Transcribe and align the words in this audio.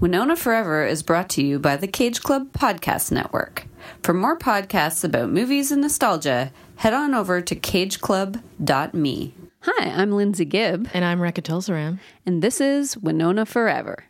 Winona 0.00 0.36
Forever 0.36 0.84
is 0.84 1.02
brought 1.02 1.30
to 1.30 1.42
you 1.42 1.58
by 1.58 1.76
the 1.78 1.86
Cage 1.86 2.20
Club 2.22 2.52
Podcast 2.52 3.10
Network. 3.10 3.66
For 4.02 4.12
more 4.12 4.38
podcasts 4.38 5.02
about 5.04 5.30
movies 5.30 5.72
and 5.72 5.80
nostalgia, 5.80 6.52
head 6.76 6.92
on 6.92 7.14
over 7.14 7.40
to 7.40 7.56
cageclub.me. 7.56 9.34
Hi, 9.60 9.88
I'm 9.88 10.12
Lindsay 10.12 10.44
Gibb, 10.44 10.86
And 10.92 11.02
I'm 11.02 11.18
Rekha 11.20 11.40
Tulsaram. 11.42 11.98
and 12.26 12.42
this 12.42 12.60
is 12.60 12.98
Winona 12.98 13.46
Forever. 13.46 14.04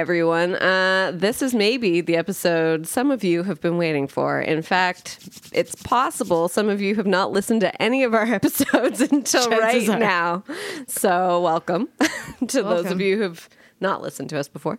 Everyone. 0.00 0.54
Uh, 0.56 1.12
this 1.14 1.42
is 1.42 1.54
maybe 1.54 2.00
the 2.00 2.16
episode 2.16 2.86
some 2.86 3.10
of 3.10 3.22
you 3.22 3.42
have 3.42 3.60
been 3.60 3.76
waiting 3.76 4.08
for. 4.08 4.40
In 4.40 4.62
fact, 4.62 5.18
it's 5.52 5.74
possible 5.74 6.48
some 6.48 6.70
of 6.70 6.80
you 6.80 6.94
have 6.96 7.06
not 7.06 7.32
listened 7.32 7.60
to 7.60 7.82
any 7.82 8.02
of 8.02 8.14
our 8.14 8.24
episodes 8.34 9.02
until 9.02 9.48
Chances 9.50 9.88
right 9.88 9.96
are. 9.96 9.98
now. 9.98 10.44
So, 10.86 11.42
welcome 11.42 11.90
to 12.48 12.62
those 12.62 12.86
of 12.90 13.00
you 13.02 13.18
who've 13.18 13.46
not 13.78 14.00
listened 14.00 14.30
to 14.30 14.38
us 14.38 14.48
before. 14.48 14.78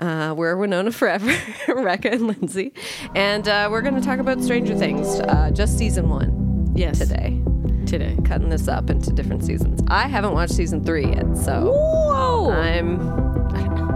Uh, 0.00 0.34
we're 0.36 0.56
Winona 0.56 0.90
Forever, 0.90 1.30
Rekha 1.68 2.12
and 2.12 2.26
Lindsay. 2.26 2.72
And 3.14 3.46
uh, 3.46 3.68
we're 3.70 3.82
going 3.82 3.94
to 3.94 4.00
talk 4.00 4.18
about 4.18 4.42
Stranger 4.42 4.76
Things, 4.76 5.20
uh, 5.20 5.50
just 5.54 5.78
season 5.78 6.08
one 6.08 6.72
Yes. 6.74 6.98
today. 6.98 7.40
Today. 7.86 8.16
Cutting 8.24 8.48
this 8.48 8.66
up 8.66 8.90
into 8.90 9.12
different 9.12 9.44
seasons. 9.44 9.80
I 9.88 10.08
haven't 10.08 10.32
watched 10.32 10.54
season 10.54 10.82
three 10.84 11.06
yet, 11.06 11.36
so. 11.36 11.70
Whoa! 11.72 12.50
I'm 12.50 13.29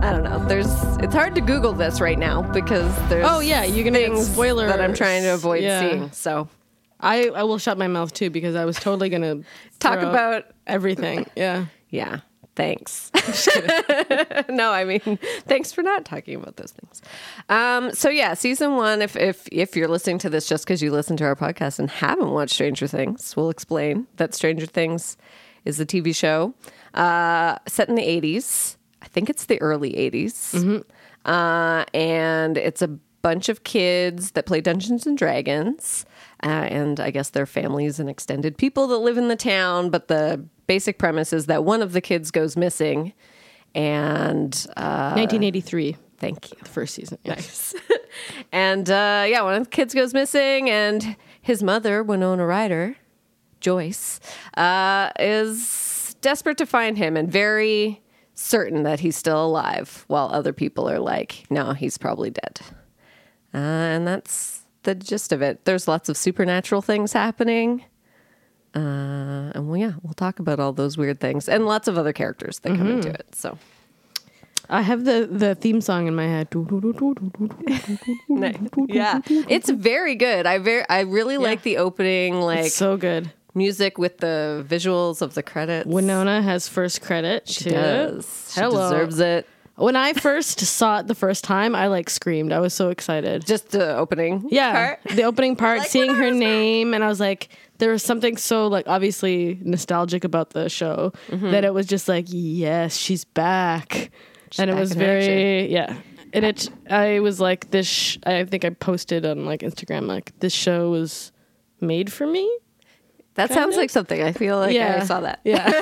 I 0.02 0.12
don't 0.12 0.24
know. 0.24 0.44
There's 0.46 0.66
it's 0.98 1.14
hard 1.14 1.34
to 1.36 1.40
Google 1.40 1.72
this 1.72 2.00
right 2.00 2.18
now 2.18 2.42
because 2.42 2.94
there's 3.08 3.26
Oh, 3.28 3.40
yeah, 3.40 3.64
you're 3.64 3.84
gonna 3.84 3.98
get 4.00 4.16
spoilers. 4.18 4.70
that 4.70 4.80
I'm 4.80 4.94
trying 4.94 5.22
to 5.22 5.34
avoid 5.34 5.62
Yeah. 5.62 5.80
seeing. 5.80 6.10
So 6.12 6.48
I, 7.00 7.28
I 7.28 7.42
will 7.44 7.58
shut 7.58 7.78
my 7.78 7.86
mouth 7.88 8.12
too 8.12 8.30
because 8.30 8.54
I 8.54 8.64
was 8.64 8.76
totally 8.78 9.08
going 9.08 9.22
to 9.42 9.44
talk 9.78 10.00
about 10.00 10.44
everything. 10.66 11.26
Yeah. 11.36 11.66
yeah. 11.90 12.20
Thanks. 12.56 13.10
no, 14.48 14.70
I 14.70 14.84
mean, 14.84 15.18
thanks 15.46 15.72
for 15.72 15.82
not 15.82 16.04
talking 16.04 16.36
about 16.36 16.56
those 16.56 16.70
things. 16.72 17.02
Um, 17.48 17.92
so 17.92 18.08
yeah, 18.08 18.34
season 18.34 18.76
one. 18.76 19.02
If 19.02 19.16
if 19.16 19.48
if 19.50 19.74
you're 19.76 19.88
listening 19.88 20.18
to 20.18 20.30
this 20.30 20.48
just 20.48 20.64
because 20.64 20.80
you 20.80 20.92
listen 20.92 21.16
to 21.16 21.24
our 21.24 21.34
podcast 21.34 21.80
and 21.80 21.90
haven't 21.90 22.30
watched 22.30 22.54
Stranger 22.54 22.86
Things, 22.86 23.34
we'll 23.36 23.50
explain 23.50 24.06
that 24.18 24.34
Stranger 24.34 24.66
Things 24.66 25.16
is 25.64 25.80
a 25.80 25.86
TV 25.86 26.14
show 26.14 26.54
uh, 26.94 27.56
set 27.66 27.88
in 27.88 27.96
the 27.96 28.02
'80s. 28.06 28.76
I 29.04 29.08
think 29.08 29.28
it's 29.28 29.44
the 29.44 29.60
early 29.60 29.92
'80s, 29.92 30.82
uh, 31.26 31.84
and 31.92 32.56
it's 32.56 32.80
a 32.82 32.88
bunch 32.88 33.48
of 33.48 33.64
kids 33.64 34.32
that 34.32 34.46
play 34.46 34.60
Dungeons 34.60 35.06
and 35.06 35.16
Dragons, 35.16 36.04
uh, 36.42 36.46
and 36.48 36.98
I 37.00 37.10
guess 37.10 37.30
their 37.30 37.46
families 37.46 38.00
and 38.00 38.08
extended 38.10 38.56
people 38.56 38.86
that 38.88 38.98
live 38.98 39.18
in 39.18 39.28
the 39.28 39.36
town. 39.36 39.90
But 39.90 40.08
the 40.08 40.44
basic 40.66 40.98
premise 40.98 41.32
is 41.32 41.46
that 41.46 41.64
one 41.64 41.82
of 41.82 41.92
the 41.92 42.00
kids 42.00 42.30
goes 42.30 42.56
missing, 42.56 43.12
and 43.74 44.54
uh, 44.76 45.12
1983, 45.14 45.96
thank 46.18 46.50
you. 46.50 46.58
the 46.62 46.68
first 46.68 46.94
season. 46.94 47.18
Yes. 47.24 47.74
And 48.52 48.88
uh, 48.88 49.26
yeah, 49.28 49.42
one 49.42 49.54
of 49.54 49.64
the 49.64 49.70
kids 49.70 49.92
goes 49.92 50.14
missing, 50.14 50.70
and 50.70 51.16
his 51.42 51.64
mother, 51.64 52.00
Winona 52.02 52.46
Ryder, 52.46 52.96
Joyce, 53.60 54.20
uh, 54.56 55.10
is 55.18 56.14
desperate 56.20 56.56
to 56.58 56.66
find 56.66 56.96
him 56.96 57.16
and 57.16 57.28
very 57.30 58.00
certain 58.34 58.82
that 58.82 59.00
he's 59.00 59.16
still 59.16 59.44
alive, 59.44 60.04
while 60.08 60.28
other 60.32 60.52
people 60.52 60.88
are 60.88 60.98
like, 60.98 61.44
no, 61.50 61.72
he's 61.72 61.98
probably 61.98 62.30
dead. 62.30 62.60
Uh, 63.54 63.58
and 63.58 64.06
that's 64.06 64.62
the 64.82 64.94
gist 64.94 65.32
of 65.32 65.42
it. 65.42 65.64
There's 65.64 65.88
lots 65.88 66.08
of 66.08 66.16
supernatural 66.16 66.82
things 66.82 67.12
happening. 67.12 67.84
Uh, 68.74 69.52
and 69.54 69.68
well, 69.68 69.76
yeah, 69.76 69.92
we'll 70.02 70.14
talk 70.14 70.40
about 70.40 70.58
all 70.58 70.72
those 70.72 70.98
weird 70.98 71.20
things 71.20 71.48
and 71.48 71.64
lots 71.64 71.86
of 71.86 71.96
other 71.96 72.12
characters 72.12 72.58
that 72.60 72.76
come 72.76 72.90
into 72.90 73.08
it. 73.08 73.26
So 73.32 73.56
I 74.68 74.82
have 74.82 75.04
the, 75.04 75.28
the 75.30 75.54
theme 75.54 75.80
song 75.80 76.08
in 76.08 76.16
my 76.16 76.26
head. 76.26 76.48
yeah, 78.88 79.20
it's 79.26 79.70
very 79.70 80.16
good. 80.16 80.46
I 80.46 80.58
very, 80.58 80.84
I 80.88 81.00
really 81.00 81.38
like 81.38 81.62
the 81.62 81.76
opening, 81.76 82.40
like 82.40 82.66
It's 82.66 82.74
so 82.74 82.96
good. 82.96 83.30
Music 83.54 83.98
with 83.98 84.18
the 84.18 84.64
visuals 84.68 85.22
of 85.22 85.34
the 85.34 85.42
credits. 85.42 85.86
Winona 85.86 86.42
has 86.42 86.68
first 86.68 87.00
credit. 87.02 87.48
she 87.48 87.64
too. 87.64 87.70
does. 87.70 88.52
She 88.54 88.60
deserves 88.60 89.20
it. 89.20 89.46
When 89.76 89.96
I 89.96 90.12
first 90.12 90.60
saw 90.60 91.00
it 91.00 91.08
the 91.08 91.16
first 91.16 91.42
time, 91.42 91.74
I 91.74 91.88
like 91.88 92.08
screamed. 92.08 92.52
I 92.52 92.60
was 92.60 92.72
so 92.72 92.90
excited. 92.90 93.44
Just 93.44 93.70
the 93.70 93.96
opening. 93.96 94.46
Yeah, 94.48 94.72
part. 94.72 95.00
the 95.16 95.24
opening 95.24 95.56
part, 95.56 95.78
Like 95.80 95.88
seeing 95.88 96.14
her 96.14 96.30
name, 96.30 96.94
and 96.94 97.02
I 97.02 97.08
was 97.08 97.18
like, 97.18 97.48
there 97.78 97.90
was 97.90 98.04
something 98.04 98.36
so 98.36 98.68
like 98.68 98.86
obviously 98.86 99.58
nostalgic 99.62 100.22
about 100.22 100.50
the 100.50 100.68
show 100.68 101.12
Mm-hmm. 101.28 101.50
that 101.50 101.64
it 101.64 101.74
was 101.74 101.86
just 101.86 102.06
like, 102.08 102.26
yes, 102.28 102.96
she's 102.96 103.24
back, 103.24 104.12
and 104.58 104.70
it 104.70 104.74
back 104.74 104.80
was 104.80 104.92
in 104.92 104.98
very 104.98 105.72
yeah. 105.72 105.96
And 106.32 106.44
it, 106.44 106.68
I 106.90 107.18
was 107.20 107.40
like, 107.40 107.70
this. 107.72 107.86
Sh- 107.88 108.18
I 108.26 108.44
think 108.44 108.64
I 108.64 108.70
posted 108.70 109.24
on 109.26 109.44
like 109.44 109.60
Instagram, 109.62 110.06
like 110.06 110.38
this 110.38 110.52
show 110.52 110.90
was 110.90 111.32
made 111.80 112.12
for 112.12 112.26
me. 112.28 112.48
That 113.34 113.48
Kind 113.48 113.58
sounds 113.60 113.74
of. 113.74 113.80
like 113.80 113.90
something. 113.90 114.22
I 114.22 114.32
feel 114.32 114.58
like 114.58 114.74
yeah, 114.74 114.98
I 115.02 115.04
saw 115.04 115.20
that. 115.20 115.40
Yeah, 115.44 115.64
like 115.66 115.76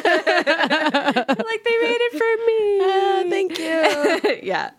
they 1.65 1.79
made 1.81 2.01
it 2.01 2.13
for 2.13 2.33
me. 2.47 2.79
Ah, 2.83 3.25
thank 3.29 3.59
you, 3.59 4.41
yeah. 4.49 4.71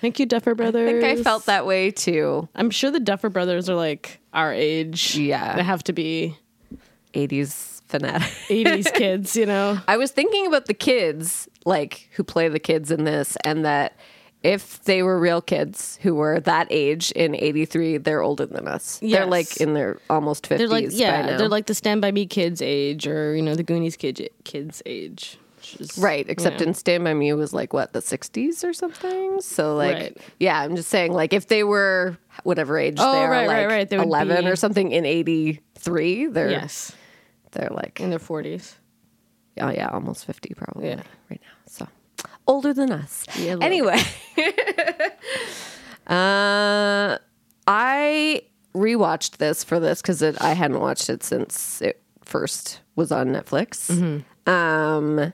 thank 0.00 0.18
you, 0.20 0.26
Duffer 0.26 0.54
Brothers. 0.54 0.88
I 0.88 1.06
think 1.08 1.18
I 1.18 1.22
felt 1.22 1.46
that 1.46 1.66
way 1.66 1.90
too. 1.90 2.48
I'm 2.54 2.70
sure 2.70 2.90
the 2.90 3.00
Duffer 3.00 3.30
Brothers 3.30 3.68
are 3.68 3.74
like 3.74 4.20
our 4.32 4.52
age. 4.52 5.16
Yeah. 5.16 5.56
they 5.56 5.62
have 5.64 5.82
to 5.84 5.92
be 5.92 6.36
80s 7.14 7.82
fanatic. 7.88 8.28
80s 8.48 8.94
kids, 8.94 9.34
you 9.36 9.46
know. 9.46 9.80
I 9.88 9.96
was 9.96 10.12
thinking 10.12 10.46
about 10.46 10.66
the 10.66 10.74
kids, 10.74 11.48
like 11.64 12.08
who 12.12 12.22
play 12.22 12.48
the 12.48 12.60
kids 12.60 12.90
in 12.92 13.04
this, 13.04 13.36
and 13.44 13.64
that 13.64 13.96
if 14.42 14.82
they 14.84 15.02
were 15.02 15.18
real 15.20 15.40
kids 15.42 15.98
who 16.02 16.14
were 16.14 16.40
that 16.40 16.66
age 16.70 17.10
in 17.12 17.34
'83, 17.34 17.98
they're 17.98 18.22
older 18.22 18.46
than 18.46 18.66
us. 18.68 18.98
They're 19.02 19.26
like 19.26 19.58
in 19.58 19.74
their 19.74 19.98
almost 20.08 20.48
50s. 20.48 20.58
They're 20.58 20.68
like 20.68 20.86
yeah, 20.90 21.36
they're 21.36 21.48
like 21.48 21.66
the 21.66 21.74
Stand 21.74 22.00
by 22.00 22.10
Me 22.12 22.26
kids 22.26 22.62
age, 22.62 23.06
or 23.06 23.34
you 23.36 23.42
know 23.42 23.54
the 23.54 23.62
Goonies 23.62 23.96
kid 23.96 24.30
kids 24.44 24.82
age. 24.86 25.38
is, 25.78 25.98
right. 25.98 26.24
Except 26.28 26.60
you 26.60 26.66
know. 26.66 26.70
in 26.70 26.74
Stand 26.74 27.04
by 27.04 27.12
Me 27.12 27.32
was 27.34 27.52
like 27.52 27.72
what 27.74 27.92
the 27.92 28.00
'60s 28.00 28.64
or 28.64 28.72
something. 28.72 29.40
So 29.42 29.76
like, 29.76 29.94
Right. 29.96 30.16
yeah, 30.38 30.58
I'm 30.62 30.74
just 30.74 30.88
saying 30.88 31.12
like 31.12 31.34
if 31.34 31.48
they 31.48 31.62
were 31.64 32.16
whatever 32.44 32.78
age 32.78 32.96
Oh, 32.98 33.12
they 33.12 33.18
are, 33.18 33.30
right, 33.30 33.46
like 33.46 33.56
right, 33.56 33.66
right. 33.66 33.88
They 33.90 33.98
would 33.98 34.06
11 34.06 34.44
be- 34.46 34.50
or 34.50 34.56
something 34.56 34.90
in 34.90 35.04
'83, 35.04 36.26
they're 36.28 36.50
yes, 36.50 36.92
they're 37.52 37.68
like 37.70 38.00
in 38.00 38.08
their 38.10 38.18
forties. 38.18 38.76
oh 39.60 39.68
yeah, 39.70 39.88
almost 39.88 40.24
50 40.24 40.54
probably 40.56 40.88
Yeah. 40.88 41.02
right 41.30 41.40
now. 41.42 41.56
Older 42.50 42.74
than 42.74 42.90
us. 42.92 43.24
Yeah, 43.38 43.56
anyway, 43.60 44.00
uh, 46.06 47.18
I 47.66 48.42
rewatched 48.74 49.36
this 49.38 49.64
for 49.64 49.80
this 49.80 50.02
because 50.02 50.22
I 50.22 50.52
hadn't 50.54 50.80
watched 50.80 51.08
it 51.10 51.22
since 51.22 51.80
it 51.82 52.02
first 52.24 52.80
was 52.96 53.12
on 53.12 53.28
Netflix. 53.28 53.90
Mm-hmm. 53.90 54.50
Um, 54.52 55.32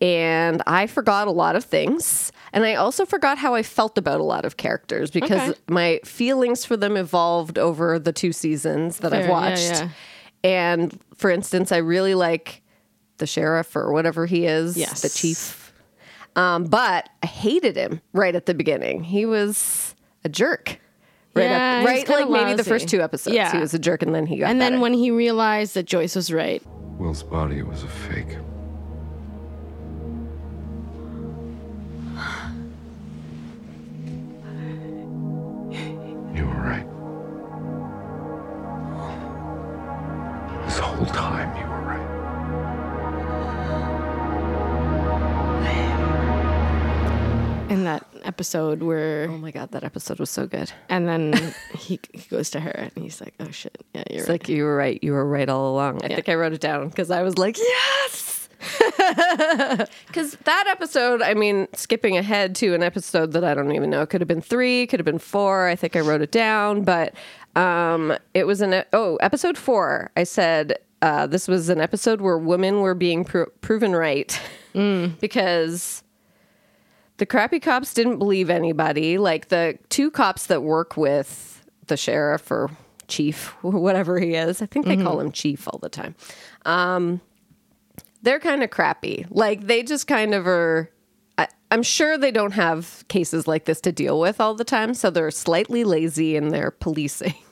and 0.00 0.62
I 0.66 0.86
forgot 0.86 1.28
a 1.28 1.30
lot 1.30 1.56
of 1.56 1.64
things. 1.64 2.32
And 2.52 2.64
I 2.64 2.74
also 2.74 3.06
forgot 3.06 3.38
how 3.38 3.54
I 3.54 3.62
felt 3.62 3.96
about 3.98 4.20
a 4.20 4.24
lot 4.24 4.44
of 4.44 4.56
characters 4.56 5.10
because 5.10 5.50
Okay. 5.50 5.60
my 5.68 6.00
feelings 6.04 6.64
for 6.64 6.76
them 6.76 6.96
evolved 6.96 7.58
over 7.58 7.98
the 7.98 8.12
two 8.12 8.32
seasons 8.32 8.98
that 8.98 9.10
Fair, 9.10 9.20
I've 9.20 9.26
yeah, 9.26 9.30
watched. 9.30 9.70
yeah. 9.72 9.88
And 10.44 11.00
for 11.16 11.30
instance, 11.30 11.72
I 11.72 11.78
really 11.78 12.14
like 12.14 12.62
the 13.18 13.26
sheriff 13.26 13.74
or 13.74 13.92
whatever 13.92 14.26
he 14.26 14.46
is, 14.46 14.76
Yes. 14.76 15.00
the 15.02 15.08
chief. 15.08 15.65
Um, 16.36 16.64
but 16.64 17.08
I 17.22 17.26
hated 17.26 17.76
him 17.76 18.00
right 18.12 18.34
at 18.34 18.46
the 18.46 18.54
beginning. 18.54 19.02
He 19.04 19.26
was 19.26 19.94
a 20.24 20.28
jerk. 20.28 20.78
Right, 21.34 21.44
Yeah, 21.44 21.50
at, 21.50 21.78
he's 21.80 21.86
right, 21.86 22.06
kinda 22.06 22.26
like 22.26 22.44
maybe 22.46 22.56
the 22.56 22.64
first 22.64 22.88
two 22.88 23.02
episodes, 23.02 23.34
Yeah. 23.36 23.52
he 23.52 23.58
was 23.58 23.74
a 23.74 23.78
jerk, 23.78 24.02
and 24.02 24.14
then 24.14 24.26
he 24.26 24.38
got. 24.38 24.50
And 24.50 24.60
then 24.60 24.72
better. 24.74 24.82
when 24.82 24.94
he 24.94 25.10
realized 25.10 25.74
that 25.74 25.84
Joyce 25.84 26.14
was 26.16 26.32
right, 26.32 26.62
Will's 26.98 27.22
body 27.22 27.62
was 27.62 27.82
a 27.82 27.88
fake. 27.88 28.36
You 36.34 36.44
were 36.46 36.62
right. 36.62 36.86
This 40.66 40.78
whole 40.78 41.06
time, 41.06 41.45
in 47.68 47.84
that 47.84 48.06
episode 48.24 48.82
where, 48.82 49.28
oh 49.28 49.38
my 49.38 49.50
god, 49.50 49.72
that 49.72 49.82
episode 49.84 50.18
was 50.20 50.30
so 50.30 50.46
good. 50.46 50.70
and 50.88 51.08
then 51.08 51.54
he, 51.74 51.98
he 52.12 52.28
goes 52.28 52.50
to 52.50 52.60
her 52.60 52.70
and 52.70 52.92
he's 52.96 53.20
like, 53.20 53.34
"Oh 53.40 53.50
shit, 53.50 53.76
yeah, 53.94 54.02
you're 54.10 54.20
It's 54.20 54.28
right." 54.28 54.40
like 54.40 54.48
you 54.48 54.64
were 54.64 54.76
right. 54.76 55.02
You 55.02 55.12
were 55.12 55.26
right 55.26 55.48
all 55.48 55.72
along. 55.72 56.02
I 56.04 56.08
Yeah. 56.08 56.14
think 56.16 56.28
I 56.28 56.34
wrote 56.34 56.52
it 56.52 56.60
down 56.60 56.88
because 56.88 57.10
I 57.10 57.22
was 57.22 57.38
like, 57.38 57.58
yes. 57.58 58.48
Because 60.06 60.32
that 60.44 60.64
episode, 60.68 61.22
I 61.22 61.34
mean, 61.34 61.68
skipping 61.74 62.16
ahead 62.16 62.54
to 62.56 62.74
an 62.74 62.82
episode 62.82 63.32
that 63.32 63.44
I 63.44 63.54
don't 63.54 63.72
even 63.72 63.90
know, 63.90 64.02
it 64.02 64.08
could 64.10 64.20
have 64.20 64.28
been 64.28 64.40
three, 64.40 64.86
could 64.86 64.98
have 65.00 65.04
been 65.04 65.18
four. 65.18 65.66
I 65.68 65.76
think 65.76 65.94
I 65.96 66.00
wrote 66.00 66.22
it 66.22 66.32
down, 66.32 66.82
but 66.82 67.14
um, 67.54 68.16
it 68.34 68.46
was 68.46 68.60
an 68.60 68.84
oh 68.92 69.16
episode 69.16 69.58
four. 69.58 70.10
I 70.16 70.24
said 70.24 70.78
uh, 71.02 71.26
this 71.26 71.46
was 71.48 71.68
an 71.68 71.80
episode 71.80 72.20
where 72.20 72.38
women 72.38 72.80
were 72.80 72.94
being 72.94 73.24
pro- 73.24 73.46
proven 73.60 73.94
right 73.94 74.38
because 75.20 76.02
the 77.18 77.26
crappy 77.26 77.60
cops 77.60 77.94
didn't 77.94 78.18
believe 78.18 78.50
anybody. 78.50 79.18
Like 79.18 79.48
the 79.48 79.78
two 79.88 80.10
cops 80.10 80.46
that 80.46 80.62
work 80.62 80.96
with 80.96 81.64
the 81.86 81.96
sheriff 81.96 82.50
or 82.50 82.70
chief, 83.08 83.48
whatever 83.62 84.18
he 84.18 84.34
is. 84.34 84.60
I 84.62 84.66
think 84.66 84.86
they 84.86 84.96
call 84.96 85.20
him 85.20 85.32
chief 85.32 85.66
all 85.68 85.78
the 85.78 85.88
time. 85.88 86.14
Um, 86.64 87.20
they're 88.22 88.40
kind 88.40 88.62
of 88.62 88.70
crappy. 88.70 89.26
Like 89.30 89.66
they 89.66 89.82
just 89.82 90.06
kind 90.06 90.34
of 90.34 90.46
are. 90.46 90.90
I, 91.38 91.48
I'm 91.70 91.82
sure 91.82 92.16
they 92.18 92.30
don't 92.30 92.52
have 92.52 93.04
cases 93.08 93.46
like 93.46 93.66
this 93.66 93.80
to 93.82 93.92
deal 93.92 94.18
with 94.18 94.40
all 94.40 94.54
the 94.54 94.64
time, 94.64 94.94
so 94.94 95.10
they're 95.10 95.30
slightly 95.30 95.84
lazy 95.84 96.34
in 96.36 96.48
their 96.48 96.70
policing. 96.70 97.34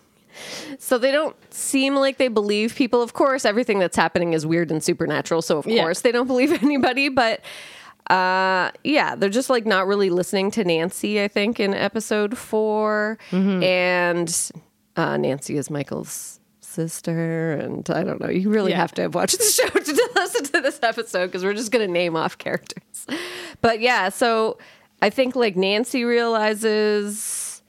So 0.81 0.99
they 0.99 1.13
don't 1.13 1.37
seem 1.55 1.95
like 1.95 2.19
they 2.19 2.27
believe 2.27 2.75
people. 2.75 3.01
Of 3.03 3.13
course, 3.13 3.45
everything 3.45 3.79
that's 3.79 3.97
happening 3.97 4.33
is 4.33 4.45
weird 4.45 4.73
and 4.73 4.83
supernatural. 4.83 5.43
So 5.43 5.59
of 5.59 5.67
Yeah. 5.69 5.83
course 5.83 6.01
they 6.01 6.11
don't 6.11 6.27
believe 6.27 6.51
anybody. 6.65 7.09
But 7.09 7.41
uh, 8.11 8.71
yeah, 8.85 9.15
they're 9.15 9.29
just 9.31 9.49
like 9.51 9.65
not 9.67 9.87
really 9.87 10.11
listening 10.11 10.51
to 10.53 10.65
Nancy. 10.65 11.23
I 11.23 11.29
think 11.29 11.59
in 11.61 11.73
episode 11.75 12.37
4 12.37 13.19
and 13.33 14.51
uh, 14.97 15.17
Nancy 15.17 15.57
is 15.57 15.71
Michael's 15.71 16.39
sister, 16.61 17.53
and 17.53 17.89
I 17.91 18.03
don't 18.03 18.21
know. 18.21 18.29
You 18.29 18.51
really 18.51 18.73
Yeah. 18.73 18.79
have 18.79 18.93
to 18.95 19.03
have 19.03 19.15
watched 19.15 19.39
the 19.39 19.45
show 19.45 19.69
to 19.69 20.11
listen 20.17 20.45
to 20.47 20.61
this 20.61 20.81
episode 20.83 21.27
because 21.29 21.45
we're 21.45 21.55
just 21.55 21.71
gonna 21.73 21.87
name 21.89 22.17
off 22.17 22.37
characters. 22.39 23.07
But 23.61 23.81
yeah, 23.81 24.09
so 24.09 24.59
I 25.01 25.11
think 25.11 25.35
like 25.37 25.57
Nancy 25.57 26.05
realizes 26.05 27.63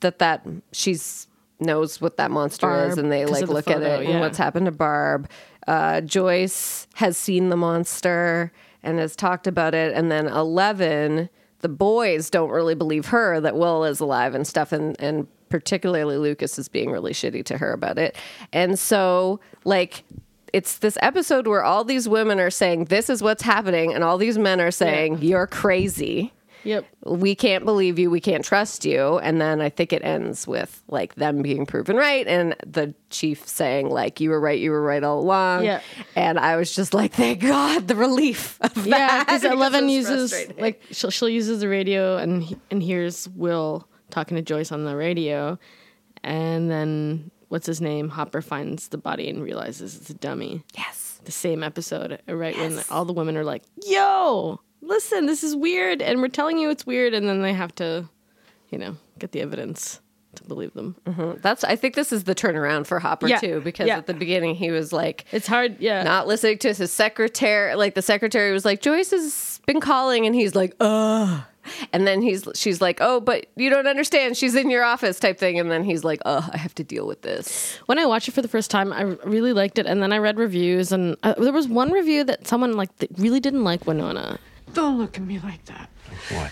that 0.00 0.18
that 0.20 0.46
she's 0.72 1.26
knows 1.60 2.00
what 2.00 2.16
that 2.18 2.30
monster 2.30 2.86
is 2.86 2.98
and 2.98 3.10
they 3.10 3.26
like 3.26 3.44
the 3.46 3.52
look 3.52 3.66
at 3.68 3.78
photo, 3.78 3.94
it 3.96 4.00
and 4.04 4.08
yeah. 4.10 4.20
what's 4.20 4.38
happened 4.38 4.66
to 4.66 4.72
barb 4.72 5.28
uh, 5.66 6.00
joyce 6.02 6.86
has 6.94 7.16
seen 7.16 7.48
the 7.48 7.56
monster 7.56 8.52
and 8.88 8.98
has 8.98 9.14
talked 9.14 9.46
about 9.46 9.74
it. 9.74 9.94
And 9.94 10.10
then 10.10 10.26
11 10.26 11.28
the 11.60 11.68
boys 11.68 12.30
don't 12.30 12.50
really 12.50 12.76
believe 12.76 13.06
her 13.06 13.40
that 13.40 13.56
will 13.56 13.84
is 13.84 14.00
alive 14.00 14.34
and 14.34 14.46
stuff. 14.46 14.72
And 14.72 14.96
and 15.00 15.26
particularly 15.48 16.16
lucas 16.16 16.58
is 16.58 16.68
being 16.68 16.90
really 16.90 17.12
shitty 17.12 17.44
to 17.46 17.58
her 17.58 17.72
about 17.72 17.98
it. 17.98 18.16
And 18.52 18.78
so 18.78 19.40
like 19.64 20.04
it's 20.52 20.78
this 20.78 20.96
episode 21.02 21.46
where 21.46 21.62
all 21.62 21.84
these 21.84 22.08
women 22.08 22.38
are 22.40 22.50
saying 22.50 22.86
this 22.86 23.10
is 23.10 23.22
what's 23.22 23.42
happening. 23.42 23.92
And 23.92 24.04
all 24.04 24.18
these 24.18 24.38
men 24.38 24.60
are 24.60 24.70
saying 24.70 25.18
you're 25.20 25.46
crazy 25.46 26.32
Yep. 26.64 26.84
we 27.06 27.34
can't 27.34 27.64
believe 27.64 27.98
you, 27.98 28.10
we 28.10 28.20
can't 28.20 28.44
trust 28.44 28.84
you. 28.84 29.18
And 29.18 29.40
then 29.40 29.60
I 29.60 29.68
think 29.70 29.92
it 29.92 30.02
ends 30.04 30.46
with 30.46 30.82
like 30.88 31.14
them 31.14 31.42
being 31.42 31.66
proven 31.66 31.96
right 31.96 32.26
and 32.26 32.54
the 32.66 32.94
chief 33.10 33.46
saying, 33.48 33.90
like, 33.90 34.20
you 34.20 34.30
were 34.30 34.40
right, 34.40 34.58
you 34.58 34.70
were 34.70 34.82
right 34.82 35.02
all 35.02 35.20
along. 35.20 35.64
Yeah. 35.64 35.80
And 36.16 36.38
I 36.38 36.56
was 36.56 36.74
just 36.74 36.92
like, 36.94 37.12
thank 37.12 37.40
God, 37.40 37.88
the 37.88 37.96
relief 37.96 38.58
of 38.60 38.86
Yeah, 38.86 38.98
that. 38.98 39.26
because 39.26 39.44
Eleven 39.44 39.88
uses 39.88 40.34
like 40.58 40.82
she'll 40.90 41.10
she'll 41.10 41.28
uses 41.28 41.60
the 41.60 41.68
radio 41.68 42.16
and 42.16 42.42
he- 42.42 42.56
and 42.70 42.82
hears 42.82 43.28
Will 43.30 43.88
talking 44.10 44.36
to 44.36 44.42
Joyce 44.42 44.72
on 44.72 44.84
the 44.84 44.96
radio, 44.96 45.58
and 46.24 46.70
then 46.70 47.30
what's 47.48 47.66
his 47.66 47.80
name 47.80 48.08
Hopper 48.08 48.42
finds 48.42 48.88
the 48.88 48.98
body 48.98 49.28
and 49.28 49.42
realizes 49.42 49.96
it's 49.96 50.10
a 50.10 50.14
dummy. 50.14 50.64
yes. 50.76 51.04
The 51.24 51.32
same 51.32 51.62
episode, 51.62 52.20
right 52.26 52.56
when 52.56 52.80
all 52.90 53.04
the 53.04 53.12
women 53.12 53.36
are 53.36 53.44
like, 53.44 53.62
"Yo, 53.86 54.60
listen, 54.80 55.26
this 55.26 55.42
is 55.44 55.54
weird," 55.56 56.02
and 56.02 56.20
we're 56.20 56.28
telling 56.28 56.58
you 56.58 56.70
it's 56.70 56.86
weird, 56.86 57.14
and 57.14 57.28
then 57.28 57.42
they 57.42 57.52
have 57.52 57.74
to, 57.76 58.08
you 58.70 58.78
know, 58.78 58.96
get 59.18 59.32
the 59.32 59.40
evidence 59.40 60.00
to 60.36 60.44
believe 60.44 60.74
them. 60.74 60.94
That's, 61.42 61.64
I 61.64 61.74
think 61.74 61.94
this 61.94 62.12
is 62.12 62.24
the 62.24 62.34
turnaround 62.34 62.86
for 62.86 63.00
Hopper 63.00 63.26
Yeah. 63.28 63.38
too, 63.38 63.60
because 63.64 63.88
Yeah. 63.88 63.96
at 63.96 64.06
the 64.06 64.14
beginning 64.14 64.54
he 64.54 64.70
was 64.70 64.92
like, 64.92 65.24
It's 65.32 65.46
hard, 65.46 65.76
yeah. 65.80 66.02
not 66.02 66.28
listening 66.28 66.58
to 66.58 66.74
his 66.74 66.92
secretary. 66.92 67.74
Like 67.74 67.94
the 67.94 68.02
secretary 68.02 68.52
was 68.52 68.64
like, 68.64 68.80
Joyce 68.82 69.10
has 69.10 69.60
been 69.66 69.80
calling, 69.80 70.26
and 70.26 70.34
he's 70.34 70.54
like, 70.54 70.74
ugh. 70.80 71.40
And 71.92 72.06
then 72.06 72.22
he's 72.22 72.46
she's 72.54 72.80
like, 72.80 72.98
oh, 73.02 73.20
but 73.20 73.46
you 73.56 73.68
don't 73.68 73.86
understand. 73.86 74.36
She's 74.38 74.54
in 74.54 74.70
your 74.70 74.84
office, 74.84 75.18
type 75.18 75.38
thing. 75.38 75.58
And 75.58 75.70
then 75.70 75.84
he's 75.84 76.02
like, 76.02 76.18
oh, 76.24 76.48
I 76.50 76.56
have 76.56 76.74
to 76.76 76.84
deal 76.84 77.06
with 77.06 77.20
this. 77.22 77.76
when 77.86 77.98
I 77.98 78.06
watched 78.06 78.26
it 78.28 78.32
for 78.32 78.40
the 78.40 78.48
first 78.48 78.70
time, 78.70 78.90
I 78.92 79.02
really 79.28 79.52
liked 79.52 79.78
it, 79.78 79.86
and 79.86 80.02
then 80.02 80.12
I 80.12 80.18
read 80.18 80.38
reviews, 80.38 80.92
and 80.92 81.16
uh, 81.22 81.34
there 81.36 81.52
was 81.52 81.68
one 81.68 81.90
review 81.90 82.22
that 82.24 82.46
someone 82.46 82.74
like 82.74 82.90
really 83.16 83.40
didn't 83.40 83.64
like 83.64 83.86
Winona. 83.86 84.38
Don't 84.74 84.98
look 84.98 85.16
at 85.16 85.22
me 85.24 85.38
like 85.40 85.64
that. 85.66 85.90
What? 86.30 86.50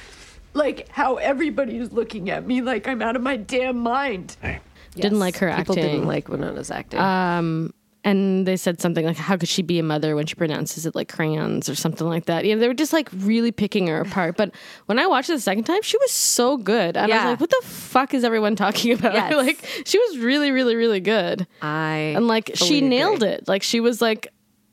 Like 0.55 0.89
how 0.89 1.17
everybody 1.17 1.77
is 1.77 1.93
looking 1.93 2.31
at 2.31 2.47
me 2.47 2.61
like 2.63 2.89
I'm 2.89 3.03
out 3.03 3.17
of 3.17 3.23
my 3.23 3.37
damn 3.37 3.79
mind. 3.79 4.37
Hey, 4.41 4.61
Didn't 4.95 5.19
like 5.19 5.37
her 5.39 5.49
acting. 5.49 5.65
People 5.65 5.75
acting. 5.79 5.93
didn't 5.93 6.07
like 6.09 6.29
Winona's 6.29 6.71
acting. 6.71 6.99
Um, 7.01 7.75
and 8.05 8.47
they 8.47 8.57
said 8.57 8.81
something 8.81 9.05
like, 9.05 9.17
"How 9.17 9.37
could 9.37 9.49
she 9.49 9.63
be 9.63 9.81
a 9.81 9.83
mother 9.83 10.15
when 10.15 10.27
she 10.27 10.37
pronounces 10.37 10.87
it 10.87 10.95
like 10.95 11.13
crayons 11.13 11.69
or 11.69 11.75
something 11.75 12.07
like 12.07 12.27
that?" 12.27 12.45
You 12.45 12.55
know, 12.55 12.61
they 12.61 12.69
were 12.69 12.75
just 12.75 12.93
like 12.93 13.09
really 13.17 13.51
picking 13.51 13.89
her 13.89 14.01
apart. 14.01 14.37
But 14.37 14.53
when 14.87 15.01
I 15.01 15.07
watched 15.09 15.29
it 15.29 15.33
the 15.35 15.41
second 15.41 15.65
time, 15.65 15.83
she 15.83 15.99
was 15.99 16.13
so 16.13 16.57
good, 16.57 16.97
and 16.97 17.13
I 17.13 17.17
was 17.17 17.25
like, 17.33 17.41
"What 17.41 17.51
the 17.51 17.63
fuck 17.67 18.15
is 18.15 18.23
everyone 18.23 18.55
talking 18.55 18.93
about?" 18.99 19.15
Yes. 19.15 19.35
like, 19.35 19.83
she 19.85 19.99
was 19.99 20.19
really, 20.19 20.53
really, 20.53 20.77
really 20.77 21.01
good, 21.01 21.49
I 21.61 22.15
and 22.17 22.29
like 22.29 22.53
she 22.55 22.81
nailed 22.81 23.25
agree. 23.25 23.31
it. 23.31 23.49
Like 23.49 23.65
she 23.65 23.81
was 23.81 24.01
like 24.01 24.29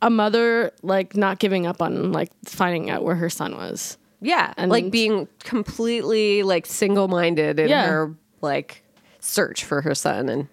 a 0.05 0.09
mother, 0.09 0.71
like 0.83 1.15
not 1.15 1.39
giving 1.39 1.65
up 1.65 1.81
on 1.81 2.11
like 2.11 2.31
finding 2.45 2.89
out 2.89 3.03
where 3.03 3.15
her 3.15 3.29
son 3.29 3.55
was. 3.55 3.97
Yeah, 4.21 4.53
And- 4.57 4.69
like 4.71 4.91
being 4.91 5.27
completely 5.43 6.43
like 6.43 6.65
single-minded 6.65 7.59
in 7.59 7.69
Yeah. 7.69 7.87
her 7.87 8.15
like 8.41 8.83
search 9.19 9.63
for 9.63 9.81
her 9.81 9.95
son 9.95 10.29
and 10.29 10.47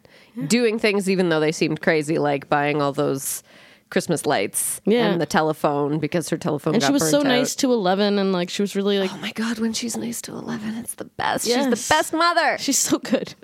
doing 0.48 0.78
things 0.78 1.10
even 1.10 1.28
though 1.28 1.40
they 1.40 1.52
seemed 1.52 1.80
crazy, 1.82 2.18
like 2.18 2.48
buying 2.48 2.80
all 2.80 2.92
those 2.92 3.42
Christmas 3.90 4.24
lights 4.24 4.80
Yeah. 4.86 5.06
and 5.08 5.20
the 5.20 5.26
telephone 5.26 5.98
because 5.98 6.28
her 6.28 6.36
telephone 6.38 6.74
And 6.74 6.82
she 6.82 6.92
was 6.92 7.08
so 7.10 7.18
out. 7.18 7.26
nice 7.26 7.56
to 7.56 7.72
Eleven, 7.72 8.18
and 8.20 8.32
like 8.32 8.48
she 8.48 8.62
was 8.62 8.76
really 8.76 8.98
like 9.00 9.12
Oh 9.12 9.16
my 9.18 9.32
god, 9.32 9.58
when 9.58 9.72
she's 9.72 9.96
nice 9.96 10.20
to 10.22 10.32
Eleven, 10.32 10.76
it's 10.76 10.94
the 10.94 11.04
best. 11.06 11.46
She's 11.46 11.56
the 11.64 11.94
best 11.94 12.12
mother. 12.12 12.56
she's 12.58 12.78
so 12.78 12.98
good. 12.98 13.34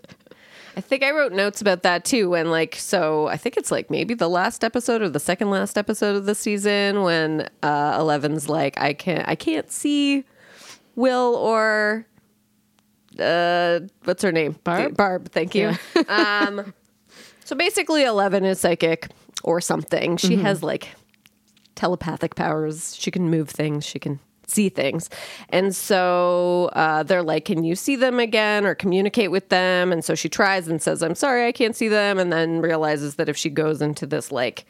I 0.76 0.82
think 0.82 1.02
I 1.02 1.10
wrote 1.10 1.32
notes 1.32 1.60
about 1.60 1.82
that 1.84 2.04
too. 2.04 2.30
When 2.30 2.50
like, 2.50 2.76
so 2.76 3.28
I 3.28 3.36
think 3.36 3.56
it's 3.56 3.70
like 3.70 3.90
maybe 3.90 4.12
the 4.12 4.28
last 4.28 4.62
episode 4.62 5.00
or 5.00 5.08
the 5.08 5.20
second 5.20 5.50
last 5.50 5.78
episode 5.78 6.16
of 6.16 6.26
the 6.26 6.34
season 6.34 7.02
when 7.02 7.48
uh, 7.62 7.96
Eleven's 7.98 8.48
like, 8.48 8.78
I 8.78 8.92
can't, 8.92 9.26
I 9.26 9.34
can't 9.34 9.70
see 9.72 10.24
Will 10.94 11.34
or 11.36 12.06
uh, 13.18 13.80
what's 14.04 14.22
her 14.22 14.32
name? 14.32 14.56
Barb? 14.64 14.96
Barb. 14.96 15.30
Thank 15.30 15.54
you. 15.54 15.72
um, 16.08 16.74
so 17.44 17.56
basically, 17.56 18.04
Eleven 18.04 18.44
is 18.44 18.60
psychic 18.60 19.08
or 19.44 19.60
something. 19.60 20.16
She 20.16 20.36
has 20.36 20.62
like 20.62 20.90
telepathic 21.74 22.34
powers. 22.34 22.96
She 22.96 23.10
can 23.10 23.30
move 23.30 23.48
things. 23.48 23.84
She 23.84 23.98
can 23.98 24.20
see 24.46 24.68
things. 24.68 25.10
And 25.50 25.74
so 25.74 26.70
uh, 26.72 27.02
they're 27.02 27.22
like, 27.22 27.44
Can 27.44 27.64
you 27.64 27.74
see 27.74 27.96
them 27.96 28.18
again 28.18 28.64
or 28.64 28.74
communicate 28.74 29.30
with 29.30 29.48
them? 29.48 29.92
And 29.92 30.04
so 30.04 30.14
she 30.14 30.28
tries 30.28 30.68
and 30.68 30.80
says, 30.80 31.02
I'm 31.02 31.14
sorry, 31.14 31.46
I 31.46 31.52
can't 31.52 31.76
see 31.76 31.88
them. 31.88 32.18
And 32.18 32.32
then 32.32 32.60
realizes 32.60 33.16
that 33.16 33.28
if 33.28 33.36
she 33.36 33.50
goes 33.50 33.82
into 33.82 34.06
this 34.06 34.32
like 34.32 34.66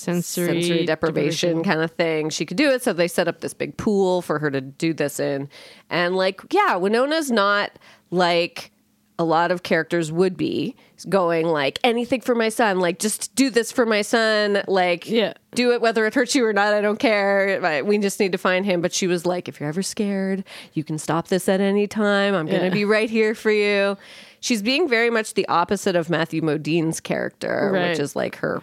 Sensory, 0.00 0.62
sensory 0.62 0.86
deprivation 0.86 1.62
kind 1.62 1.82
of 1.82 1.90
thing, 1.92 2.30
she 2.30 2.46
could 2.46 2.56
do 2.56 2.70
it. 2.70 2.82
So 2.82 2.94
they 2.94 3.06
set 3.06 3.28
up 3.28 3.40
this 3.40 3.52
big 3.52 3.76
pool 3.76 4.22
for 4.22 4.38
her 4.38 4.50
to 4.50 4.60
do 4.60 4.94
this 4.94 5.20
in. 5.20 5.48
And 5.90 6.16
like, 6.16 6.40
yeah, 6.50 6.76
Winona's 6.76 7.30
not 7.30 7.72
like 8.10 8.70
a 9.18 9.24
lot 9.24 9.50
of 9.50 9.62
characters 9.62 10.10
would 10.10 10.38
be 10.38 10.74
going 11.08 11.46
like 11.46 11.78
anything 11.84 12.20
for 12.20 12.34
my 12.34 12.48
son 12.48 12.78
like 12.80 12.98
just 12.98 13.34
do 13.34 13.50
this 13.50 13.72
for 13.72 13.86
my 13.86 14.02
son 14.02 14.62
like 14.68 15.08
Yeah. 15.08 15.32
do 15.54 15.72
it 15.72 15.80
whether 15.80 16.06
it 16.06 16.14
hurts 16.14 16.34
you 16.34 16.44
or 16.44 16.52
not 16.52 16.74
i 16.74 16.80
don't 16.80 16.98
care 16.98 17.82
we 17.84 17.98
just 17.98 18.20
need 18.20 18.32
to 18.32 18.38
find 18.38 18.64
him 18.66 18.80
but 18.80 18.92
she 18.92 19.06
was 19.06 19.24
like 19.26 19.48
if 19.48 19.60
you're 19.60 19.68
ever 19.68 19.82
scared 19.82 20.44
you 20.74 20.84
can 20.84 20.98
stop 20.98 21.28
this 21.28 21.48
at 21.48 21.60
any 21.60 21.86
time 21.86 22.34
i'm 22.34 22.46
gonna 22.46 22.64
Yeah. 22.64 22.70
be 22.70 22.84
right 22.84 23.08
here 23.10 23.34
for 23.34 23.50
you 23.50 23.96
she's 24.40 24.62
being 24.62 24.88
very 24.88 25.10
much 25.10 25.34
the 25.34 25.46
opposite 25.48 25.96
of 25.96 26.10
matthew 26.10 26.42
modine's 26.42 27.00
character 27.00 27.70
Right. 27.72 27.90
which 27.90 27.98
is 27.98 28.14
like 28.16 28.36
her 28.36 28.62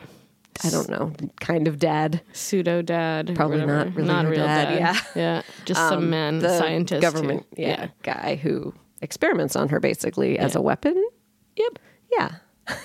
i 0.64 0.70
don't 0.70 0.90
know 0.90 1.12
kind 1.40 1.68
of 1.68 1.78
dad 1.80 2.22
pseudo 2.34 2.82
dad. 2.82 3.36
Probably 3.36 3.64
not 3.66 3.94
really 3.96 4.08
not 4.08 4.26
real 4.26 4.44
dad, 4.44 4.66
dad. 4.70 4.80
yeah. 4.80 5.02
yeah, 5.16 5.42
just 5.66 5.80
some 5.80 6.00
Um, 6.06 6.10
man 6.10 6.40
the 6.40 6.58
scientist, 6.58 7.02
government 7.02 7.46
who- 7.56 7.62
yeah, 7.62 7.88
guy 8.04 8.40
who 8.42 8.74
experiments 9.02 9.56
on 9.56 9.70
her 9.70 9.80
basically 9.80 10.40
as 10.40 10.56
a 10.56 10.62
weapon 10.62 10.96
Yep. 11.58 11.80
Yeah 12.18 12.32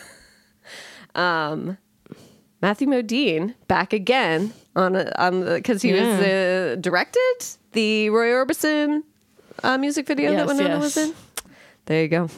um 1.14 1.76
matthew 2.60 2.86
modine 2.86 3.54
back 3.68 3.92
again 3.92 4.52
on 4.76 4.96
a, 4.96 5.10
on 5.18 5.40
the 5.40 5.54
because 5.56 5.82
he 5.82 5.92
was 5.92 6.02
uh, 6.02 6.76
directed 6.80 7.36
the 7.72 8.08
roy 8.10 8.28
orbison 8.28 9.02
uh, 9.62 9.76
music 9.78 10.06
video 10.06 10.30
that 10.32 10.38
Yes, 10.46 10.48
winona 10.48 10.74
yes. 10.74 10.82
was 10.82 10.96
in 10.96 11.14
there 11.86 12.02
you 12.02 12.08
go 12.08 12.28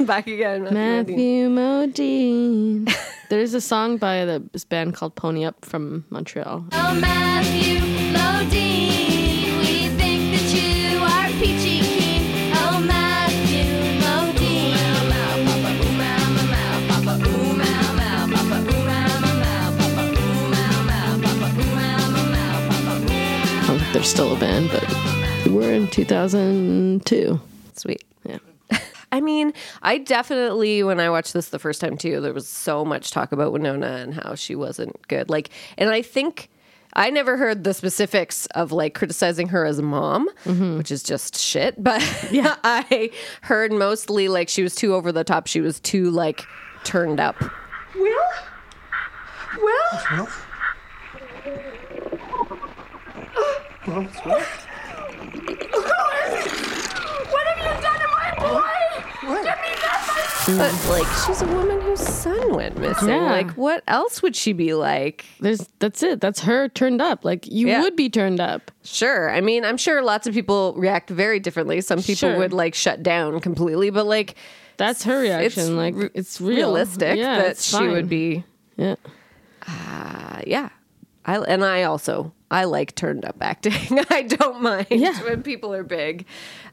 back 0.00 0.26
again 0.26 0.62
matthew, 0.72 1.48
Modine. 1.50 1.96
Matthew 1.96 2.86
Modine. 2.86 2.94
There's 3.28 3.54
a 3.54 3.60
song 3.62 3.96
by 3.96 4.24
the, 4.26 4.42
this 4.52 4.64
band 4.64 4.94
called 4.94 5.14
Pony 5.14 5.44
Up 5.44 5.64
from 5.64 6.04
Montreal. 6.10 6.66
Oh, 6.72 6.94
Matthew 7.00 7.80
I 24.02 24.04
they're 24.04 24.10
still 24.10 24.34
a 24.34 24.36
band, 24.36 24.68
but 24.72 25.52
we're 25.52 25.72
in 25.72 25.86
2002. 25.86 27.40
Sweet. 27.74 28.02
Yeah. 28.24 28.38
I 29.12 29.20
mean, 29.20 29.52
I 29.80 29.98
definitely, 29.98 30.82
when 30.82 30.98
I 30.98 31.08
watched 31.08 31.32
this 31.34 31.50
the 31.50 31.60
first 31.60 31.80
time 31.80 31.96
too, 31.96 32.20
there 32.20 32.32
was 32.32 32.48
so 32.48 32.84
much 32.84 33.12
talk 33.12 33.30
about 33.30 33.52
Winona 33.52 33.86
and 33.86 34.12
how 34.12 34.34
she 34.34 34.56
wasn't 34.56 35.06
good. 35.06 35.30
Like, 35.30 35.50
and 35.78 35.88
I 35.88 36.02
think 36.02 36.50
I 36.94 37.10
never 37.10 37.36
heard 37.36 37.62
the 37.62 37.72
specifics 37.72 38.46
of 38.46 38.72
like 38.72 38.94
criticizing 38.94 39.46
her 39.50 39.64
as 39.64 39.78
a 39.78 39.82
mom, 39.82 40.28
mm-hmm. 40.46 40.78
which 40.78 40.90
is 40.90 41.04
just 41.04 41.38
shit. 41.38 41.80
But 41.80 42.02
yeah, 42.32 42.56
I 42.64 43.12
heard 43.42 43.72
mostly 43.72 44.26
like 44.26 44.48
she 44.48 44.64
was 44.64 44.74
too 44.74 44.96
over 44.96 45.12
the 45.12 45.22
top. 45.22 45.46
She 45.46 45.60
was 45.60 45.78
too 45.78 46.10
like 46.10 46.44
turned 46.82 47.20
up. 47.20 47.40
Will? 47.94 48.30
Will? 49.58 50.28
What 53.84 54.06
have 57.46 57.58
you 57.58 57.82
done 57.82 57.98
to 58.00 58.08
my 58.12 58.34
boy? 58.38 58.62
Give 59.20 59.30
me 59.30 59.42
that, 59.44 60.46
my 60.46 60.56
But 60.56 60.72
like, 60.90 61.06
she's 61.26 61.42
a 61.42 61.46
woman 61.46 61.80
whose 61.80 62.00
son 62.00 62.54
went 62.54 62.78
missing. 62.78 63.08
Yeah. 63.08 63.30
Like, 63.32 63.50
what 63.52 63.82
else 63.88 64.22
would 64.22 64.36
she 64.36 64.52
be 64.52 64.74
like? 64.74 65.24
There's 65.40 65.66
that's 65.80 66.02
it. 66.02 66.20
That's 66.20 66.40
her 66.40 66.68
turned 66.68 67.00
up. 67.02 67.24
Like 67.24 67.46
you 67.48 67.68
Yeah. 67.68 67.80
would 67.82 67.96
be 67.96 68.08
turned 68.08 68.38
up. 68.40 68.70
Sure. 68.84 69.30
I 69.30 69.40
mean, 69.40 69.64
I'm 69.64 69.76
sure 69.76 70.02
lots 70.02 70.26
of 70.26 70.34
people 70.34 70.74
react 70.76 71.10
very 71.10 71.40
differently. 71.40 71.80
Some 71.80 71.98
people 71.98 72.14
Sure. 72.30 72.38
would 72.38 72.52
like 72.52 72.74
shut 72.74 73.02
down 73.02 73.40
completely, 73.40 73.90
but 73.90 74.06
like, 74.06 74.36
That's 74.76 75.02
her 75.04 75.20
reaction. 75.20 75.62
it's 75.62 75.70
like 75.70 75.94
re- 75.96 76.10
it's 76.14 76.40
real. 76.40 76.56
realistic 76.56 77.16
Yeah, 77.18 77.38
that 77.38 77.50
it's 77.52 77.64
she 77.76 77.86
would 77.88 78.08
be. 78.08 78.44
Yeah. 78.76 78.94
Uh, 79.66 80.40
yeah. 80.46 80.68
I 81.24 81.38
and 81.38 81.64
I 81.64 81.84
also 81.84 82.32
I 82.52 82.64
like 82.64 82.94
turned 82.94 83.24
up 83.24 83.36
acting. 83.40 83.98
I 84.10 84.22
don't 84.22 84.62
mind 84.62 84.86
Yeah. 84.90 85.20
when 85.24 85.42
people 85.42 85.72
are 85.74 85.82
big. 85.82 86.26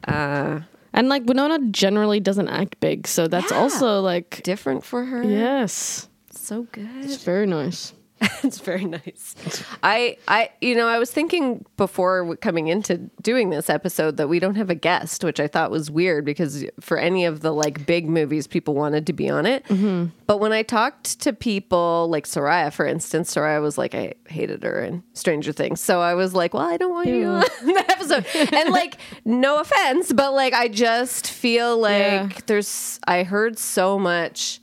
Uh, 0.07 0.59
And 0.93 1.07
like 1.07 1.23
Winona 1.25 1.59
generally 1.71 2.19
doesn't 2.19 2.49
act 2.49 2.79
big, 2.79 3.07
so 3.07 3.27
that's 3.27 3.51
Yeah. 3.51 3.57
also 3.59 4.01
like 4.01 4.41
different 4.43 4.83
for 4.83 5.05
her. 5.05 5.23
yes, 5.23 6.09
So 6.31 6.67
good. 6.71 6.89
it's 7.05 7.23
very 7.23 7.45
nice. 7.45 7.93
it's 8.43 8.59
very 8.59 8.85
nice. 8.85 9.35
I, 9.83 10.17
I, 10.27 10.49
you 10.61 10.75
know, 10.75 10.87
I 10.87 10.99
was 10.99 11.11
thinking 11.11 11.65
before 11.77 12.35
coming 12.37 12.67
into 12.67 12.97
doing 13.21 13.49
this 13.49 13.69
episode 13.69 14.17
that 14.17 14.27
we 14.27 14.39
don't 14.39 14.55
have 14.55 14.69
a 14.69 14.75
guest, 14.75 15.23
which 15.23 15.39
I 15.39 15.47
thought 15.47 15.71
was 15.71 15.89
weird 15.89 16.25
because 16.25 16.65
for 16.79 16.97
any 16.97 17.25
of 17.25 17.41
the 17.41 17.51
like 17.53 17.85
big 17.85 18.09
movies, 18.09 18.47
people 18.47 18.73
wanted 18.73 19.07
to 19.07 19.13
be 19.13 19.29
on 19.29 19.45
it. 19.45 19.63
Mm-hmm. 19.65 20.07
But 20.27 20.39
when 20.39 20.51
I 20.51 20.63
talked 20.63 21.19
to 21.21 21.33
people 21.33 22.07
like 22.09 22.25
Soraya, 22.25 22.71
for 22.73 22.85
instance, 22.85 23.33
Soraya 23.33 23.61
was 23.61 23.77
like, 23.77 23.95
I 23.95 24.13
hated 24.27 24.63
her 24.63 24.83
in 24.83 25.03
Stranger 25.13 25.51
Things. 25.51 25.79
So 25.81 26.01
I 26.01 26.13
was 26.15 26.33
like, 26.33 26.53
well, 26.53 26.67
I 26.67 26.77
don't 26.77 26.91
want 26.91 27.07
you 27.07 27.25
on 27.25 27.39
the 27.63 27.85
episode. 27.89 28.25
and 28.53 28.69
like, 28.73 28.97
no 29.25 29.59
offense, 29.59 30.11
but 30.11 30.33
like, 30.33 30.53
I 30.53 30.67
just 30.67 31.27
feel 31.29 31.77
like 31.77 31.99
Yeah. 32.01 32.29
there's, 32.47 32.99
I 33.07 33.23
heard 33.23 33.57
so 33.57 33.97
much 33.97 34.59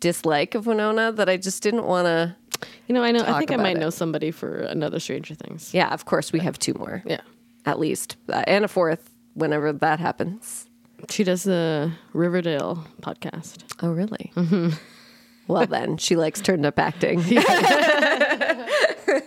dislike 0.00 0.54
of 0.54 0.66
Winona 0.66 1.12
that 1.12 1.28
I 1.28 1.36
just 1.36 1.62
didn't 1.62 1.84
want 1.86 2.06
to. 2.06 2.36
You 2.86 2.94
know, 2.94 3.02
I 3.02 3.12
know. 3.12 3.24
I 3.26 3.38
think 3.38 3.50
I 3.52 3.56
might 3.56 3.76
it. 3.76 3.80
know 3.80 3.90
somebody 3.90 4.30
for 4.30 4.58
another 4.58 5.00
Stranger 5.00 5.34
Things. 5.34 5.72
Yeah, 5.72 5.92
of 5.92 6.04
course, 6.04 6.32
we 6.32 6.40
have 6.40 6.58
two 6.58 6.74
more. 6.74 7.02
Yeah. 7.06 7.20
At 7.66 7.78
least. 7.78 8.16
Uh, 8.28 8.42
and 8.46 8.64
a 8.64 8.68
fourth 8.68 9.10
whenever 9.34 9.72
that 9.72 10.00
happens. 10.00 10.66
She 11.10 11.24
does 11.24 11.42
the 11.44 11.92
Riverdale 12.12 12.86
podcast. 13.00 13.64
Oh, 13.82 13.90
really? 13.90 14.32
Well, 15.46 15.66
then, 15.66 15.98
she 15.98 16.16
likes 16.16 16.40
turned 16.40 16.64
up 16.64 16.78
acting. 16.78 17.20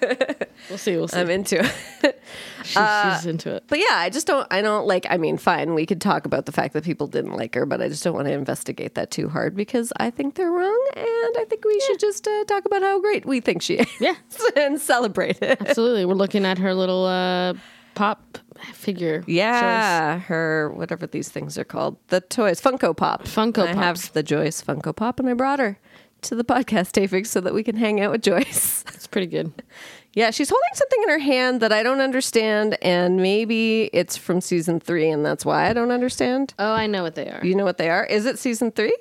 We'll 0.69 0.77
see. 0.77 0.97
We'll 0.97 1.07
see. 1.07 1.19
I'm 1.19 1.29
into 1.29 1.59
it. 2.03 2.23
She- 2.63 2.73
she's 3.13 3.25
into 3.25 3.55
it. 3.55 3.63
But 3.67 3.79
yeah, 3.79 3.85
I 3.95 4.09
just 4.09 4.27
don't, 4.27 4.45
I 4.51 4.61
don't 4.61 4.85
like, 4.85 5.05
I 5.09 5.15
mean, 5.17 5.37
fine, 5.37 5.73
we 5.73 5.85
could 5.85 6.01
talk 6.01 6.25
about 6.25 6.45
the 6.45 6.51
fact 6.51 6.73
that 6.73 6.83
people 6.83 7.07
didn't 7.07 7.31
like 7.37 7.55
her, 7.55 7.65
but 7.65 7.81
I 7.81 7.87
just 7.87 8.03
don't 8.03 8.13
want 8.15 8.27
to 8.27 8.33
investigate 8.33 8.95
that 8.95 9.09
too 9.09 9.29
hard 9.29 9.55
because 9.55 9.93
I 9.97 10.09
think 10.09 10.35
they're 10.35 10.51
wrong. 10.51 10.87
And 10.97 11.05
I 11.37 11.45
think 11.47 11.63
we 11.63 11.79
should 11.87 11.99
just 11.99 12.27
uh, 12.27 12.43
talk 12.45 12.65
about 12.65 12.81
how 12.81 12.99
great 12.99 13.25
we 13.25 13.39
think 13.39 13.61
she 13.61 13.75
is. 13.75 13.87
Yeah. 14.01 14.15
and 14.57 14.81
celebrate 14.81 15.41
it. 15.41 15.61
Absolutely. 15.61 16.03
We're 16.03 16.15
looking 16.15 16.45
at 16.45 16.57
her 16.57 16.73
little 16.73 17.05
uh, 17.05 17.53
pop 17.95 18.37
figure. 18.73 19.23
Yeah, 19.27 20.19
her 20.19 20.71
whatever 20.75 21.07
these 21.07 21.29
things 21.29 21.57
are 21.57 21.63
called, 21.63 21.95
the 22.07 22.19
toys, 22.19 22.59
Funko 22.59 22.97
Pop. 22.97 23.23
Funko 23.23 23.65
I 23.67 23.73
have 23.73 24.11
the 24.11 24.23
Joyce 24.23 24.61
Funko 24.61 24.93
Pop, 24.93 25.19
and 25.21 25.29
I 25.29 25.33
brought 25.33 25.59
her 25.59 25.79
to 26.23 26.35
the 26.35 26.43
podcast 26.43 26.91
taping 26.93 27.23
so 27.23 27.39
that 27.41 27.53
we 27.53 27.63
can 27.63 27.75
hang 27.77 28.01
out 28.01 28.11
with 28.11 28.23
Joyce. 28.23 28.83
It's 29.07 29.13
pretty 29.13 29.27
good. 29.27 29.53
yeah, 30.15 30.31
she's 30.31 30.49
holding 30.49 30.69
something 30.73 31.03
in 31.03 31.09
her 31.09 31.19
hand 31.19 31.61
that 31.61 31.71
I 31.71 31.81
don't 31.81 32.01
understand, 32.01 32.77
and 32.81 33.15
maybe 33.15 33.83
it's 33.93 34.17
from 34.17 34.41
season 34.41 34.81
three, 34.81 35.09
and 35.09 35.25
that's 35.25 35.45
why 35.45 35.69
I 35.69 35.71
don't 35.71 35.91
understand. 35.91 36.53
Oh, 36.59 36.73
I 36.73 36.87
know 36.87 37.03
what 37.03 37.15
they 37.15 37.29
are. 37.29 37.39
You 37.41 37.55
know 37.55 37.63
what 37.63 37.77
they 37.77 37.89
are? 37.89 38.03
Is 38.03 38.25
it 38.25 38.37
season 38.37 38.71
three, 38.71 38.97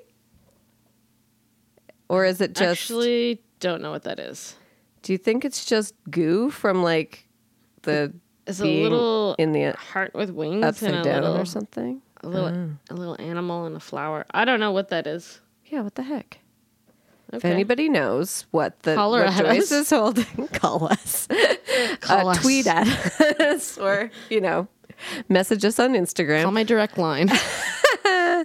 or 2.08 2.24
is 2.24 2.40
it 2.40 2.54
just? 2.54 2.82
Actually, 2.82 3.42
don't 3.58 3.82
know 3.82 3.90
what 3.90 4.04
that 4.04 4.20
is. 4.20 4.54
do 5.02 5.12
you 5.12 5.18
think 5.18 5.44
it's 5.44 5.64
just 5.64 5.92
goo 6.08 6.50
from 6.50 6.84
like 6.84 7.26
the? 7.82 8.14
It's 8.46 8.60
a 8.60 8.64
little 8.64 9.34
in 9.40 9.50
the 9.50 9.72
heart 9.72 10.14
with 10.14 10.30
wings 10.30 10.64
upside 10.64 10.90
and 10.90 10.98
a 11.00 11.02
down 11.02 11.22
little, 11.22 11.38
or 11.40 11.44
something. 11.44 12.00
a 12.22 12.28
little, 12.28 12.48
oh. 12.48 12.70
a 12.90 12.94
little 12.94 13.16
animal 13.18 13.64
and 13.64 13.74
a 13.74 13.80
flower. 13.80 14.24
I 14.30 14.44
don't 14.44 14.60
know 14.60 14.70
what 14.70 14.90
that 14.90 15.08
is. 15.08 15.40
Yeah, 15.64 15.80
what 15.80 15.96
the 15.96 16.04
heck? 16.04 16.38
If 17.32 17.44
anybody 17.44 17.88
knows 17.88 18.46
what 18.52 18.80
the 18.82 18.94
Holler 18.94 19.24
what 19.24 19.34
at 19.34 19.44
Joyce 19.44 19.72
us. 19.72 19.72
is 19.72 19.90
holding, 19.90 20.48
call 20.52 20.86
us. 20.86 21.26
Call 22.00 22.28
uh, 22.28 22.32
us. 22.32 22.42
Tweet 22.42 22.66
at 22.66 22.86
us 23.40 23.76
or, 23.76 24.10
you 24.30 24.40
know, 24.40 24.68
message 25.28 25.64
us 25.64 25.78
on 25.78 25.92
Instagram. 25.92 26.42
Call 26.42 26.52
my 26.52 26.62
direct 26.62 26.96
line. 26.96 27.28
uh, 28.04 28.44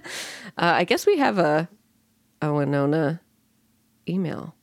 I 0.56 0.84
guess 0.84 1.06
we 1.06 1.18
have 1.18 1.38
a, 1.38 1.68
a 2.42 2.52
Winona 2.52 3.20
email, 4.08 4.54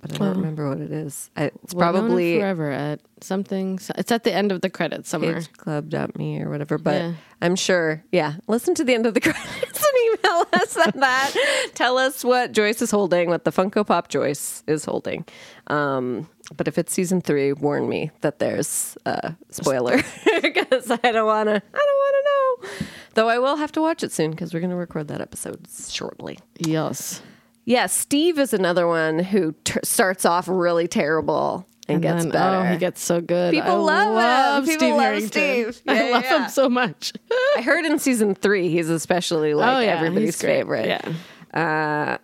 but 0.00 0.12
I 0.12 0.16
don't 0.18 0.36
remember 0.36 0.68
what 0.68 0.80
it 0.80 0.92
is. 0.92 1.30
I, 1.36 1.44
it's 1.62 1.74
Winona 1.74 1.92
probably 1.98 2.38
forever 2.38 2.70
at 2.70 3.00
something. 3.20 3.80
It's 3.96 4.12
at 4.12 4.22
the 4.24 4.32
end 4.32 4.52
of 4.52 4.60
the 4.60 4.70
credits 4.70 5.08
somewhere. 5.08 5.40
cageclub.me 5.40 6.40
or 6.42 6.50
whatever, 6.50 6.78
but 6.78 6.94
Yeah. 6.94 7.12
I'm 7.42 7.56
sure, 7.56 8.04
yeah, 8.12 8.34
listen 8.46 8.74
to 8.76 8.84
the 8.84 8.94
end 8.94 9.06
of 9.06 9.14
the 9.14 9.20
credits 9.22 9.84
and 9.84 10.18
email 10.18 10.46
us 10.52 10.76
on 10.76 10.92
that. 11.00 11.34
Tell 11.74 11.98
us 11.98 12.24
what 12.24 12.52
Joyce 12.52 12.80
is 12.82 12.90
holding, 12.90 13.28
what 13.28 13.44
the 13.44 13.50
Funko 13.52 13.84
Pop 13.86 14.08
Joyce 14.08 14.62
is 14.66 14.84
holding. 14.84 15.24
Um, 15.66 16.28
but 16.56 16.66
if 16.68 16.78
it's 16.78 16.92
season 16.92 17.20
three, 17.20 17.52
warn 17.52 17.88
me 17.88 18.10
that 18.22 18.38
there's 18.38 18.96
a 19.04 19.34
spoiler 19.50 19.96
because 20.42 20.90
I 20.90 20.96
don't 21.12 21.26
want 21.26 21.48
to. 21.48 21.56
I 21.56 21.60
don't 21.60 21.98
want 21.98 22.16
to 22.16 22.78
know. 22.80 22.86
Though 23.14 23.28
I 23.28 23.38
will 23.38 23.56
have 23.56 23.72
to 23.72 23.82
watch 23.82 24.02
it 24.04 24.12
soon 24.12 24.30
because 24.30 24.54
we're 24.54 24.60
going 24.60 24.70
to 24.70 24.76
record 24.76 25.08
that 25.08 25.20
episode 25.20 25.66
shortly. 25.90 26.38
Yes. 26.58 27.20
Yeah, 27.68 27.84
Steve 27.84 28.38
is 28.38 28.54
another 28.54 28.88
one 28.88 29.18
who 29.18 29.54
t- 29.64 29.78
starts 29.84 30.24
off 30.24 30.48
really 30.48 30.88
terrible 30.88 31.66
and, 31.86 31.96
And 31.96 32.02
gets 32.02 32.24
then, 32.24 32.30
oh, 32.30 32.32
better. 32.32 32.66
Oh, 32.66 32.72
he 32.72 32.78
gets 32.78 33.02
so 33.02 33.20
good. 33.20 33.52
People 33.52 33.90
I 33.90 34.06
love 34.06 34.64
him. 34.64 34.70
People 34.70 34.78
Steve 34.78 34.94
love 34.94 35.02
Harrington. 35.02 35.72
Steve. 35.74 35.82
Yeah, 35.84 35.92
I 35.92 36.10
love 36.10 36.22
yeah. 36.24 36.44
him 36.44 36.48
so 36.50 36.70
much. 36.70 37.12
I 37.58 37.60
heard 37.60 37.84
in 37.84 37.98
season 37.98 38.34
three 38.34 38.70
he's 38.70 38.88
especially 38.88 39.52
like 39.52 39.76
oh 39.76 39.80
yeah, 39.80 39.96
everybody's 39.96 40.40
favorite. 40.40 40.86
Yeah. 40.86 41.12
Uh, 41.52 42.18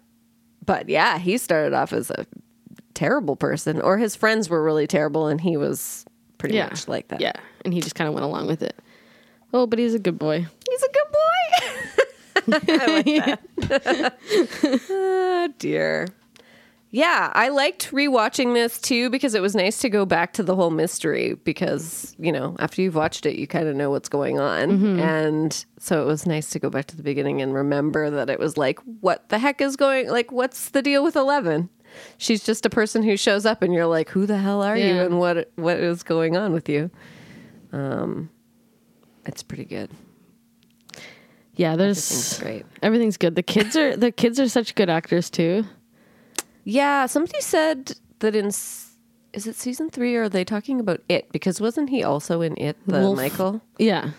but 0.64 0.88
yeah, 0.88 1.18
he 1.18 1.36
started 1.36 1.74
off 1.74 1.92
as 1.92 2.10
a 2.10 2.24
terrible 2.94 3.36
person, 3.36 3.82
or 3.82 3.98
his 3.98 4.16
friends 4.16 4.48
were 4.48 4.62
really 4.62 4.86
terrible, 4.86 5.26
and 5.26 5.42
he 5.42 5.58
was 5.58 6.06
pretty 6.38 6.58
much 6.58 6.88
like 6.88 7.08
that. 7.08 7.20
Yeah, 7.20 7.32
and 7.66 7.74
he 7.74 7.82
just 7.82 7.94
kind 7.94 8.08
of 8.08 8.14
went 8.14 8.24
along 8.24 8.46
with 8.46 8.62
it. 8.62 8.80
Oh, 9.52 9.66
but 9.66 9.78
he's 9.78 9.92
a 9.92 9.98
good 9.98 10.18
boy. 10.18 10.38
he's 10.70 10.82
a 10.82 10.88
good 10.88 11.03
boy. 11.03 11.03
I 12.52 13.02
like 13.06 13.40
that. 13.68 14.18
oh 14.90 15.48
dear. 15.58 16.08
Yeah, 16.90 17.32
I 17.34 17.48
liked 17.48 17.90
rewatching 17.90 18.54
this 18.54 18.80
too 18.80 19.10
because 19.10 19.34
it 19.34 19.42
was 19.42 19.56
nice 19.56 19.78
to 19.78 19.88
go 19.88 20.06
back 20.06 20.32
to 20.34 20.44
the 20.44 20.54
whole 20.54 20.70
mystery 20.70 21.34
because, 21.34 22.14
you 22.20 22.30
know, 22.30 22.54
after 22.60 22.82
you've 22.82 22.94
watched 22.94 23.26
it, 23.26 23.34
you 23.34 23.48
kind 23.48 23.66
of 23.66 23.74
know 23.74 23.90
what's 23.90 24.08
going 24.08 24.38
on. 24.38 24.70
And 25.00 25.64
so 25.80 26.00
it 26.02 26.06
was 26.06 26.24
nice 26.24 26.50
to 26.50 26.60
go 26.60 26.70
back 26.70 26.86
to 26.86 26.96
the 26.96 27.02
beginning 27.02 27.42
and 27.42 27.52
remember 27.52 28.10
that 28.10 28.30
it 28.30 28.38
was 28.38 28.56
like, 28.56 28.78
what 29.00 29.28
the 29.28 29.40
heck 29.40 29.60
is 29.60 29.74
going 29.74 30.08
like 30.08 30.30
what's 30.30 30.68
the 30.70 30.82
deal 30.82 31.02
with 31.02 31.16
11? 31.16 31.68
She's 32.16 32.44
just 32.44 32.64
a 32.64 32.70
person 32.70 33.02
who 33.02 33.16
shows 33.16 33.44
up 33.44 33.60
and 33.62 33.74
you're 33.74 33.86
like, 33.86 34.08
who 34.10 34.24
the 34.24 34.38
hell 34.38 34.62
are 34.62 34.76
you 34.76 35.00
and 35.00 35.18
what 35.18 35.50
what 35.56 35.78
is 35.78 36.04
going 36.04 36.36
on 36.36 36.52
with 36.52 36.68
you? 36.68 36.92
Um 37.72 38.30
it's 39.26 39.42
pretty 39.42 39.64
good. 39.64 39.90
Yeah, 41.56 41.72
Everything's 41.74 42.08
there's 42.08 42.38
great. 42.42 42.66
everything's 42.82 43.16
good. 43.16 43.34
The 43.36 43.42
kids 43.42 43.76
are 43.76 43.96
the 43.96 44.10
kids 44.10 44.40
are 44.40 44.48
such 44.48 44.74
good 44.74 44.90
actors 44.90 45.30
too. 45.30 45.64
Yeah, 46.64 47.06
somebody 47.06 47.40
said 47.40 47.92
that 48.20 48.34
in 48.34 48.46
is 48.48 49.46
it 49.46 49.54
season 49.56 49.90
three 49.90 50.16
or 50.16 50.22
are 50.24 50.28
they 50.28 50.44
talking 50.44 50.80
about 50.80 51.00
it? 51.08 51.30
Because 51.32 51.60
wasn't 51.60 51.90
he 51.90 52.02
also 52.02 52.40
in 52.40 52.56
it, 52.56 52.76
the 52.86 53.00
Wolf. 53.00 53.16
Michael? 53.16 53.60
Yeah. 53.78 54.10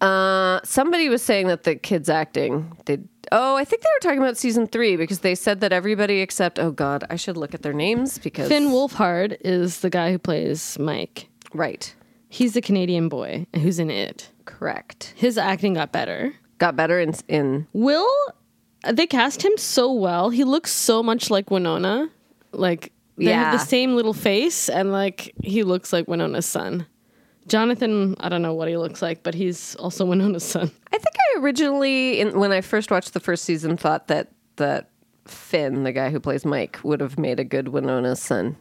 Uh, 0.00 0.60
somebody 0.64 1.08
was 1.08 1.22
saying 1.22 1.48
that 1.48 1.64
the 1.64 1.74
kids 1.74 2.08
acting 2.08 2.72
did. 2.84 3.08
Oh, 3.32 3.56
I 3.56 3.64
think 3.64 3.82
they 3.82 3.88
were 3.96 4.00
talking 4.08 4.22
about 4.22 4.36
season 4.36 4.66
three 4.68 4.96
because 4.96 5.20
they 5.20 5.34
said 5.34 5.60
that 5.60 5.72
everybody 5.72 6.20
except 6.20 6.58
oh 6.58 6.70
god, 6.70 7.04
I 7.10 7.16
should 7.16 7.36
look 7.36 7.52
at 7.52 7.62
their 7.62 7.72
names 7.72 8.16
because 8.18 8.48
Finn 8.48 8.68
Wolfhard 8.68 9.36
is 9.40 9.80
the 9.80 9.90
guy 9.90 10.12
who 10.12 10.18
plays 10.18 10.78
Mike. 10.78 11.26
right, 11.52 11.92
He's 12.30 12.52
the 12.54 12.60
Canadian 12.60 13.08
boy 13.08 13.46
who's 13.56 13.78
in 13.78 13.90
it. 13.90 14.28
Correct, 14.48 15.12
His 15.16 15.36
acting 15.38 15.74
got 15.74 15.92
better. 15.92 16.34
got 16.58 16.74
better 16.74 16.98
in 16.98 17.14
in 17.28 17.66
Will, 17.72 18.08
they 18.90 19.06
cast 19.06 19.44
him 19.44 19.56
so 19.56 19.92
well. 19.92 20.30
He 20.30 20.44
looks 20.44 20.72
so 20.72 21.02
much 21.02 21.30
like 21.30 21.50
Winona. 21.50 22.08
Like, 22.52 22.92
they 23.16 23.26
have 23.26 23.52
the 23.52 23.64
same 23.64 23.94
little 23.96 24.14
face, 24.14 24.68
and 24.68 24.90
like, 24.92 25.34
he 25.42 25.62
looks 25.64 25.92
like 25.92 26.06
Winona's 26.08 26.46
son. 26.46 26.86
Jonathan, 27.46 28.14
I 28.20 28.28
don't 28.28 28.42
know 28.42 28.54
what 28.54 28.68
he 28.68 28.76
looks 28.76 29.00
like, 29.02 29.22
but 29.22 29.34
he's 29.34 29.74
also 29.76 30.04
Winona's 30.10 30.44
son. 30.44 30.70
I 30.92 30.98
think 30.98 31.16
I 31.34 31.40
originally, 31.40 32.20
in, 32.20 32.38
when 32.38 32.52
I 32.52 32.60
first 32.60 32.90
watched 32.90 33.12
the 33.14 33.20
first 33.20 33.44
season, 33.44 33.76
thought 33.76 34.08
that 34.08 34.28
that 34.56 34.90
Finn, 35.26 35.84
the 35.84 35.92
guy 35.92 36.10
who 36.10 36.20
plays 36.20 36.44
Mike, 36.44 36.78
would 36.82 37.00
have 37.00 37.18
made 37.18 37.38
a 37.40 37.44
good 37.44 37.68
Winona's 37.68 38.20
son. 38.20 38.56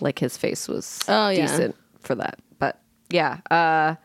Like 0.00 0.18
his 0.18 0.36
face 0.36 0.68
was 0.68 1.00
Oh, 1.08 1.28
yeah. 1.28 1.42
decent 1.46 1.76
for 2.00 2.14
that. 2.16 2.38
But 2.58 2.80
yeah, 3.10 3.38
uh, 3.50 3.96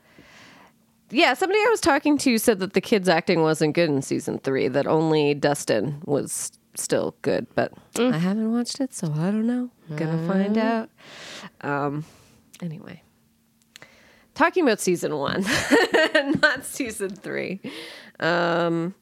yeah. 1.11 1.33
Somebody 1.33 1.59
I 1.59 1.67
was 1.69 1.81
talking 1.81 2.17
to 2.19 2.37
said 2.37 2.59
that 2.59 2.73
the 2.73 2.81
kids' 2.81 3.07
acting 3.09 3.41
wasn't 3.41 3.75
good 3.75 3.89
in 3.89 4.01
season 4.01 4.39
three. 4.39 4.67
That 4.67 4.87
only 4.87 5.33
Dustin 5.33 6.01
was 6.05 6.51
still 6.75 7.15
good. 7.21 7.47
But 7.55 7.73
Mm. 7.93 8.13
I 8.13 8.17
haven't 8.17 8.51
watched 8.51 8.79
it, 8.79 8.93
so 8.93 9.11
I 9.11 9.25
don't 9.31 9.45
know. 9.45 9.69
Gonna 9.95 10.25
find 10.27 10.57
out. 10.57 10.89
Um, 11.61 12.05
anyway 12.61 13.03
talking 14.33 14.63
about 14.63 14.79
season 14.79 15.15
one, 15.17 15.45
not 16.41 16.65
season 16.65 17.09
three. 17.13 17.59
Um, 18.19 18.95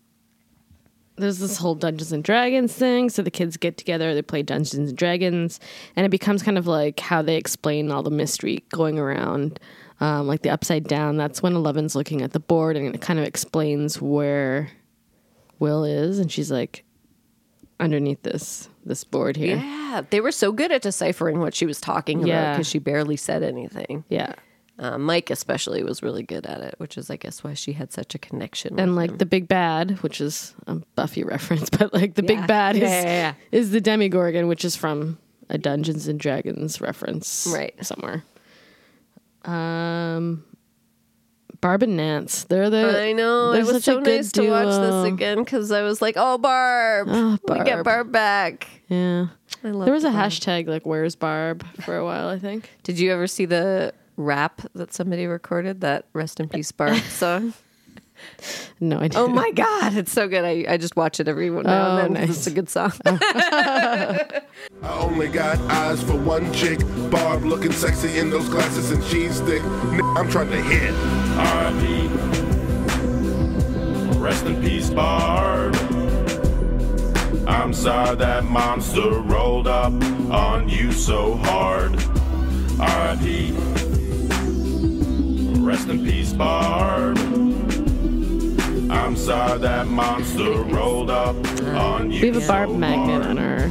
there's 1.18 1.38
this 1.40 1.58
whole 1.58 1.76
Dungeons 1.76 2.12
and 2.12 2.24
Dragons 2.24 2.74
thing. 2.74 3.10
So 3.10 3.22
the 3.22 3.32
kids 3.32 3.56
get 3.56 3.78
together, 3.78 4.14
they 4.14 4.22
play 4.22 4.42
Dungeons 4.42 4.90
and 4.90 4.98
Dragons, 4.98 5.60
and 5.96 6.06
it 6.06 6.10
becomes 6.10 6.44
kind 6.44 6.58
of 6.58 6.68
like 6.68 7.00
how 7.00 7.22
they 7.22 7.36
explain 7.36 7.92
all 7.92 8.04
the 8.04 8.10
mystery 8.10 8.64
going 8.74 8.98
around, 8.98 9.60
um, 10.00 10.28
like 10.28 10.42
the 10.42 10.50
upside 10.50 10.86
down. 10.88 11.18
That's 11.18 11.42
when 11.42 11.56
Eleven's 11.56 11.96
looking 11.96 12.22
at 12.22 12.32
the 12.34 12.40
board 12.40 12.78
and 12.78 12.94
it 12.96 13.02
kind 13.02 13.20
of 13.20 13.26
explains 13.26 14.02
where 14.02 14.70
Will 15.60 15.84
is, 15.84 16.20
and 16.20 16.32
she's 16.32 16.52
like, 16.52 16.84
underneath 17.80 18.22
this 18.24 18.70
this 18.86 19.04
board 19.04 19.36
here. 19.38 19.58
Yeah, 19.58 20.02
they 20.10 20.22
were 20.22 20.32
so 20.32 20.52
good 20.52 20.72
at 20.72 20.82
deciphering 20.82 21.40
what 21.40 21.54
she 21.54 21.66
was 21.66 21.80
talking 21.82 22.24
about 22.24 22.54
because 22.56 22.68
she 22.68 22.80
barely 22.80 23.18
said 23.18 23.44
anything. 23.44 24.04
Yeah. 24.10 24.34
Uh, 24.78 24.98
Mike 24.98 25.30
especially 25.30 25.84
was 25.84 26.02
really 26.02 26.24
good 26.24 26.46
at 26.46 26.62
it, 26.62 26.76
which 26.78 26.98
is, 26.98 27.10
I 27.10 27.18
guess, 27.18 27.44
why 27.44 27.54
she 27.54 27.74
had 27.74 27.92
such 27.92 28.16
a 28.16 28.18
connection. 28.18 28.80
And 28.80 28.96
like 28.96 29.12
him. 29.12 29.18
the 29.18 29.26
big 29.26 29.50
bad, 29.50 30.02
which 30.02 30.22
is 30.22 30.56
a 30.68 30.76
Buffy 30.96 31.26
reference, 31.26 31.70
but 31.78 31.94
like 31.94 32.14
the 32.16 32.22
Yeah. 32.24 32.28
big 32.28 32.48
bad 32.48 32.76
is, 32.78 32.82
Yeah, 32.84 33.02
yeah, 33.02 33.06
yeah. 33.12 33.34
is 33.52 33.72
the 33.72 33.82
Demogorgon, 33.82 34.48
which 34.48 34.64
is 34.64 34.78
from 34.78 35.18
a 35.50 35.58
Dungeons 35.58 36.08
and 36.08 36.18
Dragons 36.18 36.80
reference, 36.80 37.46
Right. 37.54 37.74
somewhere. 37.86 38.24
Um, 39.46 40.44
Barb 41.62 41.84
and 41.84 41.98
Nance, 41.98 42.46
they're 42.46 42.70
the. 42.70 43.02
I 43.02 43.12
know 43.14 43.52
it 43.54 43.66
was 43.66 43.84
so 43.84 44.00
nice 44.00 44.32
to 44.34 44.50
watch 44.50 44.80
this 44.82 45.14
again 45.14 45.40
because 45.40 45.72
I 45.72 45.82
was 45.82 46.02
like, 46.02 46.16
"Oh, 46.18 46.38
Barb, 46.38 47.08
Oh, 47.10 47.38
we 47.48 47.56
get 47.58 47.66
Barb. 47.66 47.86
Barb 47.86 48.12
back." 48.12 48.68
Yeah, 48.88 49.28
I 49.64 49.72
love 49.72 49.86
there 49.86 49.94
was 49.94 50.04
a 50.06 50.12
Barb. 50.12 50.32
hashtag 50.32 50.68
like 50.68 50.86
"Where's 50.86 51.16
Barb" 51.16 51.66
for 51.82 51.98
a 51.98 52.06
while, 52.06 52.30
I 52.30 52.40
think. 52.40 52.70
Did 52.84 52.98
you 53.00 53.12
ever 53.12 53.28
see 53.28 53.46
the 53.46 53.94
rap 54.16 54.62
that 54.74 54.94
somebody 54.94 55.26
recorded? 55.28 55.82
That 55.82 56.06
"Rest 56.14 56.40
in 56.40 56.48
Peace, 56.48 56.72
Barb" 56.72 56.98
song. 57.10 57.54
No, 58.80 58.98
I 58.98 59.10
didn't. 59.10 59.18
Oh 59.18 59.28
my 59.28 59.52
god, 59.52 59.96
it's 59.96 60.12
so 60.12 60.28
good. 60.28 60.46
I, 60.46 60.66
I 60.68 60.78
just 60.78 60.96
watch 60.96 61.20
it 61.20 61.28
every 61.28 61.50
now 61.50 61.58
Oh, 61.66 61.98
and 61.98 62.16
then. 62.16 62.22
nice. 62.28 62.38
It's 62.38 62.48
a 62.48 62.52
good 62.52 62.70
song. 62.70 62.94
Oh. 63.06 64.42
I 64.84 64.90
only 65.02 65.28
got 65.28 65.58
eyes 65.72 66.02
for 66.04 66.16
one 66.16 66.52
chick. 66.54 66.80
Barb 67.10 67.44
looking 67.44 67.72
sexy 67.72 68.20
in 68.20 68.30
those 68.30 68.48
glasses 68.50 68.92
and 68.92 69.04
she's 69.06 69.40
thick. 69.42 69.62
I'm 69.64 70.30
trying 70.30 70.50
to 70.52 70.62
hit. 70.62 70.94
R.I.P. 71.38 72.08
Rest 74.20 74.46
in 74.46 74.62
peace, 74.62 74.90
Barb. 74.90 75.76
I'm 77.48 77.74
sorry 77.74 78.16
that 78.18 78.44
monster 78.46 79.10
rolled 79.22 79.68
up 79.68 79.94
on 80.32 80.70
you 80.70 80.92
so 80.92 81.36
hard. 81.36 81.96
R.I.P. 82.80 83.54
Rest 85.62 85.88
in 85.90 86.04
peace, 86.06 86.34
Barb. 86.34 87.18
I'm 88.90 89.16
sorry 89.16 89.60
that 89.60 89.88
monster 89.88 90.52
rolled 90.64 91.10
up 91.10 91.36
on 91.76 92.12
you. 92.12 92.22
we 92.22 92.28
have 92.28 92.44
a 92.44 92.48
Barb 92.48 92.70
so 92.70 92.78
magnet 92.78 93.24
hard. 93.24 93.38
on 93.38 93.38
our 93.38 93.70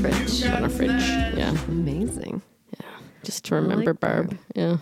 fridge. 0.00 0.46
On 0.46 0.62
our 0.62 0.68
fridge, 0.70 0.90
yeah, 1.36 1.56
Amazing. 1.68 2.42
Yeah. 2.78 2.86
Just 3.24 3.44
to 3.46 3.56
remember 3.56 3.92
like 3.92 4.00
Barb. 4.00 4.38
Yeah. 4.54 4.78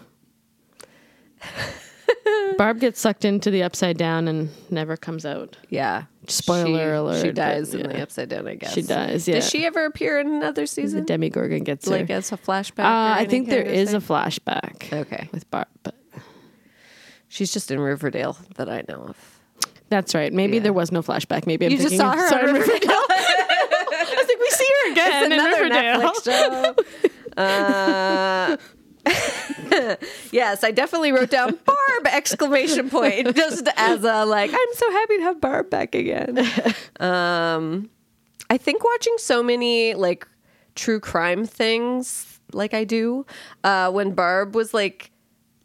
Barb 2.59 2.81
gets 2.81 3.01
sucked 3.01 3.25
into 3.25 3.51
the 3.51 3.63
upside 3.63 3.97
down 3.97 4.29
and 4.29 4.51
never 4.71 4.97
comes 4.97 5.25
out. 5.25 5.57
Yeah. 5.69 6.05
Spoiler 6.27 6.93
she, 6.93 6.97
alert, 6.97 7.21
She 7.23 7.29
but 7.29 7.35
dies 7.37 7.73
in 7.75 7.81
yeah. 7.81 7.87
the 7.87 8.03
upside 8.03 8.29
down. 8.29 8.47
I 8.49 8.57
guess 8.57 8.75
She 8.75 8.83
dies, 8.83 9.27
yeah. 9.29 9.37
Does 9.37 9.49
she 9.49 9.65
ever 9.65 9.85
appear 9.87 10.19
in 10.19 10.27
another 10.29 10.67
season? 10.67 10.85
The 10.85 10.91
season? 10.91 11.07
Demogorgon 11.07 11.65
gets 11.65 11.89
her. 11.89 11.97
like 11.97 12.11
as 12.11 12.33
a 12.33 12.37
flashback? 12.37 12.85
Uh, 12.85 13.15
I 13.21 13.25
think 13.27 13.49
there 13.49 13.63
is 13.63 13.91
there 13.93 14.01
kind 14.01 14.27
of 14.27 14.33
is 14.33 14.41
a 14.41 14.41
flashback. 14.41 14.93
Okay. 14.93 15.29
With 15.33 15.51
Barb, 15.51 15.69
but 15.83 15.95
She's 17.29 17.53
just 17.53 17.71
in 17.71 17.79
Riverdale 17.79 18.37
that 18.57 18.69
I 18.69 18.83
know 18.89 19.07
of. 19.09 19.38
That's 19.89 20.15
right. 20.15 20.33
Maybe 20.33 20.57
Yeah. 20.57 20.65
there 20.65 20.73
was 20.73 20.91
no 20.93 21.03
flashback. 21.03 21.47
Maybe 21.47 21.67
I'm 21.67 21.73
You 21.73 21.79
just 21.79 21.89
thinking 21.91 22.07
saw 22.07 22.13
of- 22.13 22.19
her 22.19 22.29
sorry, 22.29 22.53
Riverdale. 22.53 22.91
I 22.91 24.15
was 24.17 24.29
like, 24.29 24.41
we 24.41 24.51
see 24.51 24.67
her 24.85 24.93
again 24.93 25.25
in 25.27 25.33
Another 25.33 25.63
Riverdale. 25.63 26.01
Netflix 26.13 26.25
show. 26.25 26.75
Uh, 27.39 28.57
yes, 30.33 30.65
I 30.65 30.71
definitely 30.73 31.13
wrote 31.13 31.31
down 31.31 31.57
Barb 31.65 32.07
exclamation 32.07 32.91
point 32.91 33.35
just 33.37 33.69
as 33.77 34.03
a 34.03 34.25
like 34.25 34.51
I'm 34.53 34.75
so 34.75 34.91
happy 34.91 35.17
to 35.19 35.23
have 35.23 35.41
Barb 35.41 35.71
back 35.71 35.95
again. 35.95 36.39
Um 37.01 37.91
I 38.51 38.57
think 38.57 38.83
watching 38.85 39.15
so 39.19 39.43
many 39.43 39.95
like 39.95 40.27
true 40.75 40.99
crime 41.01 41.45
things 41.47 42.41
like 42.53 42.75
I 42.75 42.83
do, 42.85 43.25
uh 43.63 43.91
when 43.93 44.15
Barb 44.15 44.55
was 44.57 44.75
like 44.75 45.11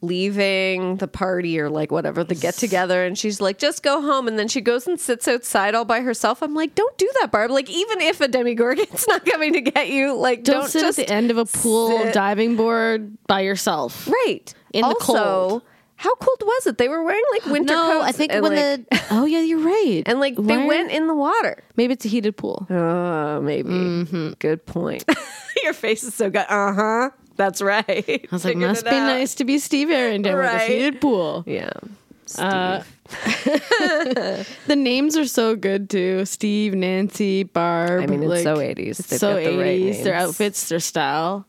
leaving 0.03 0.97
the 0.97 1.07
party 1.07 1.59
or 1.59 1.69
like 1.69 1.91
whatever 1.91 2.23
the 2.23 2.35
get 2.35 2.53
together. 2.55 3.03
And 3.05 3.17
she's 3.17 3.41
like 3.41 3.57
just 3.57 3.81
go 3.81 4.01
home. 4.01 4.27
And 4.27 4.37
then 4.37 4.47
she 4.47 4.61
goes 4.61 4.85
and 4.85 4.99
sits 4.99 5.27
outside 5.27 5.73
all 5.73 5.85
by 5.85 6.01
herself. 6.01 6.41
I'm 6.43 6.53
like 6.53 6.75
don't 6.75 6.97
do 6.97 7.09
that 7.21 7.31
barb. 7.31 7.51
Like 7.51 7.69
even 7.69 8.01
if 8.01 8.21
a 8.21 8.27
demogorgon's 8.27 9.07
not 9.07 9.25
coming 9.25 9.53
to 9.53 9.61
get 9.61 9.89
you 9.89 10.13
like 10.15 10.43
Don't, 10.43 10.61
don't, 10.61 10.69
sit 10.69 10.81
just 10.81 10.99
at 10.99 11.07
the 11.07 11.13
end 11.13 11.31
of 11.31 11.37
a 11.37 11.45
pool 11.45 11.97
sit- 11.97 12.13
diving 12.13 12.55
board 12.55 13.17
by 13.27 13.41
yourself. 13.41 14.07
right. 14.07 14.53
In 14.73 14.81
the 14.81 14.87
also, 14.87 15.13
cold. 15.49 15.61
how 15.97 16.15
cold 16.15 16.41
was 16.41 16.67
it? 16.67 16.77
They 16.79 16.89
were 16.89 17.03
wearing 17.03 17.23
like 17.31 17.45
winter 17.45 17.73
No, 17.75 17.91
coats 17.91 18.05
I 18.07 18.11
think 18.11 18.31
when 18.33 18.43
like, 18.55 18.89
the 18.89 19.03
oh 19.11 19.25
yeah, 19.25 19.41
you're 19.41 19.59
right. 19.63 20.01
and 20.05 20.19
like 20.19 20.35
Why 20.35 20.57
they 20.57 20.65
went 20.65 20.91
in 20.91 21.07
the 21.07 21.13
water. 21.15 21.63
Maybe 21.75 21.93
it's 21.93 22.05
a 22.05 22.07
heated 22.09 22.35
pool. 22.37 22.65
oh 22.69 23.39
maybe. 23.41 23.69
Mm-hmm. 23.69 24.31
good 24.39 24.65
point. 24.65 25.05
Your 25.63 25.73
face 25.73 26.03
is 26.03 26.13
so 26.13 26.29
good. 26.29 26.45
Uh-huh 26.49 27.11
that's 27.35 27.61
right 27.61 27.87
i 28.07 28.27
was 28.31 28.45
like, 28.45 28.57
must 28.57 28.85
be 28.85 28.91
nice 28.91 29.35
to 29.35 29.45
be 29.45 29.57
Steve 29.57 29.89
Harrington 29.89 30.35
with 30.35 30.45
a 30.45 30.59
heated 30.59 31.01
pool. 31.01 31.43
yeah 31.47 31.71
Uh, 32.37 32.81
the 34.67 34.75
names 34.75 35.17
are 35.17 35.27
so 35.27 35.55
good 35.55 35.89
too. 35.89 36.25
Steve, 36.25 36.73
Nancy, 36.73 37.43
Barb. 37.43 38.01
I 38.03 38.05
mean, 38.07 38.23
it's 38.23 38.29
like, 38.29 38.43
so 38.43 38.57
80s. 38.57 38.99
It's 38.99 39.07
They've 39.07 39.19
so 39.19 39.35
got 39.35 39.51
the 39.51 39.57
right 39.57 39.79
80s. 39.81 40.03
Their 40.03 40.15
outfits, 40.15 40.69
their 40.69 40.79
style. 40.79 41.45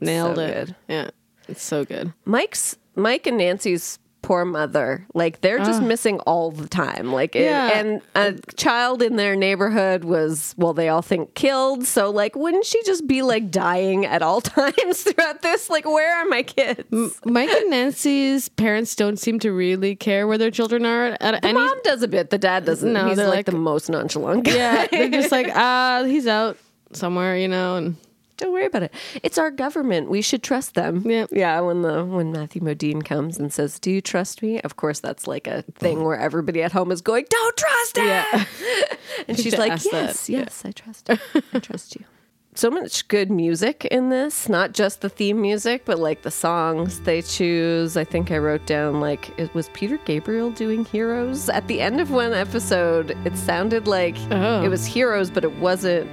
Nailed 0.00 0.36
So 0.36 0.42
it. 0.42 0.52
good. 0.66 0.76
Yeah. 0.88 1.10
It's 1.48 1.62
so 1.62 1.84
good. 1.84 2.12
Mike's 2.24 2.76
Mike 2.94 3.26
and 3.26 3.38
Nancy's 3.38 3.98
poor 4.28 4.44
mother, 4.44 5.06
like 5.14 5.40
they're 5.40 5.56
just 5.58 5.82
missing 5.82 6.20
all 6.20 6.50
the 6.50 6.68
time. 6.68 7.12
Like, 7.12 7.34
it- 7.34 7.48
Ah. 7.48 7.68
Yeah. 7.68 7.78
and 7.78 8.02
a 8.14 8.34
child 8.56 9.00
in 9.00 9.16
their 9.16 9.34
neighborhood 9.36 10.04
was, 10.04 10.54
well, 10.58 10.74
they 10.74 10.90
all 10.90 11.00
think 11.00 11.32
killed. 11.34 11.86
So, 11.86 12.10
like, 12.10 12.36
wouldn't 12.36 12.66
she 12.66 12.82
just 12.84 13.06
be 13.06 13.22
like 13.22 13.50
dying 13.50 14.04
at 14.04 14.20
all 14.20 14.40
times 14.58 15.02
throughout 15.02 15.40
this? 15.40 15.70
Like, 15.70 15.86
where 15.86 16.14
are 16.14 16.26
my 16.26 16.42
kids? 16.42 16.84
Mike 17.24 17.48
and 17.48 17.70
Nancy's 17.70 18.50
parents 18.50 18.94
don't 18.94 19.18
seem 19.18 19.38
to 19.38 19.50
really 19.50 19.96
care 19.96 20.26
where 20.26 20.36
their 20.36 20.50
children 20.50 20.84
are 20.84 21.16
at 21.22 21.40
the 21.40 21.44
any 21.46 21.54
mom 21.54 21.78
does 21.82 22.02
a 22.02 22.08
bit. 22.08 22.28
The 22.28 22.36
dad 22.38 22.66
doesn't. 22.66 22.92
No, 22.92 23.06
He's 23.08 23.16
they're 23.16 23.28
like, 23.28 23.36
like- 23.36 23.46
the 23.46 23.52
most 23.52 23.88
nonchalant 23.88 24.44
guy. 24.44 24.54
Yeah, 24.54 24.86
they're 24.90 25.08
just 25.08 25.32
like, 25.32 25.48
ah, 25.54 26.04
he's 26.06 26.26
out 26.26 26.58
somewhere, 26.92 27.34
you 27.36 27.48
know, 27.48 27.76
and 27.76 27.96
Don't 28.38 28.52
worry 28.52 28.66
about 28.66 28.84
it. 28.84 28.94
It's 29.22 29.36
our 29.36 29.50
government. 29.50 30.08
We 30.08 30.22
should 30.22 30.42
trust 30.42 30.74
them. 30.74 31.02
Yeah. 31.04 31.26
Yeah. 31.30 31.60
When 31.60 31.82
the 31.82 32.04
when 32.04 32.32
Matthew 32.32 32.62
Modine 32.62 33.04
comes 33.04 33.36
and 33.38 33.52
says, 33.52 33.78
"Do 33.78 33.90
you 33.90 34.00
trust 34.00 34.42
me?" 34.42 34.60
Of 34.62 34.76
course, 34.76 35.00
that's 35.00 35.26
like 35.26 35.46
a 35.46 35.62
thing 35.74 36.04
where 36.04 36.16
everybody 36.18 36.62
at 36.62 36.72
home 36.72 36.90
is 36.90 37.02
going, 37.02 37.26
"Don't 37.28 37.56
trust 37.56 37.96
him." 37.98 38.06
Yeah. 38.06 38.44
and 39.28 39.38
she's 39.38 39.58
like, 39.58 39.72
ask 39.72 39.84
that. 39.90 40.06
"Yes, 40.06 40.28
yes, 40.30 40.62
I 40.64 40.72
trust. 40.72 41.08
You. 41.10 41.42
I 41.52 41.58
trust 41.58 41.96
you." 41.96 42.04
so 42.54 42.70
much 42.70 43.06
good 43.06 43.30
music 43.30 43.84
in 43.84 44.08
this, 44.08 44.48
not 44.48 44.72
just 44.72 45.00
the 45.00 45.08
theme 45.08 45.40
music, 45.40 45.84
but 45.84 45.98
like 45.98 46.22
the 46.22 46.30
songs 46.30 47.00
they 47.00 47.22
choose. 47.22 47.96
I 47.96 48.02
think 48.04 48.30
I 48.32 48.38
wrote 48.38 48.66
down 48.66 49.00
like 49.00 49.30
it 49.38 49.52
was 49.54 49.68
Peter 49.74 49.96
Gabriel 50.04 50.50
doing 50.50 50.84
Heroes 50.84 51.48
at 51.48 51.68
the 51.68 51.80
end 51.80 52.00
of 52.00 52.10
one 52.10 52.32
episode. 52.32 53.16
It 53.24 53.36
sounded 53.36 53.86
like 53.86 54.16
Oh. 54.30 54.62
it 54.64 54.68
was 54.68 54.86
Heroes, 54.86 55.30
but 55.30 55.44
it 55.44 55.56
wasn't 55.58 56.10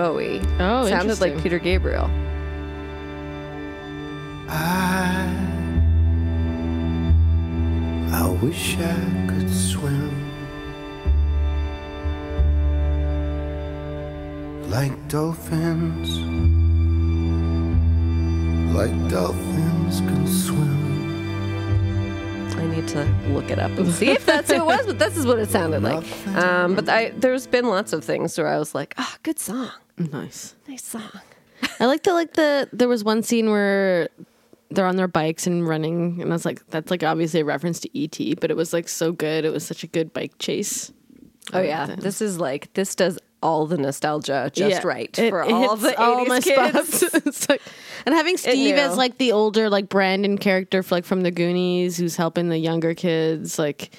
Bowie. 0.00 0.40
Oh, 0.58 0.86
it 0.86 0.88
sounded 0.88 1.20
like. 1.20 1.42
Peter 1.42 1.58
Gabriel. 1.58 2.08
I, 4.48 5.28
I 8.10 8.28
wish 8.42 8.78
I 8.78 9.26
could 9.28 9.50
swim 9.50 10.10
like 14.70 15.08
dolphins, 15.08 16.08
like 18.74 19.10
dolphins 19.10 20.00
can 20.00 20.26
swim. 20.26 20.80
I 22.56 22.66
need 22.66 22.88
to 22.88 23.04
look 23.28 23.50
it 23.50 23.58
up 23.58 23.70
and 23.72 23.92
see 23.92 24.10
if 24.10 24.24
that's 24.24 24.50
who 24.50 24.56
it 24.56 24.64
was, 24.66 24.86
but 24.86 24.98
this 24.98 25.16
is 25.16 25.26
what 25.26 25.38
it 25.38 25.50
sounded 25.50 25.82
like. 25.82 26.06
Um, 26.30 26.74
but 26.74 26.88
I, 26.88 27.10
there's 27.10 27.46
been 27.46 27.66
lots 27.66 27.92
of 27.92 28.04
things 28.04 28.38
where 28.38 28.46
I 28.46 28.58
was 28.58 28.74
like, 28.74 28.94
ah, 28.96 29.16
good 29.24 29.38
song, 29.38 29.70
Nice. 30.12 30.54
nice 30.68 30.84
song. 30.84 31.10
I 31.78 31.86
like 31.86 32.02
the 32.04 32.12
like 32.14 32.32
the 32.34 32.68
there 32.72 32.88
was 32.88 33.04
one 33.04 33.22
scene 33.22 33.50
where 33.50 34.08
they're 34.70 34.86
on 34.86 34.96
their 34.96 35.08
bikes 35.08 35.46
and 35.46 35.66
running, 35.66 36.20
and 36.22 36.30
that's 36.32 36.44
like 36.44 36.66
that's 36.68 36.90
like 36.90 37.02
obviously 37.02 37.40
a 37.40 37.44
reference 37.44 37.80
to 37.80 37.90
ET, 38.02 38.40
but 38.40 38.50
it 38.50 38.56
was 38.56 38.72
like 38.72 38.88
so 38.88 39.12
good. 39.12 39.44
It 39.44 39.52
was 39.52 39.64
such 39.66 39.84
a 39.84 39.86
good 39.86 40.12
bike 40.12 40.32
chase. 40.38 40.92
Oh 41.52 41.60
yeah, 41.60 41.86
this 41.96 42.22
is 42.22 42.38
like 42.38 42.72
this 42.74 42.94
does 42.94 43.18
all 43.42 43.66
the 43.66 43.76
nostalgia 43.78 44.50
just 44.54 44.82
Yeah. 44.82 44.86
right 44.86 45.18
It- 45.18 45.30
for 45.30 45.42
it 45.42 45.50
all 45.50 45.74
the 45.74 45.92
80s 45.92 46.44
kids. 46.44 46.98
spots. 46.98 47.14
It's 47.26 47.48
like- 47.48 47.62
and 48.06 48.14
having 48.14 48.36
Steve 48.36 48.76
as 48.76 48.96
like 48.96 49.18
the 49.18 49.32
older 49.32 49.68
like 49.70 49.88
Brandon 49.88 50.36
character 50.38 50.82
for, 50.82 50.94
like 50.96 51.04
from 51.04 51.22
the 51.22 51.30
Goonies, 51.30 51.96
who's 51.96 52.16
helping 52.16 52.48
the 52.50 52.58
younger 52.58 52.94
kids 52.94 53.58
like 53.58 53.90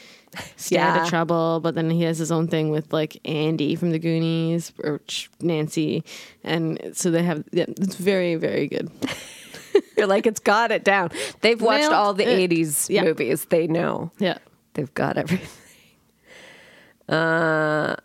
stay 0.56 0.78
out 0.78 1.02
of 1.02 1.08
trouble, 1.10 1.60
but 1.62 1.76
then 1.76 1.89
he 1.89 2.04
has 2.04 2.17
his 2.17 2.32
own 2.32 2.48
thing 2.48 2.70
with 2.70 2.91
like 2.94 3.20
Andy 3.28 3.76
from 3.76 3.91
the 3.91 4.00
Goonies 4.00 4.72
or 4.84 5.02
Nancy, 5.41 6.04
and 6.44 6.91
so 6.94 7.12
they 7.12 7.24
have 7.24 7.44
yeah, 7.52 7.65
it's 7.67 7.96
very 7.96 8.36
very 8.36 8.67
good. 8.67 8.89
You're 9.98 10.08
like 10.08 10.26
it's 10.26 10.39
got 10.39 10.72
it 10.72 10.84
down. 10.84 11.12
They've 11.41 11.62
watched 11.62 11.82
Nailed 11.84 11.94
all 11.94 12.13
the 12.13 12.26
it. 12.28 12.50
80s 12.50 12.89
Yeah. 12.89 13.04
movies. 13.04 13.46
They 13.46 13.67
know. 13.67 14.12
Yeah. 14.20 14.38
They've 14.74 14.94
got 14.94 15.17
everything. 15.17 15.48
Uh 17.10 17.96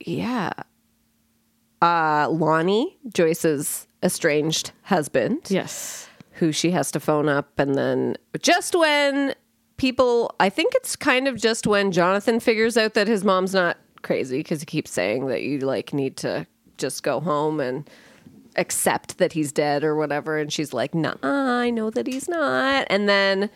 yeah. 0.00 0.50
Uh 1.82 2.28
Lonnie, 2.30 2.96
Joyce's 3.12 3.86
estranged 4.02 4.72
husband. 4.82 5.46
Yes. 5.48 6.08
who 6.34 6.50
she 6.50 6.70
has 6.72 6.90
to 6.92 7.00
phone 7.00 7.28
up 7.28 7.58
and 7.58 7.74
then 7.74 8.16
just 8.40 8.74
when 8.74 9.34
people 9.76 10.34
I 10.40 10.48
think 10.48 10.74
it's 10.74 10.96
kind 10.96 11.28
of 11.28 11.36
just 11.36 11.66
when 11.66 11.92
Jonathan 11.92 12.40
figures 12.40 12.76
out 12.76 12.94
that 12.94 13.08
his 13.08 13.24
mom's 13.24 13.54
not 13.54 13.76
crazy 14.02 14.38
because 14.38 14.60
he 14.60 14.66
keeps 14.66 14.90
saying 14.90 15.26
that 15.26 15.42
you 15.42 15.58
like 15.60 15.92
need 15.92 16.16
to 16.18 16.46
just 16.78 17.02
go 17.02 17.20
home 17.20 17.60
and 17.60 17.88
accept 18.56 19.18
that 19.18 19.32
he's 19.32 19.52
dead 19.52 19.82
or 19.82 19.96
whatever. 19.96 20.38
And 20.38 20.52
she's 20.52 20.72
like 20.72 20.94
nah 20.94 21.14
I 21.22 21.70
know 21.70 21.90
that 21.90 22.06
he's 22.06 22.28
not. 22.28 22.86
And 22.90 23.08
then 23.08 23.50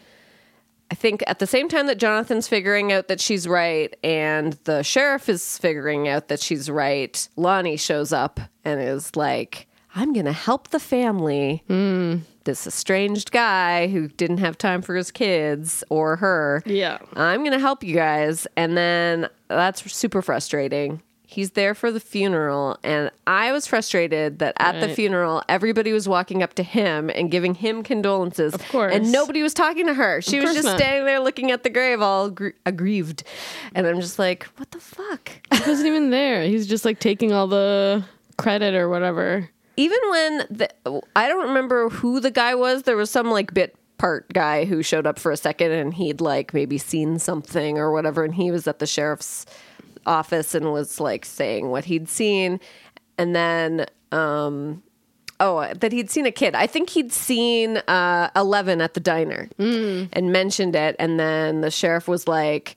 I 0.91 0.95
think 0.95 1.23
at 1.27 1.39
the 1.39 1.47
same 1.47 1.69
time 1.69 1.87
that 1.87 1.99
Jonathan's 1.99 2.49
figuring 2.49 2.93
out 2.93 3.09
that 3.09 3.21
she's 3.21 3.47
right 3.47 3.95
and 4.03 4.55
the 4.65 4.83
sheriff 4.83 5.29
is 5.29 5.59
figuring 5.59 6.09
out 6.09 6.29
that 6.29 6.41
she's 6.41 6.71
right, 6.71 7.29
Lonnie 7.37 7.77
shows 7.77 8.13
up 8.13 8.41
and 8.65 8.81
is 8.81 9.15
like, 9.15 9.67
I'm 9.95 10.13
going 10.13 10.27
to 10.27 10.33
help 10.33 10.69
the 10.69 10.81
family. 10.81 11.63
Mm. 11.69 12.23
This 12.49 12.67
estranged 12.67 13.31
guy 13.31 13.89
who 13.89 14.09
didn't 14.09 14.39
have 14.39 14.57
time 14.57 14.81
for 14.81 14.97
his 14.97 15.11
kids 15.11 15.85
or 15.91 16.17
her. 16.17 16.63
Yeah. 16.65 16.97
I'm 17.15 17.41
going 17.41 17.53
to 17.53 17.59
help 17.59 17.85
you 17.85 17.95
guys. 17.95 18.47
And 18.57 18.75
then 18.75 19.29
that's 19.49 19.93
super 19.93 20.23
frustrating. 20.23 21.03
He's 21.27 21.51
there 21.51 21.75
for 21.75 21.93
the 21.93 22.01
funeral. 22.01 22.79
And 22.83 23.11
I 23.27 23.53
was 23.53 23.67
frustrated 23.67 24.39
that 24.39 24.55
at 24.59 24.81
the 24.81 24.89
funeral, 24.89 25.43
everybody 25.47 25.93
was 25.93 26.09
walking 26.09 26.43
up 26.43 26.55
to 26.55 26.63
him 26.63 27.11
and 27.11 27.31
giving 27.31 27.55
him 27.55 27.83
condolences. 27.83 28.55
Of 28.55 28.67
course. 28.71 28.95
And 28.95 29.13
nobody 29.13 29.43
was 29.43 29.53
talking 29.53 29.85
to 29.85 29.93
her. 29.93 30.23
She 30.23 30.41
was 30.41 30.55
just 30.55 30.65
not. 30.65 30.79
standing 30.79 31.05
there 31.05 31.21
looking 31.21 31.51
at 31.51 31.65
the 31.65 31.71
grave, 31.71 32.01
all 32.01 32.31
gr- 32.31 32.57
aggrieved. 32.65 33.25
And 33.75 33.87
I'm 33.87 34.01
just 34.01 34.19
like, 34.19 34.45
what 34.57 34.71
the 34.71 34.81
fuck? 34.81 35.33
He 35.53 35.69
wasn't 35.69 35.89
even 35.89 36.09
there. 36.09 36.45
He's 36.45 36.67
just 36.67 36.87
like 36.87 36.99
taking 36.99 37.31
all 37.31 37.47
the 37.47 38.07
credit 38.39 38.75
or 38.75 38.89
whatever. 38.89 39.51
Even 39.79 39.99
when 40.11 40.39
the, 40.51 40.69
I 41.15 41.29
don't 41.29 41.47
remember 41.47 41.89
who 41.89 42.19
the 42.19 42.33
guy 42.33 42.57
was, 42.57 42.83
there 42.83 42.97
was 42.97 43.11
some 43.11 43.31
like 43.31 43.55
bit 43.55 43.77
part 43.97 44.33
guy 44.33 44.65
who 44.65 44.83
showed 44.83 45.07
up 45.07 45.19
for 45.21 45.31
a 45.31 45.37
second 45.37 45.71
and 45.71 45.95
he'd 45.95 46.21
like 46.21 46.53
maybe 46.53 46.79
seen 46.79 47.21
something 47.21 47.79
or 47.79 47.93
whatever. 47.93 48.25
And 48.25 48.35
he 48.35 48.51
was 48.51 48.67
at 48.67 48.81
the 48.81 48.87
sheriff's 48.87 49.47
office 50.05 50.55
and 50.55 50.73
was 50.73 50.99
like 50.99 51.25
saying 51.25 51.69
what 51.69 51.85
he'd 51.85 52.09
seen. 52.09 52.59
And 53.17 53.37
then, 53.37 53.87
um, 54.11 54.83
Oh, 55.41 55.73
that 55.73 55.93
he'd 55.93 56.11
seen 56.11 56.27
a 56.27 56.33
kid. 56.33 56.57
I 56.57 56.67
think 56.67 56.91
he'd 56.91 57.13
seen 57.13 57.77
uh, 57.87 58.29
Eleven 58.35 58.81
at 58.81 58.95
the 58.95 59.01
diner 59.01 59.49
and 60.13 60.33
mentioned 60.33 60.75
it. 60.75 60.97
And 60.99 61.21
then 61.21 61.61
the 61.61 61.71
sheriff 61.71 62.09
was 62.09 62.27
like, 62.27 62.75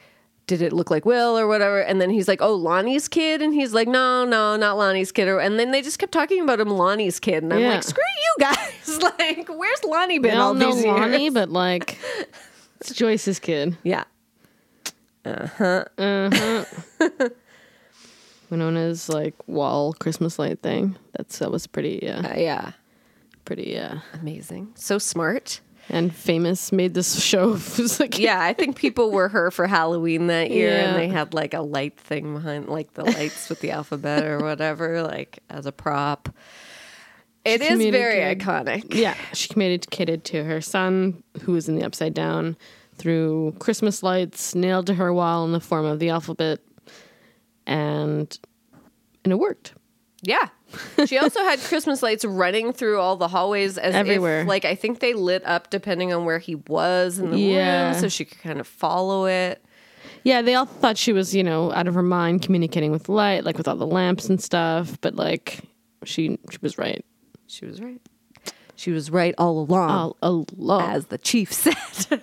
Did 0.52 0.62
it 0.62 0.74
look 0.74 0.92
like 0.92 1.06
Will 1.06 1.40
or 1.40 1.48
whatever? 1.48 1.80
And 1.80 2.02
then 2.02 2.10
he's 2.10 2.28
like, 2.28 2.42
Oh, 2.42 2.54
Lonnie's 2.54 3.08
kid? 3.08 3.42
And 3.42 3.54
he's 3.54 3.74
like, 3.74 3.88
No, 3.88 4.26
no, 4.26 4.58
not 4.58 4.78
Lonnie's 4.78 5.10
kid. 5.14 5.30
Or- 5.30 5.40
And 5.40 5.58
then 5.58 5.72
they 5.72 5.82
just 5.82 5.98
kept 5.98 6.12
talking 6.12 6.42
about 6.44 6.60
him, 6.60 6.68
Lonnie's 6.68 7.22
kid. 7.22 7.42
And 7.42 7.54
I'm 7.54 7.62
Yeah. 7.62 7.70
like, 7.76 7.84
Screw 7.84 8.04
you 8.04 8.36
guys. 8.46 9.00
like, 9.18 9.48
where's 9.48 9.82
Lonnie 9.86 10.20
been 10.20 10.38
all 10.38 10.54
these 10.54 10.84
Lonnie, 10.84 11.22
years? 11.24 11.34
but 11.34 11.50
like 11.50 11.98
it's 12.82 12.94
Joyce's 12.94 13.40
kid. 13.40 13.78
Yeah. 13.84 14.04
Uh 15.24 15.48
huh. 15.58 15.86
Uh 15.98 16.30
huh. 16.34 17.30
Winona's 18.50 19.08
like 19.08 19.36
wall 19.48 19.94
Christmas 19.94 20.38
light 20.38 20.62
thing. 20.62 20.98
That's 21.14 21.40
that 21.40 21.50
was 21.50 21.66
pretty 21.66 22.00
yeah. 22.04 22.32
Uh, 22.32 22.38
yeah. 22.38 22.72
Pretty 23.46 23.70
yeah. 23.72 24.00
Amazing. 24.20 24.74
So 24.76 24.98
smart. 24.98 25.62
And 25.92 26.16
famous 26.16 26.72
made 26.72 26.94
this 26.94 27.22
show. 27.22 27.60
Like 28.00 28.18
Yeah, 28.18 28.42
I 28.42 28.54
think 28.54 28.78
people 28.78 29.12
were 29.12 29.28
her 29.28 29.52
for 29.52 29.68
Halloween 29.68 30.28
that 30.28 30.50
year, 30.50 30.72
and 30.72 30.98
they 30.98 31.10
had 31.10 31.34
like 31.34 31.54
a 31.54 31.62
light 31.62 32.00
thing 32.00 32.34
behind, 32.34 32.70
like 32.70 32.94
the 32.94 33.04
lights 33.04 33.50
with 33.50 33.60
the 33.60 33.72
alphabet 33.72 34.24
or 34.24 34.40
whatever, 34.40 35.04
like 35.04 35.40
as 35.50 35.66
a 35.66 35.72
prop. 35.72 36.30
It 37.44 37.62
is 37.62 37.78
very 37.90 38.36
iconic. 38.36 38.94
Yeah, 38.94 39.16
she 39.34 39.50
communicated 39.50 40.24
to 40.26 40.44
her 40.46 40.62
son, 40.62 41.24
who 41.42 41.52
was 41.52 41.68
in 41.68 41.76
the 41.76 41.84
upside 41.84 42.14
down, 42.14 42.56
through 42.96 43.56
Christmas 43.60 44.02
lights 44.02 44.56
nailed 44.56 44.88
to 44.88 44.94
her 44.94 45.14
wall 45.14 45.44
in 45.44 45.52
the 45.52 45.60
form 45.60 45.86
of 45.86 46.00
the 46.00 46.10
alphabet, 46.10 46.60
and 47.68 48.40
and 49.26 49.34
it 49.34 49.40
worked. 49.40 49.74
Yeah. 50.22 50.50
She 51.06 51.18
also 51.18 51.40
had 51.42 51.60
Christmas 51.60 52.02
lights 52.04 52.24
running 52.26 52.74
through 52.74 53.00
all 53.00 53.16
the 53.18 53.28
hallways 53.28 53.78
as 53.78 53.94
Everywhere. 53.96 54.42
If, 54.42 54.48
like 54.48 54.66
I 54.66 54.76
think 54.76 55.00
they 55.00 55.14
lit 55.14 55.44
up 55.46 55.70
depending 55.70 56.14
on 56.14 56.26
where 56.26 56.40
he 56.40 56.56
was 56.56 57.20
in 57.20 57.32
the 57.32 57.38
Yeah. 57.40 57.92
room, 57.92 58.00
so 58.00 58.08
she 58.10 58.26
could 58.26 58.40
kind 58.40 58.60
of 58.60 58.68
follow 58.68 59.26
it. 59.26 59.64
Yeah, 60.24 60.42
they 60.44 60.54
all 60.56 60.66
thought 60.66 60.98
she 60.98 61.14
was, 61.14 61.34
you 61.36 61.44
know, 61.44 61.72
out 61.74 61.88
of 61.88 61.96
her 61.96 62.04
mind, 62.04 62.44
communicating 62.44 62.92
with 62.92 63.10
light, 63.10 63.44
like 63.44 63.58
with 63.58 63.68
all 63.68 63.76
the 63.76 63.88
lamps 63.88 64.30
and 64.30 64.42
stuff. 64.42 65.00
But 65.02 65.16
like, 65.16 65.62
she 66.04 66.38
she 66.52 66.58
was 66.62 66.78
right. 66.78 67.04
She 67.48 67.66
was 67.66 67.82
right. 67.82 68.00
She 68.76 68.92
was 68.92 69.12
right 69.12 69.36
all 69.38 69.60
along. 69.60 69.90
All 69.90 70.18
along. 70.22 70.90
as 70.92 71.08
the 71.08 71.18
chief 71.18 71.52
said. 71.54 71.76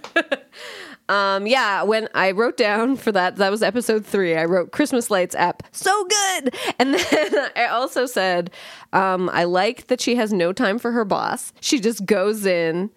um, 1.09 1.47
yeah, 1.47 1.83
when 1.83 2.09
I 2.15 2.33
wrote 2.33 2.57
down 2.57 2.97
for 2.97 3.13
that, 3.13 3.37
that 3.37 3.51
was 3.51 3.63
episode 3.63 4.05
three. 4.05 4.37
I 4.37 4.45
wrote 4.45 4.73
Christmas 4.73 5.11
lights 5.11 5.35
app, 5.35 5.63
so 5.73 6.05
good. 6.05 6.55
And 6.79 6.95
then 6.95 7.51
I 7.57 7.67
also 7.67 8.07
said, 8.07 8.51
um, 8.93 9.29
I 9.33 9.45
like 9.45 9.89
that 9.89 10.01
she 10.01 10.15
has 10.17 10.33
no 10.33 10.53
time 10.53 10.79
for 10.79 10.93
her 10.93 11.05
boss. 11.05 11.53
She 11.61 11.81
just 11.81 12.07
goes 12.07 12.47
in. 12.47 12.91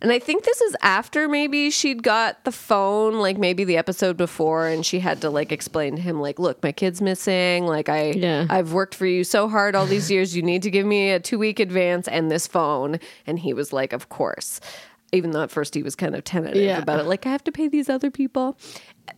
And 0.00 0.12
I 0.12 0.18
think 0.18 0.44
this 0.44 0.60
is 0.60 0.76
after 0.82 1.26
maybe 1.26 1.70
she'd 1.70 2.02
got 2.02 2.44
the 2.44 2.52
phone, 2.52 3.14
like 3.14 3.38
maybe 3.38 3.64
the 3.64 3.76
episode 3.78 4.16
before, 4.16 4.66
and 4.68 4.84
she 4.84 5.00
had 5.00 5.20
to 5.22 5.30
like 5.30 5.52
explain 5.52 5.96
to 5.96 6.02
him, 6.02 6.20
like, 6.20 6.38
look, 6.38 6.62
my 6.62 6.70
kid's 6.70 7.00
missing. 7.00 7.66
Like 7.66 7.88
I 7.88 8.10
Yeah. 8.10 8.46
I've 8.50 8.72
worked 8.72 8.94
for 8.94 9.06
you 9.06 9.24
so 9.24 9.48
hard 9.48 9.74
all 9.74 9.86
these 9.86 10.10
years. 10.14 10.36
You 10.36 10.42
need 10.42 10.62
to 10.62 10.70
give 10.70 10.86
me 10.86 11.10
a 11.10 11.20
two 11.20 11.38
week 11.38 11.60
advance 11.60 12.08
and 12.08 12.30
this 12.30 12.46
phone. 12.46 13.00
And 13.26 13.38
he 13.38 13.52
was 13.54 13.72
like, 13.72 13.92
Of 13.94 14.08
course. 14.10 14.60
Even 15.12 15.30
though 15.30 15.42
at 15.42 15.50
first 15.50 15.74
he 15.74 15.82
was 15.82 15.94
kind 15.94 16.14
of 16.14 16.24
tentative 16.24 16.62
Yeah. 16.62 16.78
about 16.78 17.00
it, 17.00 17.06
like 17.06 17.26
I 17.26 17.30
have 17.30 17.44
to 17.44 17.52
pay 17.52 17.68
these 17.68 17.88
other 17.88 18.10
people. 18.10 18.58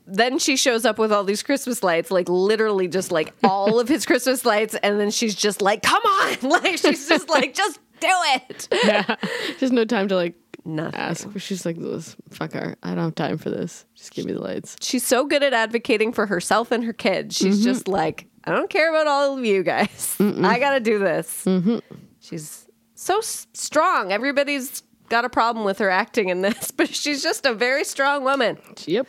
Then 0.07 0.38
she 0.38 0.57
shows 0.57 0.85
up 0.85 0.98
with 0.98 1.11
all 1.12 1.24
these 1.24 1.42
Christmas 1.42 1.83
lights, 1.83 2.11
like 2.11 2.29
literally 2.29 2.88
just 2.88 3.11
like 3.11 3.33
all 3.44 3.81
of 3.81 3.88
his 3.88 4.05
Christmas 4.05 4.44
lights, 4.44 4.74
and 4.83 5.01
then 5.01 5.11
she's 5.11 5.35
just 5.35 5.62
like, 5.62 5.83
"Come 5.83 6.03
on!" 6.05 6.37
Like 6.42 6.77
she's 6.79 7.09
just 7.09 7.29
like, 7.31 7.55
"Just 7.55 7.79
do 8.01 8.09
it." 8.11 8.68
yeah, 8.85 9.16
just 9.59 9.72
no 9.72 9.85
time 9.87 10.09
to 10.09 10.14
like 10.14 10.35
Nothing. 10.64 11.01
ask. 11.01 11.27
She's 11.38 11.64
like, 11.64 11.79
"Louis, 11.79 12.14
fuck 12.31 12.53
her. 12.53 12.77
I 12.83 12.90
don't 12.94 13.05
have 13.05 13.14
time 13.14 13.38
for 13.38 13.48
this. 13.48 13.87
Just 13.94 14.12
give 14.12 14.27
me 14.27 14.33
the 14.35 14.40
lights. 14.42 14.77
She's 14.83 15.07
so 15.07 15.24
good 15.24 15.42
at 15.42 15.55
advocating 15.55 16.12
for 16.12 16.27
herself 16.27 16.70
and 16.70 16.85
her 16.85 16.92
kids. 16.92 17.35
She's 17.37 17.64
just 17.64 17.88
like, 17.88 18.27
I 18.44 18.51
don't 18.53 18.68
care 18.68 18.90
about 18.90 19.07
all 19.07 19.38
of 19.38 19.44
you 19.44 19.62
guys. 19.62 20.16
I 20.20 20.59
got 20.59 20.74
to 20.74 20.81
do 20.81 20.98
this. 20.98 21.44
Mm-hmm. 21.46 21.79
She's 22.20 22.66
so 22.94 23.18
s- 23.18 23.46
strong. 23.55 24.12
Everybody's 24.12 24.83
got 25.08 25.24
a 25.24 25.28
problem 25.28 25.64
with 25.64 25.78
her 25.78 25.90
acting 25.90 26.28
in 26.28 26.42
this, 26.42 26.70
but 26.76 26.94
she's 26.94 27.22
just 27.22 27.46
a 27.46 27.54
very 27.54 27.84
strong 27.84 28.24
woman. 28.24 28.58
Yep. 28.86 29.06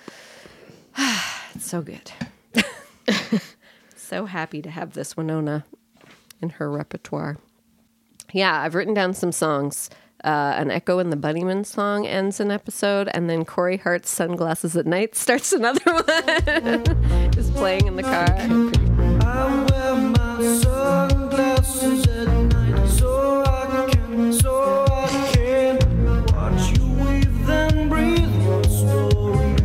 It's 1.56 1.66
so 1.66 1.82
good. 1.82 2.12
so 3.98 4.26
happy 4.26 4.62
to 4.62 4.70
have 4.70 4.94
this 4.94 5.18
Winona 5.18 5.66
in 6.42 6.52
her 6.52 6.72
repertoire. 6.72 7.38
Yeah, 8.32 8.62
I've 8.62 8.76
written 8.76 8.94
down 8.94 9.14
some 9.14 9.32
songs. 9.32 9.90
Uh, 10.24 10.54
an 10.58 10.70
Echo 10.70 11.00
and 11.00 11.12
the 11.12 11.18
Bunnymen 11.18 11.66
song 11.66 12.06
ends 12.06 12.40
an 12.40 12.52
episode, 12.52 13.10
and 13.14 13.30
then 13.30 13.46
Corey 13.46 13.78
Hart's 13.78 14.10
Sunglasses 14.10 14.78
at 14.78 14.86
Night 14.86 15.16
starts 15.16 15.52
another 15.60 15.82
one. 15.86 17.32
Just 17.32 17.54
playing 17.56 17.88
in 17.88 17.96
the 17.96 18.04
car. 18.04 18.28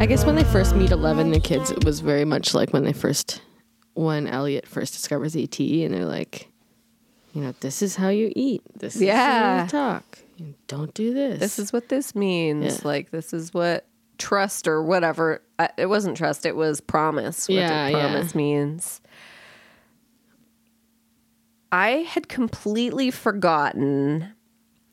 I 0.04 0.06
guess 0.06 0.26
when 0.26 0.34
they 0.34 0.44
first 0.44 0.76
meet 0.76 0.90
Eleven, 0.90 1.30
the 1.30 1.40
kids, 1.40 1.70
it 1.70 1.82
was 1.82 2.00
very 2.00 2.26
much 2.26 2.52
like 2.52 2.74
when 2.74 2.84
they 2.84 2.92
first, 2.92 3.40
when 3.94 4.26
Elliot 4.26 4.66
first 4.66 4.92
discovers 4.92 5.34
ET, 5.34 5.58
and 5.58 5.94
they're 5.94 6.04
like, 6.04 6.48
you 7.32 7.40
know, 7.40 7.54
this 7.60 7.80
is 7.80 7.96
how 7.96 8.10
you 8.10 8.30
eat. 8.36 8.60
This 8.78 8.96
is 8.96 9.08
how 9.08 9.62
you 9.62 9.68
talk. 9.70 10.18
You 10.36 10.56
don't 10.66 10.92
do 10.92 11.14
this. 11.14 11.40
This 11.40 11.58
is 11.58 11.72
what 11.72 11.88
this 11.88 12.14
means. 12.14 12.66
Yeah. 12.66 12.80
Like, 12.84 13.12
this 13.12 13.32
is 13.32 13.54
what 13.54 13.86
trust 14.18 14.68
or 14.68 14.82
whatever. 14.82 15.40
It 15.78 15.86
wasn't 15.86 16.18
trust, 16.18 16.44
it 16.44 16.54
was 16.54 16.82
promise. 16.82 17.48
What 17.48 17.54
Yeah, 17.54 17.86
did 17.86 17.96
yeah. 17.96 18.06
promise 18.10 18.34
means. 18.34 19.00
I 21.72 21.88
had 22.10 22.28
completely 22.28 23.10
forgotten. 23.10 24.33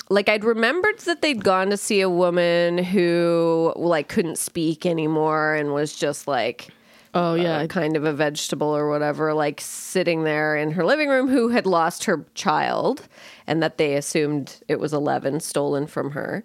Like 0.10 0.28
I'd 0.30 0.44
remembered 0.44 1.00
that 1.00 1.22
they'd 1.22 1.44
gone 1.44 1.70
to 1.70 1.78
see 1.78 2.02
a 2.02 2.10
woman 2.10 2.78
who 2.78 3.74
like 3.76 4.10
couldn't 4.10 4.38
speak 4.38 4.86
anymore 4.86 5.56
and 5.56 5.74
was 5.74 5.96
just 5.96 6.28
like 6.28 6.70
Oh 7.14 7.34
yeah, 7.34 7.58
uh, 7.58 7.68
kind 7.68 7.98
of 7.98 8.06
a 8.06 8.14
vegetable 8.14 8.70
or 8.76 8.90
whatever, 8.90 9.34
like 9.34 9.60
sitting 9.60 10.24
there 10.24 10.56
in 10.56 10.72
her 10.72 10.86
living 10.86 11.10
room 11.10 11.28
who 11.28 11.50
had 11.50 11.66
lost 11.66 12.06
her 12.06 12.26
child 12.36 13.08
and 13.48 13.62
that 13.62 13.78
they 13.78 13.96
assumed 13.96 14.62
it 14.70 14.80
was 14.80 14.94
11 14.94 15.42
stolen 15.42 15.88
from 15.88 16.12
her. 16.12 16.44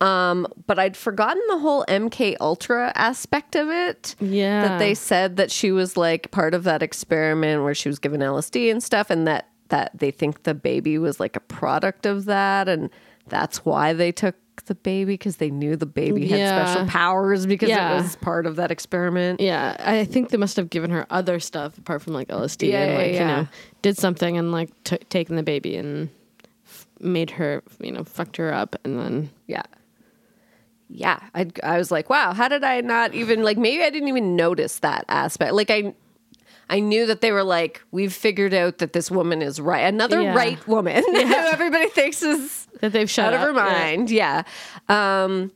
Um, 0.00 0.46
but 0.66 0.78
I'd 0.78 0.96
forgotten 0.96 1.42
the 1.48 1.58
whole 1.58 1.84
MK 1.86 2.36
Ultra 2.40 2.92
aspect 2.94 3.56
of 3.56 3.68
it. 3.68 4.14
Yeah. 4.20 4.68
That 4.68 4.78
they 4.78 4.94
said 4.94 5.36
that 5.36 5.50
she 5.50 5.70
was 5.70 5.96
like 5.96 6.30
part 6.30 6.54
of 6.54 6.64
that 6.64 6.82
experiment 6.82 7.62
where 7.62 7.74
she 7.74 7.88
was 7.88 7.98
given 7.98 8.20
LSD 8.20 8.70
and 8.70 8.82
stuff 8.82 9.10
and 9.10 9.26
that 9.26 9.48
that 9.68 9.90
they 9.98 10.10
think 10.10 10.44
the 10.44 10.54
baby 10.54 10.98
was 10.98 11.18
like 11.20 11.36
a 11.36 11.40
product 11.40 12.06
of 12.06 12.24
that 12.26 12.68
and 12.68 12.90
that's 13.28 13.64
why 13.64 13.92
they 13.92 14.12
took 14.12 14.36
the 14.66 14.74
baby 14.74 15.14
because 15.14 15.36
they 15.36 15.50
knew 15.50 15.76
the 15.76 15.84
baby 15.86 16.28
had 16.28 16.38
Yeah. 16.38 16.64
special 16.64 16.88
powers 16.88 17.44
because 17.46 17.68
Yeah. 17.68 17.92
it 17.98 18.02
was 18.02 18.16
part 18.16 18.46
of 18.46 18.56
that 18.56 18.70
experiment. 18.70 19.40
yeah. 19.40 19.76
I 19.78 20.04
think 20.04 20.30
they 20.30 20.38
must 20.38 20.56
have 20.56 20.70
given 20.70 20.90
her 20.90 21.06
other 21.10 21.40
stuff 21.40 21.76
apart 21.76 22.02
from 22.02 22.14
like 22.14 22.28
LSD 22.28 22.68
Yeah, 22.70 22.82
and 22.82 22.92
yeah, 22.92 22.98
like 22.98 23.12
you 23.14 23.20
know 23.20 23.48
did 23.82 23.98
something 23.98 24.38
and 24.38 24.52
like 24.52 24.70
t- 24.84 24.98
taken 25.10 25.36
the 25.36 25.42
baby 25.42 25.76
and 25.76 26.08
f- 26.66 26.86
made 27.00 27.30
her 27.32 27.62
you 27.80 27.92
know 27.92 28.04
fucked 28.04 28.36
her 28.38 28.52
up 28.54 28.76
and 28.84 28.98
then 28.98 29.30
Yeah. 29.46 29.62
Yeah. 30.88 31.18
I, 31.34 31.48
I 31.64 31.78
was 31.78 31.90
like, 31.90 32.08
wow, 32.08 32.32
how 32.32 32.46
did 32.48 32.62
I 32.62 32.80
not 32.80 33.12
even, 33.12 33.42
like, 33.42 33.58
maybe 33.58 33.82
I 33.82 33.90
didn't 33.90 34.06
even 34.08 34.36
notice 34.36 34.78
that 34.80 35.04
aspect. 35.08 35.52
Like, 35.52 35.68
I. 35.68 35.94
I 36.68 36.80
knew 36.80 37.06
that 37.06 37.20
they 37.20 37.30
were 37.32 37.44
like, 37.44 37.80
we've 37.92 38.12
figured 38.12 38.52
out 38.52 38.78
that 38.78 38.92
this 38.92 39.10
woman 39.10 39.40
is 39.42 39.60
right. 39.60 39.82
Another 39.82 40.20
Yeah. 40.20 40.34
right 40.34 40.66
woman 40.66 41.02
who 41.12 41.16
everybody 41.16 41.88
thinks 41.88 42.22
is 42.22 42.66
that 42.80 42.92
they've 42.92 43.08
shut 43.10 43.32
out 43.32 43.34
of 43.34 43.40
her 43.40 43.52
mind. 43.52 44.10
Yeah. 44.10 44.42
Um, 44.88 45.52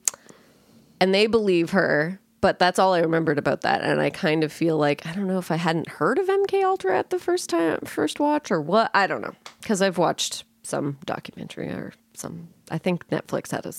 and 1.00 1.12
they 1.14 1.26
believe 1.26 1.70
her, 1.70 2.20
but 2.40 2.58
that's 2.58 2.78
all 2.78 2.94
I 2.94 3.00
remembered 3.00 3.38
about 3.38 3.62
that. 3.62 3.82
And 3.82 4.00
I 4.00 4.10
kind 4.10 4.44
of 4.44 4.52
feel 4.52 4.76
like, 4.76 5.04
I 5.06 5.12
don't 5.12 5.26
know 5.26 5.38
if 5.38 5.50
I 5.50 5.56
hadn't 5.56 5.88
heard 5.88 6.18
of 6.18 6.28
MK 6.28 6.62
Ultra 6.64 6.98
at 6.98 7.10
the 7.10 7.18
first 7.18 7.50
time, 7.50 7.80
first 7.84 8.20
watch 8.20 8.50
or 8.50 8.60
what. 8.60 8.90
I 8.94 9.06
don't 9.06 9.20
know. 9.22 9.34
Cause 9.62 9.82
I've 9.82 9.98
watched 9.98 10.44
some 10.62 10.98
documentary 11.06 11.68
or 11.68 11.92
some, 12.14 12.48
I 12.70 12.78
think 12.78 13.08
Netflix 13.08 13.50
had 13.50 13.66
a 13.66 13.72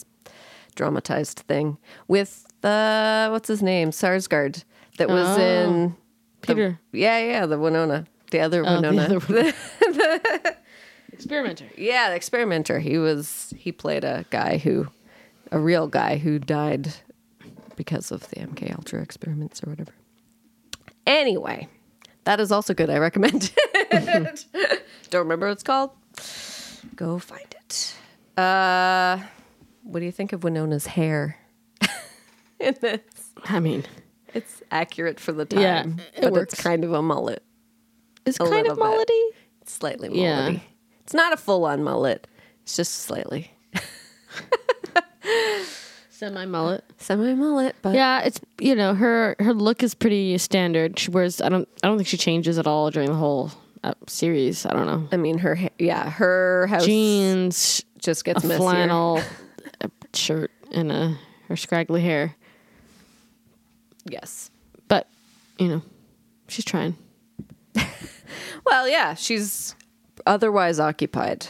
dramatized 0.76 1.40
thing 1.48 1.78
with 2.08 2.46
the, 2.62 3.30
what's 3.32 3.48
his 3.48 3.64
name? 3.64 3.92
Sarsgaard 3.92 4.64
that 4.98 5.08
was 5.10 5.38
Oh. 5.38 5.42
in, 5.42 5.96
Peter, 6.42 6.80
yeah, 6.92 7.20
yeah, 7.20 7.46
the 7.46 7.58
Winona, 7.60 8.06
the 8.32 8.40
other 8.40 8.64
Oh, 8.66 8.82
the 8.82 8.90
Winona. 8.90 9.04
other 9.04 9.20
one. 9.20 10.54
experimenter. 11.14 11.66
Yeah, 11.78 12.10
the 12.10 12.16
experimenter. 12.16 12.80
He 12.80 12.98
was 12.98 13.54
he 13.58 13.72
played 13.72 14.04
a 14.04 14.26
guy 14.30 14.58
who 14.58 14.88
a 15.52 15.60
real 15.60 15.88
guy 15.88 16.18
who 16.18 16.40
died 16.40 16.94
because 17.76 18.12
of 18.12 18.30
the 18.30 18.38
MK 18.38 18.76
Ultra 18.76 19.02
experiments 19.02 19.64
or 19.64 19.70
whatever. 19.72 19.92
Anyway, 21.06 21.68
that 22.26 22.40
is 22.40 22.52
also 22.52 22.74
good. 22.74 22.90
I 22.90 22.98
recommend 22.98 23.52
it. 23.92 24.46
Don't 25.10 25.20
remember 25.24 25.48
what 25.48 25.54
it's 25.54 25.64
called. 25.64 25.92
Go 26.96 27.20
find 27.20 27.56
it. 27.60 27.96
Uh 28.38 29.20
what 29.84 30.00
do 30.00 30.06
you 30.06 30.12
think 30.12 30.32
of 30.32 30.42
Winona's 30.44 30.86
hair? 30.86 31.38
In 32.60 32.76
this? 32.80 33.02
I 33.46 33.60
mean, 33.60 33.84
It's 34.34 34.62
accurate 34.72 35.20
for 35.20 35.32
the 35.32 35.46
time. 35.46 35.62
Yeah, 35.62 35.84
it 36.16 36.22
but 36.22 36.32
works. 36.34 36.54
it's 36.54 36.62
kind 36.64 36.84
of 36.84 36.94
a 36.94 37.02
mullet. 37.02 37.44
it's 38.26 38.38
A 38.40 38.44
kind 38.46 38.68
of 38.68 38.78
little 38.78 38.98
bit. 39.06 39.10
It's 39.62 39.74
slightly 39.74 40.10
mullety. 40.10 40.22
Yeah. 40.22 40.60
It's 41.04 41.14
not 41.14 41.34
a 41.34 41.38
full 41.38 41.66
on 41.66 41.84
mullet. 41.84 42.28
It's 42.64 42.76
just 42.76 42.94
slightly. 42.96 43.52
Semi 46.10 46.46
mullet. 46.46 46.84
Semi 46.98 47.34
mullet, 47.34 47.76
but 47.82 47.96
Yeah, 47.96 48.22
it's 48.22 48.40
you 48.60 48.76
know 48.76 48.94
her 48.94 49.36
her 49.40 49.54
look 49.54 49.82
is 49.82 49.96
pretty 49.96 50.38
standard. 50.38 51.00
She 51.00 51.10
wears 51.10 51.42
I 51.42 51.50
don't 51.50 51.68
I 51.84 51.88
don't 51.88 51.98
think 51.98 52.08
she 52.08 52.18
changes 52.18 52.60
at 52.60 52.68
all 52.68 52.92
during 52.92 53.10
the 53.10 53.16
whole 53.16 53.52
uh, 53.84 53.94
series. 54.08 54.66
I 54.66 54.74
don't 54.74 54.86
know 54.86 55.08
I 55.12 55.18
mean 55.18 55.40
her. 55.40 55.58
Yeah, 55.80 56.10
her 56.12 56.68
house 56.68 56.86
jeans, 56.86 57.84
just 57.98 58.22
a 58.22 58.24
gets 58.26 58.44
messier. 58.44 58.58
flannel 58.60 59.22
a 59.82 59.90
shirt, 60.14 60.52
and 60.72 60.92
a 60.92 61.18
her 61.48 61.56
scraggly 61.58 62.02
hair. 62.02 62.36
Yes. 64.06 64.50
But 64.88 65.08
you 65.60 65.68
know, 65.68 65.82
she's 66.48 66.66
trying. 66.66 66.96
Well, 68.66 68.88
yeah, 68.88 69.16
she's 69.16 69.76
otherwise 70.26 70.80
occupied, 70.80 71.48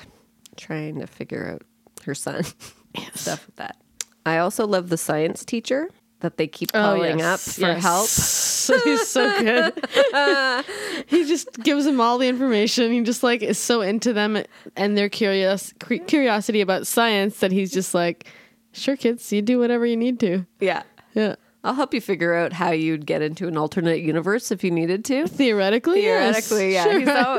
trying 0.58 1.00
to 1.00 1.08
figure 1.08 1.52
out 1.54 1.62
her 2.06 2.16
son 2.16 2.44
stuff 3.14 3.46
with 3.46 3.56
that. 3.58 3.78
I 4.26 4.38
also 4.38 4.66
love 4.66 4.90
the 4.90 4.98
science 4.98 5.44
teacher 5.46 5.90
that 6.22 6.38
they 6.38 6.48
keep 6.48 6.72
oh, 6.74 6.80
calling 6.80 7.22
up 7.22 7.40
for 7.40 7.66
Oh, 7.66 7.68
yes. 7.70 7.84
help. 7.84 8.08
So 8.08 8.80
he's 8.84 9.08
so 9.08 9.30
good. 9.40 11.06
he 11.08 11.26
just 11.26 11.52
gives 11.62 11.86
them 11.86 12.00
all 12.00 12.18
the 12.18 12.28
information. 12.28 12.92
He 12.92 13.02
just 13.02 13.24
like 13.24 13.42
is 13.44 13.60
so 13.60 13.82
into 13.82 14.14
them 14.14 14.42
and 14.76 14.98
their 14.98 15.10
curious 15.10 15.74
cre- 15.80 15.96
curiosity 15.96 16.62
about 16.62 16.88
science 16.88 17.40
that 17.40 17.52
he's 17.52 17.72
just 17.72 17.94
like, 17.94 18.26
sure, 18.72 18.96
kids, 18.96 19.32
you 19.34 19.42
do 19.42 19.60
whatever 19.60 19.86
you 19.86 19.98
need 19.98 20.20
to. 20.22 20.46
Yeah. 20.60 20.84
Yeah. 21.14 21.36
I'll 21.63 21.76
help 21.76 21.93
you 21.93 22.02
figure 22.02 22.34
out 22.34 22.54
how 22.54 22.71
you'd 22.71 23.06
get 23.06 23.21
into 23.21 23.47
an 23.47 23.56
alternate 23.56 24.02
universe 24.02 24.52
if 24.52 24.63
you 24.63 24.71
needed 24.71 25.06
to. 25.06 25.28
Theoretically, 25.28 26.02
yes. 26.02 26.47
Theoretically, 26.50 26.74
yeah. 26.74 26.84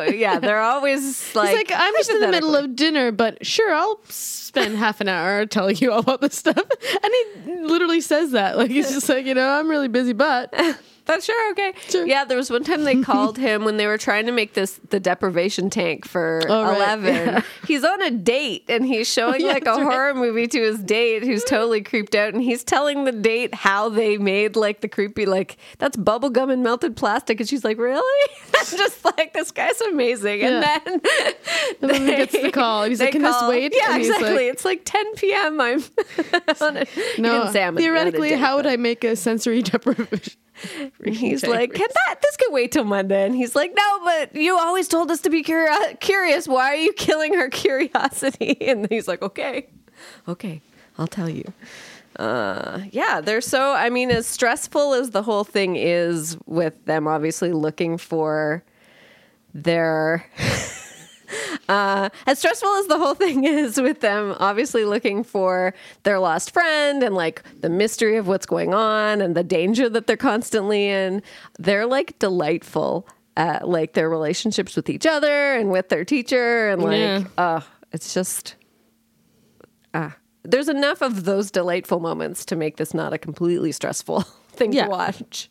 Sure. 0.05 0.15
Yeah, 0.15 0.39
they're 0.39 0.61
always 0.61 1.35
like, 1.35 1.49
He's 1.49 1.57
like, 1.57 1.73
I'm 1.75 1.93
just 1.95 2.11
in 2.11 2.21
the 2.21 2.29
middle 2.29 2.55
of 2.55 2.77
dinner, 2.77 3.11
but 3.11 3.45
sure, 3.45 3.75
I'll 3.75 4.01
spend 4.09 4.77
half 4.77 5.01
an 5.01 5.09
hour 5.09 5.45
telling 5.47 5.77
you 5.79 5.91
all 5.91 5.99
about 5.99 6.21
this 6.21 6.37
stuff. 6.37 6.57
And 6.57 7.13
he 7.45 7.61
literally 7.63 8.01
says 8.01 8.31
that. 8.31 8.57
Like, 8.57 8.71
he's 8.71 8.93
just 8.93 9.09
like, 9.09 9.27
you 9.27 9.35
know, 9.35 9.49
I'm 9.49 9.69
really 9.69 9.89
busy, 9.89 10.13
but 10.13 10.55
That's 11.05 11.25
sure 11.25 11.51
okay. 11.53 11.73
Sure. 11.89 12.07
Yeah, 12.07 12.25
there 12.25 12.37
was 12.37 12.51
one 12.51 12.63
time 12.65 12.85
they 12.85 13.01
called 13.03 13.37
him 13.39 13.65
when 13.65 13.77
they 13.77 13.87
were 13.87 13.99
trying 13.99 14.27
to 14.27 14.33
make 14.33 14.55
this 14.55 14.81
the 14.91 15.01
deprivation 15.01 15.69
tank 15.71 16.07
for 16.07 16.43
Oh, 16.49 16.63
right. 16.65 16.77
Eleven. 16.77 17.15
Yeah. 17.15 17.43
He's 17.67 17.85
on 17.85 18.01
a 18.03 18.11
date 18.11 18.65
and 18.69 18.85
he's 18.87 19.09
showing 19.09 19.41
Yeah, 19.45 19.53
like 19.53 19.67
a 19.67 19.71
right. 19.73 19.83
horror 19.83 20.15
movie 20.15 20.47
to 20.49 20.61
his 20.61 20.79
date 20.81 21.23
who's 21.25 21.43
totally 21.45 21.81
creeped 21.83 22.15
out, 22.15 22.35
and 22.35 22.43
he's 22.43 22.63
telling 22.65 23.05
the 23.05 23.13
date 23.13 23.55
how 23.55 23.89
they 23.89 24.17
made 24.19 24.57
like 24.57 24.81
the 24.81 24.89
creepy 24.89 25.27
like 25.27 25.57
that's 25.79 25.97
bubble 25.97 26.31
gum 26.31 26.51
and 26.51 26.63
melted 26.63 26.97
plastic, 26.97 27.41
and 27.41 27.49
she's 27.49 27.65
like, 27.65 27.79
really? 27.79 28.31
I'm 28.59 28.67
just 28.79 29.05
like 29.05 29.33
this 29.33 29.51
guy's 29.51 29.81
amazing, 29.83 30.41
Yeah. 30.41 30.79
and 30.87 31.91
then 31.91 32.03
he 32.07 32.17
gets 32.17 32.33
the 32.33 32.51
call. 32.53 32.85
He's 32.85 33.01
like, 33.01 33.09
they 33.09 33.13
"Can 33.13 33.23
this 33.23 33.37
call- 33.37 33.49
wait?" 33.51 33.73
Yeah, 33.75 33.95
And 33.95 34.03
exactly. 34.03 34.31
like- 34.31 34.41
it's 34.53 34.65
like 34.65 34.83
10 34.85 35.15
p.m. 35.17 35.61
I'm 35.61 35.83
on 36.61 36.77
a, 36.79 36.87
no, 37.19 37.39
didn't 37.41 37.53
say 37.53 37.63
I'm 37.63 37.75
on 37.75 37.79
a 37.79 37.81
theoretically, 37.81 38.31
date, 38.31 38.39
how 38.39 38.57
would 38.57 38.65
but- 38.65 38.73
I 38.73 38.77
make 38.77 39.05
a 39.05 39.17
sensory 39.17 39.63
deprivation? 39.63 40.35
He's 41.05 41.47
like, 41.47 41.73
can 41.75 41.89
that 42.07 42.21
this 42.23 42.37
can 42.37 42.53
wait 42.53 42.73
till 42.73 42.85
Monday? 42.85 43.25
And 43.25 43.35
he's 43.35 43.55
like, 43.55 43.73
no, 43.77 44.01
but 44.05 44.35
you 44.37 44.57
always 44.59 44.89
told 44.89 45.11
us 45.11 45.21
to 45.23 45.31
be 45.31 45.43
curi- 45.43 45.99
curious. 46.01 46.47
Why 46.47 46.73
are 46.73 46.77
you 46.77 46.93
killing 46.93 47.37
our 47.37 47.49
curiosity? 47.49 48.57
And 48.73 48.87
he's 48.89 49.09
like, 49.09 49.23
okay, 49.23 49.69
okay, 50.29 50.61
I'll 50.99 51.07
tell 51.07 51.29
you. 51.29 51.53
Uh, 52.17 52.83
yeah, 52.91 53.21
they're 53.21 53.41
so. 53.41 53.73
I 53.73 53.91
mean, 53.91 54.11
as 54.11 54.27
stressful 54.27 54.95
as 54.95 55.11
the 55.11 55.23
whole 55.23 55.45
thing 55.45 55.77
is 55.77 56.37
with 56.47 56.85
them, 56.85 57.07
obviously 57.09 57.53
looking 57.53 57.99
for 57.99 58.63
they're 59.55 60.25
uh, 61.69 62.09
as 62.27 62.39
stressful 62.39 62.69
as 62.77 62.87
the 62.87 62.99
whole 62.99 63.15
thing 63.25 63.45
is 63.45 63.81
with 63.81 64.01
them 64.01 64.35
obviously 64.41 64.85
looking 64.85 65.23
for 65.25 65.75
their 66.03 66.19
lost 66.19 66.51
friend 66.53 67.03
and 67.03 67.15
like 67.15 67.43
the 67.61 67.69
mystery 67.69 68.17
of 68.17 68.27
what's 68.29 68.47
going 68.47 68.75
on 68.75 69.21
and 69.21 69.35
the 69.35 69.45
danger 69.45 69.89
that 69.89 70.07
they're 70.07 70.17
constantly 70.17 70.89
in 70.89 71.23
they're 71.59 71.87
like 71.87 72.19
delightful 72.19 73.07
at 73.37 73.67
like 73.69 73.95
their 73.95 74.11
relationships 74.11 74.77
with 74.77 74.91
each 74.91 75.07
other 75.07 75.55
and 75.55 75.71
with 75.71 75.89
their 75.89 76.05
teacher 76.05 76.69
and 76.69 76.83
like 76.83 76.99
Yeah. 76.99 77.25
uh 77.39 77.61
it's 77.93 78.13
just 78.15 78.57
ah 79.95 80.17
there's 80.45 80.69
enough 80.69 81.03
of 81.03 81.25
those 81.25 81.51
delightful 81.51 82.01
moments 82.01 82.45
to 82.47 82.57
make 82.57 82.77
this 82.77 82.93
not 82.93 83.13
a 83.13 83.19
completely 83.19 83.71
stressful 83.73 84.21
thing 84.51 84.73
Yeah. 84.73 84.85
to 84.85 84.91
watch 84.91 85.51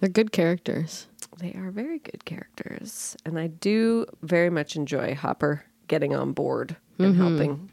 They're 0.00 0.08
good 0.08 0.32
characters. 0.32 1.06
They 1.38 1.52
are 1.52 1.70
very 1.70 1.98
good 1.98 2.24
characters, 2.24 3.16
and 3.24 3.38
I 3.38 3.48
do 3.48 4.06
very 4.22 4.50
much 4.50 4.76
enjoy 4.76 5.14
Hopper 5.14 5.64
getting 5.88 6.14
on 6.14 6.32
board 6.32 6.76
and 6.98 7.14
mm-hmm. 7.14 7.26
helping. 7.26 7.70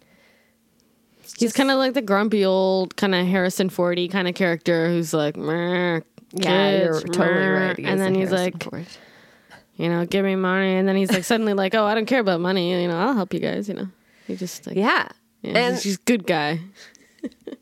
He's 1.37 1.53
kind 1.53 1.71
of 1.71 1.77
like 1.77 1.93
the 1.93 2.01
grumpy 2.01 2.43
old 2.43 2.95
kind 2.95 3.15
of 3.15 3.25
Harrison 3.25 3.69
Fordy 3.69 4.07
kind 4.07 4.27
of 4.27 4.35
character 4.35 4.89
who's 4.89 5.13
like, 5.13 5.37
"Meh, 5.37 6.01
Yeah, 6.33 6.83
you're 6.83 7.01
totally 7.01 7.47
right. 7.47 7.77
He 7.77 7.85
And 7.85 7.99
then 7.99 8.15
he's 8.15 8.29
Harrison 8.29 8.53
like, 8.53 8.63
Ford. 8.63 8.85
you 9.75 9.89
know, 9.89 10.05
give 10.05 10.25
me 10.25 10.35
money. 10.35 10.75
And 10.75 10.87
then 10.87 10.95
he's 10.95 11.11
like, 11.11 11.23
suddenly 11.23 11.53
like, 11.53 11.75
oh, 11.75 11.85
I 11.85 11.95
don't 11.95 12.05
care 12.05 12.19
about 12.19 12.39
money. 12.41 12.81
You 12.81 12.87
know, 12.87 12.97
I'll 12.97 13.13
help 13.13 13.33
you 13.33 13.39
guys. 13.39 13.67
You 13.69 13.75
know, 13.75 13.87
he 14.27 14.35
just 14.35 14.67
like, 14.67 14.75
yeah, 14.75 15.07
yeah, 15.41 15.57
and 15.57 15.75
he's, 15.75 15.83
he's 15.83 15.95
a 15.95 16.01
good 16.05 16.27
guy. 16.27 16.59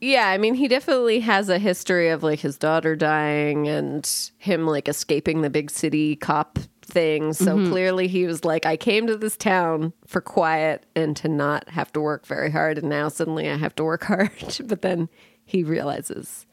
Yeah. 0.01 0.27
I 0.27 0.37
mean, 0.37 0.53
he 0.55 0.67
definitely 0.67 1.19
has 1.21 1.49
a 1.49 1.59
history 1.59 2.09
of 2.09 2.23
like 2.23 2.39
his 2.39 2.57
daughter 2.57 2.95
dying 2.95 3.67
and 3.67 4.09
him 4.37 4.65
like 4.67 4.87
escaping 4.87 5.41
the 5.41 5.49
big 5.49 5.69
city 5.71 6.15
cop 6.15 6.59
thing. 6.81 7.33
So 7.33 7.55
Mm-hmm. 7.57 7.71
clearly, 7.71 8.07
he 8.07 8.25
was 8.25 8.43
like, 8.45 8.65
I 8.65 8.77
came 8.77 9.07
to 9.07 9.15
this 9.17 9.37
town 9.37 9.93
for 10.07 10.21
quiet 10.21 10.85
and 10.95 11.15
to 11.17 11.27
not 11.27 11.69
have 11.69 11.91
to 11.93 12.01
work 12.01 12.25
very 12.25 12.49
hard, 12.51 12.77
and 12.77 12.89
now 12.89 13.09
suddenly 13.09 13.49
I 13.49 13.57
have 13.57 13.75
to 13.75 13.83
work 13.83 14.03
hard. 14.05 14.31
but 14.65 14.81
then 14.81 15.09
he 15.45 15.63
realizes 15.63 16.45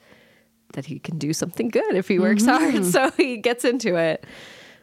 that 0.72 0.84
he 0.86 0.98
can 0.98 1.16
do 1.16 1.32
something 1.32 1.68
good 1.68 1.94
if 1.94 2.08
he 2.08 2.18
works 2.18 2.44
Mm-hmm. 2.44 2.72
hard. 2.72 2.84
So 2.92 3.10
he 3.16 3.36
gets 3.38 3.64
into 3.64 3.96
it. 3.96 4.24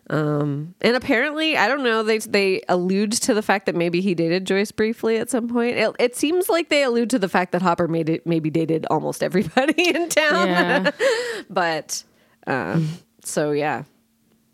Um, 0.10 0.76
and 0.82 0.96
apparently, 0.96 1.56
I 1.56 1.68
don't 1.68 1.84
know. 1.84 2.04
They 2.04 2.18
they 2.18 2.62
allude 2.68 3.14
to 3.14 3.34
the 3.34 3.42
fact 3.42 3.66
that 3.68 3.76
maybe 3.76 4.02
he 4.02 4.14
dated 4.14 4.46
Joyce 4.46 4.72
briefly 4.72 5.18
at 5.18 5.30
some 5.30 5.48
point. 5.48 5.78
It, 5.78 5.96
it 5.98 6.16
seems 6.16 6.50
like 6.50 6.70
they 6.70 6.84
allude 6.84 7.10
to 7.12 7.20
the 7.20 7.30
fact 7.30 7.54
that 7.54 7.62
Hopper 7.62 7.88
made 7.88 8.10
it 8.10 8.28
maybe 8.28 8.50
dated 8.50 8.86
almost 8.90 9.24
everybody 9.24 9.90
in 9.96 10.10
town. 10.10 10.48
Yeah. 10.48 10.92
but 11.50 12.04
um, 12.48 12.90
so 13.24 13.52
yeah. 13.52 13.84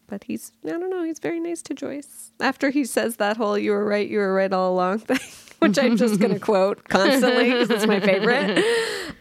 But 0.08 0.24
he's 0.24 0.52
I 0.66 0.70
don't 0.70 0.90
know. 0.90 1.04
He's 1.04 1.20
very 1.20 1.40
nice 1.40 1.62
to 1.64 1.74
Joyce 1.74 2.32
after 2.40 2.70
he 2.70 2.86
says 2.86 3.16
that 3.18 3.38
whole 3.38 3.58
"you 3.58 3.72
were 3.72 3.86
right, 3.86 4.08
you 4.08 4.20
were 4.20 4.34
right 4.34 4.52
all 4.52 4.74
along" 4.74 5.00
thing, 5.00 5.20
which 5.60 5.80
I'm 5.80 5.98
just 5.98 6.20
gonna 6.20 6.40
quote 6.40 6.88
constantly 6.88 7.52
because 7.52 7.70
it's 7.72 7.88
my 7.88 8.00
favorite. 8.00 8.64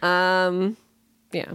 Um, 0.03 0.77
yeah 1.31 1.53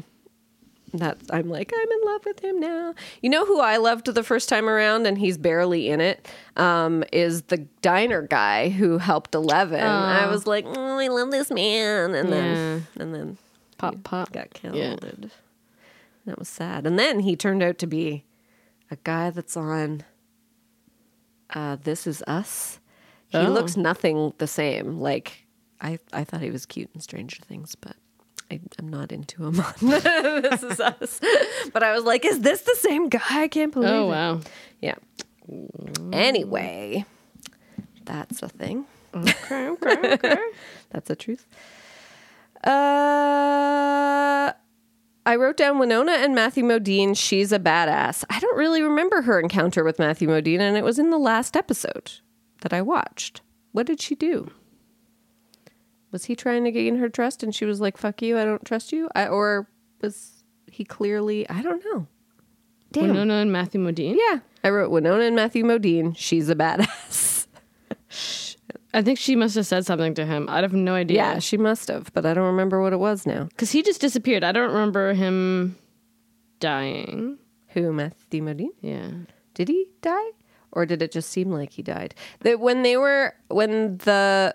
that 0.98 1.18
I'm 1.30 1.48
like, 1.48 1.72
I'm 1.74 1.90
in 1.90 2.00
love 2.04 2.24
with 2.24 2.40
him 2.40 2.60
now. 2.60 2.94
You 3.22 3.30
know 3.30 3.44
who 3.46 3.60
I 3.60 3.76
loved 3.78 4.06
the 4.06 4.22
first 4.22 4.48
time 4.48 4.68
around, 4.68 5.06
and 5.06 5.18
he's 5.18 5.36
barely 5.38 5.88
in 5.88 6.00
it, 6.00 6.28
um, 6.56 7.04
is 7.12 7.42
the 7.42 7.58
diner 7.82 8.22
guy 8.22 8.68
who 8.68 8.98
helped 8.98 9.34
Eleven. 9.34 9.80
I 9.82 10.26
was 10.28 10.46
like, 10.46 10.64
oh, 10.66 10.98
I 10.98 11.08
love 11.08 11.30
this 11.30 11.50
man, 11.50 12.14
and 12.14 12.32
then 12.32 12.86
and 12.98 13.14
then 13.14 13.38
Pop, 13.78 14.02
pop. 14.04 14.32
got 14.32 14.52
killed. 14.54 14.76
Yeah. 14.76 14.96
that 16.26 16.38
was 16.38 16.48
sad. 16.48 16.86
And 16.86 16.98
then 16.98 17.20
he 17.20 17.36
turned 17.36 17.62
out 17.62 17.78
to 17.78 17.86
be 17.86 18.24
a 18.90 18.96
guy 19.04 19.30
that's 19.30 19.56
on 19.56 20.04
uh, 21.50 21.76
This 21.82 22.06
Is 22.06 22.22
Us. 22.26 22.78
He 23.28 23.38
Oh. 23.38 23.50
looks 23.50 23.76
nothing 23.76 24.32
the 24.38 24.46
same. 24.46 25.00
Like 25.00 25.44
I, 25.80 25.98
I 26.12 26.24
thought 26.24 26.40
he 26.40 26.50
was 26.50 26.66
cute 26.66 26.90
in 26.94 27.00
Stranger 27.00 27.42
Things, 27.42 27.74
but 27.74 27.96
I, 28.50 28.60
I'm 28.78 28.88
not 28.88 29.10
into 29.12 29.44
him 29.46 29.58
on 29.60 29.74
This 29.80 30.62
Is 30.62 30.78
Us. 30.80 31.20
But 31.72 31.82
I 31.82 31.92
was 31.94 32.04
like, 32.04 32.24
is 32.24 32.40
this 32.40 32.60
the 32.62 32.76
same 32.76 33.08
guy? 33.08 33.20
I 33.30 33.48
can't 33.48 33.72
believe 33.72 33.90
Oh 33.90 34.06
it. 34.06 34.10
wow. 34.10 34.40
Yeah. 34.80 34.94
Anyway, 36.12 37.04
that's 38.04 38.42
a 38.42 38.48
thing. 38.48 38.86
Okay, 39.14 39.68
okay, 39.68 40.12
okay. 40.14 40.36
That's 40.90 41.08
the 41.08 41.16
truth. 41.16 41.46
Uh, 42.64 44.52
I 45.26 45.36
wrote 45.36 45.56
down 45.56 45.78
Winona 45.78 46.12
and 46.12 46.34
Matthew 46.34 46.64
Modine. 46.64 47.16
She's 47.16 47.52
a 47.52 47.58
badass. 47.58 48.24
I 48.30 48.40
don't 48.40 48.56
really 48.58 48.82
remember 48.82 49.22
her 49.22 49.40
encounter 49.40 49.84
with 49.84 49.98
Matthew 49.98 50.28
Modine, 50.28 50.60
and 50.60 50.76
it 50.76 50.84
was 50.84 50.98
in 50.98 51.10
the 51.10 51.18
last 51.18 51.56
episode 51.56 52.12
that 52.62 52.72
I 52.72 52.82
watched. 52.82 53.40
What 53.72 53.86
did 53.86 54.00
she 54.00 54.14
do? 54.14 54.50
Was 56.14 56.26
he 56.26 56.36
trying 56.36 56.62
to 56.62 56.70
gain 56.70 56.98
her 56.98 57.08
trust, 57.08 57.42
and 57.42 57.52
she 57.52 57.64
was 57.64 57.80
like, 57.80 57.96
"Fuck 57.96 58.22
you, 58.22 58.38
I 58.38 58.44
don't 58.44 58.64
trust 58.64 58.92
you," 58.92 59.08
I, 59.16 59.26
or 59.26 59.68
was 60.00 60.44
he 60.70 60.84
clearly? 60.84 61.44
I 61.50 61.60
don't 61.60 61.84
know. 61.86 62.06
Damn. 62.92 63.08
Winona 63.08 63.34
and 63.34 63.50
Matthew 63.50 63.80
Modine. 63.80 64.14
Yeah, 64.16 64.38
I 64.62 64.70
wrote 64.70 64.92
Winona 64.92 65.24
and 65.24 65.34
Matthew 65.34 65.64
Modine. 65.64 66.16
She's 66.16 66.48
a 66.48 66.54
badass. 66.54 67.48
I 68.94 69.02
think 69.02 69.18
she 69.18 69.34
must 69.34 69.56
have 69.56 69.66
said 69.66 69.86
something 69.86 70.14
to 70.14 70.24
him. 70.24 70.48
I 70.48 70.60
have 70.60 70.72
no 70.72 70.94
idea. 70.94 71.16
Yeah, 71.16 71.38
she 71.40 71.56
must 71.56 71.88
have, 71.88 72.12
but 72.12 72.24
I 72.24 72.32
don't 72.32 72.46
remember 72.46 72.80
what 72.80 72.92
it 72.92 73.00
was 73.00 73.26
now. 73.26 73.46
because 73.46 73.72
he 73.72 73.82
just 73.82 74.00
disappeared. 74.00 74.44
I 74.44 74.52
don't 74.52 74.70
remember 74.70 75.14
him 75.14 75.76
dying. 76.60 77.38
Who, 77.70 77.92
Matthew 77.92 78.40
Modine? 78.40 78.68
Yeah. 78.80 79.10
Did 79.54 79.66
he 79.66 79.88
die? 80.00 80.30
Or 80.70 80.86
did 80.86 81.02
it 81.02 81.10
just 81.10 81.30
seem 81.30 81.50
like 81.50 81.72
he 81.72 81.82
died? 81.82 82.14
That 82.42 82.60
when 82.60 82.84
they 82.84 82.96
were 82.96 83.34
when 83.48 83.98
the 83.98 84.54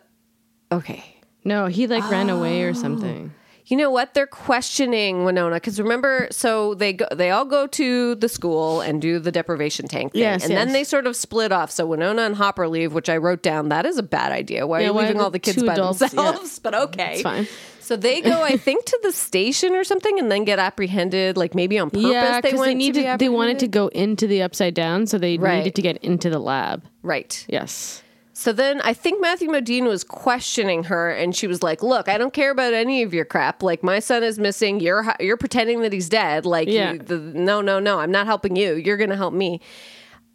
okay. 0.71 1.17
No, 1.49 1.65
he 1.67 1.87
like 1.87 2.05
ran 2.09 2.29
away 2.29 2.63
Oh. 2.63 2.69
or 2.69 2.73
something. 2.73 3.33
You 3.65 3.77
know 3.77 3.91
what? 3.91 4.15
They're 4.15 4.25
questioning 4.25 5.25
Winona 5.25 5.57
because 5.57 5.79
remember, 5.79 6.27
so 6.31 6.73
they 6.73 6.91
go, 6.93 7.05
they 7.13 7.29
all 7.29 7.45
go 7.45 7.67
to 7.67 8.15
the 8.15 8.27
school 8.27 8.81
and 8.81 8.99
do 8.99 9.19
the 9.19 9.31
deprivation 9.31 9.87
tank 9.87 10.13
thing, 10.13 10.21
Yes, 10.21 10.43
and 10.43 10.53
then 10.57 10.71
they 10.73 10.83
sort 10.83 11.05
of 11.05 11.15
split 11.15 11.51
off. 11.51 11.69
So 11.69 11.85
Winona 11.85 12.23
and 12.23 12.35
Hopper 12.35 12.67
leave, 12.67 12.93
which 12.93 13.09
I 13.09 13.17
wrote 13.17 13.43
down. 13.43 13.69
That 13.69 13.85
is 13.85 13.97
a 13.99 14.03
bad 14.17 14.31
idea. 14.31 14.65
Why 14.65 14.79
are 14.81 14.85
you 14.85 14.91
leaving 14.93 15.19
all 15.21 15.29
the 15.29 15.37
kids 15.37 15.61
by 15.61 15.73
adults- 15.73 16.01
yeah. 16.01 16.07
themselves? 16.07 16.57
But 16.65 16.73
okay, 16.85 17.13
It's 17.13 17.21
fine. 17.21 17.47
So 17.79 17.95
they 17.95 18.21
go, 18.21 18.41
I 18.43 18.57
think, 18.57 18.85
to 18.85 18.99
the 19.03 19.11
station 19.11 19.73
or 19.75 19.83
something, 19.83 20.17
and 20.19 20.31
then 20.31 20.43
get 20.45 20.57
apprehended, 20.59 21.37
like 21.37 21.53
maybe 21.55 21.77
on 21.79 21.89
purpose. 21.91 22.05
yeah, 22.11 22.41
they 22.41 22.49
because 22.49 22.59
went 22.59 22.69
they 22.71 22.75
needed 22.75 23.03
to 23.03 23.17
be 23.17 23.25
they 23.25 23.29
wanted 23.29 23.59
to 23.59 23.67
go 23.67 23.87
into 23.89 24.25
the 24.27 24.41
upside 24.43 24.73
down, 24.73 25.05
so 25.07 25.17
they 25.17 25.37
Right. 25.37 25.57
needed 25.59 25.75
to 25.75 25.81
get 25.83 25.97
into 26.03 26.29
the 26.29 26.39
lab. 26.39 26.83
right. 27.03 27.45
Yes. 27.47 28.01
So 28.39 28.53
then 28.53 28.79
I 28.81 28.93
think 28.93 29.19
Matthew 29.19 29.49
Modine 29.49 29.83
was 29.85 30.05
questioning 30.05 30.85
her, 30.85 31.09
and 31.09 31.35
she 31.35 31.45
was 31.45 31.61
like, 31.61 31.83
"Look, 31.83 32.07
I 32.07 32.17
don't 32.17 32.31
care 32.33 32.51
about 32.51 32.73
any 32.73 33.03
of 33.03 33.13
your 33.13 33.25
crap. 33.25 33.61
Like 33.61 33.83
my 33.83 33.99
son 33.99 34.23
is 34.23 34.39
missing. 34.39 34.79
You're 34.79 35.13
you're 35.19 35.35
pretending 35.35 35.81
that 35.81 35.91
he's 35.91 36.07
dead. 36.07 36.45
Like, 36.45 36.69
Yeah. 36.69 36.93
you, 36.93 36.99
the, 36.99 37.17
no, 37.17 37.59
no, 37.59 37.79
no. 37.79 37.99
I'm 37.99 38.11
not 38.11 38.27
helping 38.27 38.55
you. 38.55 38.75
You're 38.75 38.95
going 38.95 39.09
to 39.09 39.17
help 39.17 39.33
me." 39.33 39.59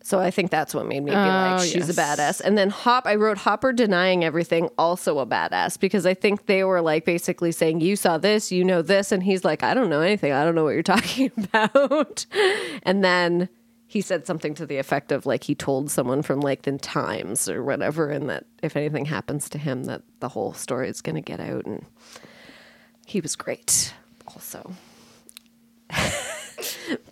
So 0.02 0.18
I 0.20 0.30
think 0.30 0.50
that's 0.50 0.74
what 0.74 0.84
made 0.84 1.00
me 1.00 1.12
be 1.12 1.16
like, 1.16 1.60
Oh, 1.62 1.64
"She's 1.64 1.88
a 1.88 1.94
badass." 1.94 2.42
And 2.42 2.58
then 2.58 2.68
Hop, 2.68 3.06
I 3.06 3.14
wrote 3.14 3.38
Hopper 3.38 3.72
denying 3.72 4.22
everything, 4.22 4.68
also 4.76 5.18
a 5.18 5.24
badass, 5.26 5.80
because 5.80 6.04
I 6.04 6.12
think 6.12 6.44
they 6.44 6.62
were 6.62 6.82
like 6.82 7.06
basically 7.06 7.52
saying, 7.52 7.80
"You 7.80 7.96
saw 7.96 8.18
this, 8.18 8.52
you 8.52 8.64
know 8.64 8.82
this," 8.82 9.12
and 9.12 9.22
he's 9.22 9.46
like, 9.46 9.62
"I 9.62 9.72
don't 9.72 9.88
know 9.88 10.02
anything. 10.02 10.30
I 10.30 10.44
don't 10.44 10.54
know 10.54 10.64
what 10.64 10.74
you're 10.74 10.82
talking 10.96 11.32
about." 11.38 12.26
and 12.82 13.02
then 13.02 13.48
he 13.94 14.00
said 14.00 14.26
something 14.26 14.56
to 14.56 14.66
the 14.66 14.76
effect 14.78 15.12
of 15.12 15.24
like 15.24 15.44
he 15.44 15.54
told 15.54 15.88
someone 15.88 16.20
from 16.20 16.40
like 16.40 16.62
the 16.62 16.76
Times 16.78 17.48
or 17.48 17.62
whatever, 17.62 18.10
and 18.10 18.28
that 18.28 18.44
if 18.60 18.76
anything 18.76 19.04
happens 19.04 19.48
to 19.50 19.56
him, 19.58 19.84
that 19.84 20.02
the 20.18 20.28
whole 20.30 20.52
story 20.52 20.88
is 20.88 21.00
going 21.00 21.14
to 21.14 21.20
get 21.22 21.38
out. 21.38 21.64
And 21.64 21.86
he 23.06 23.20
was 23.20 23.36
great, 23.36 23.94
also. 24.26 24.72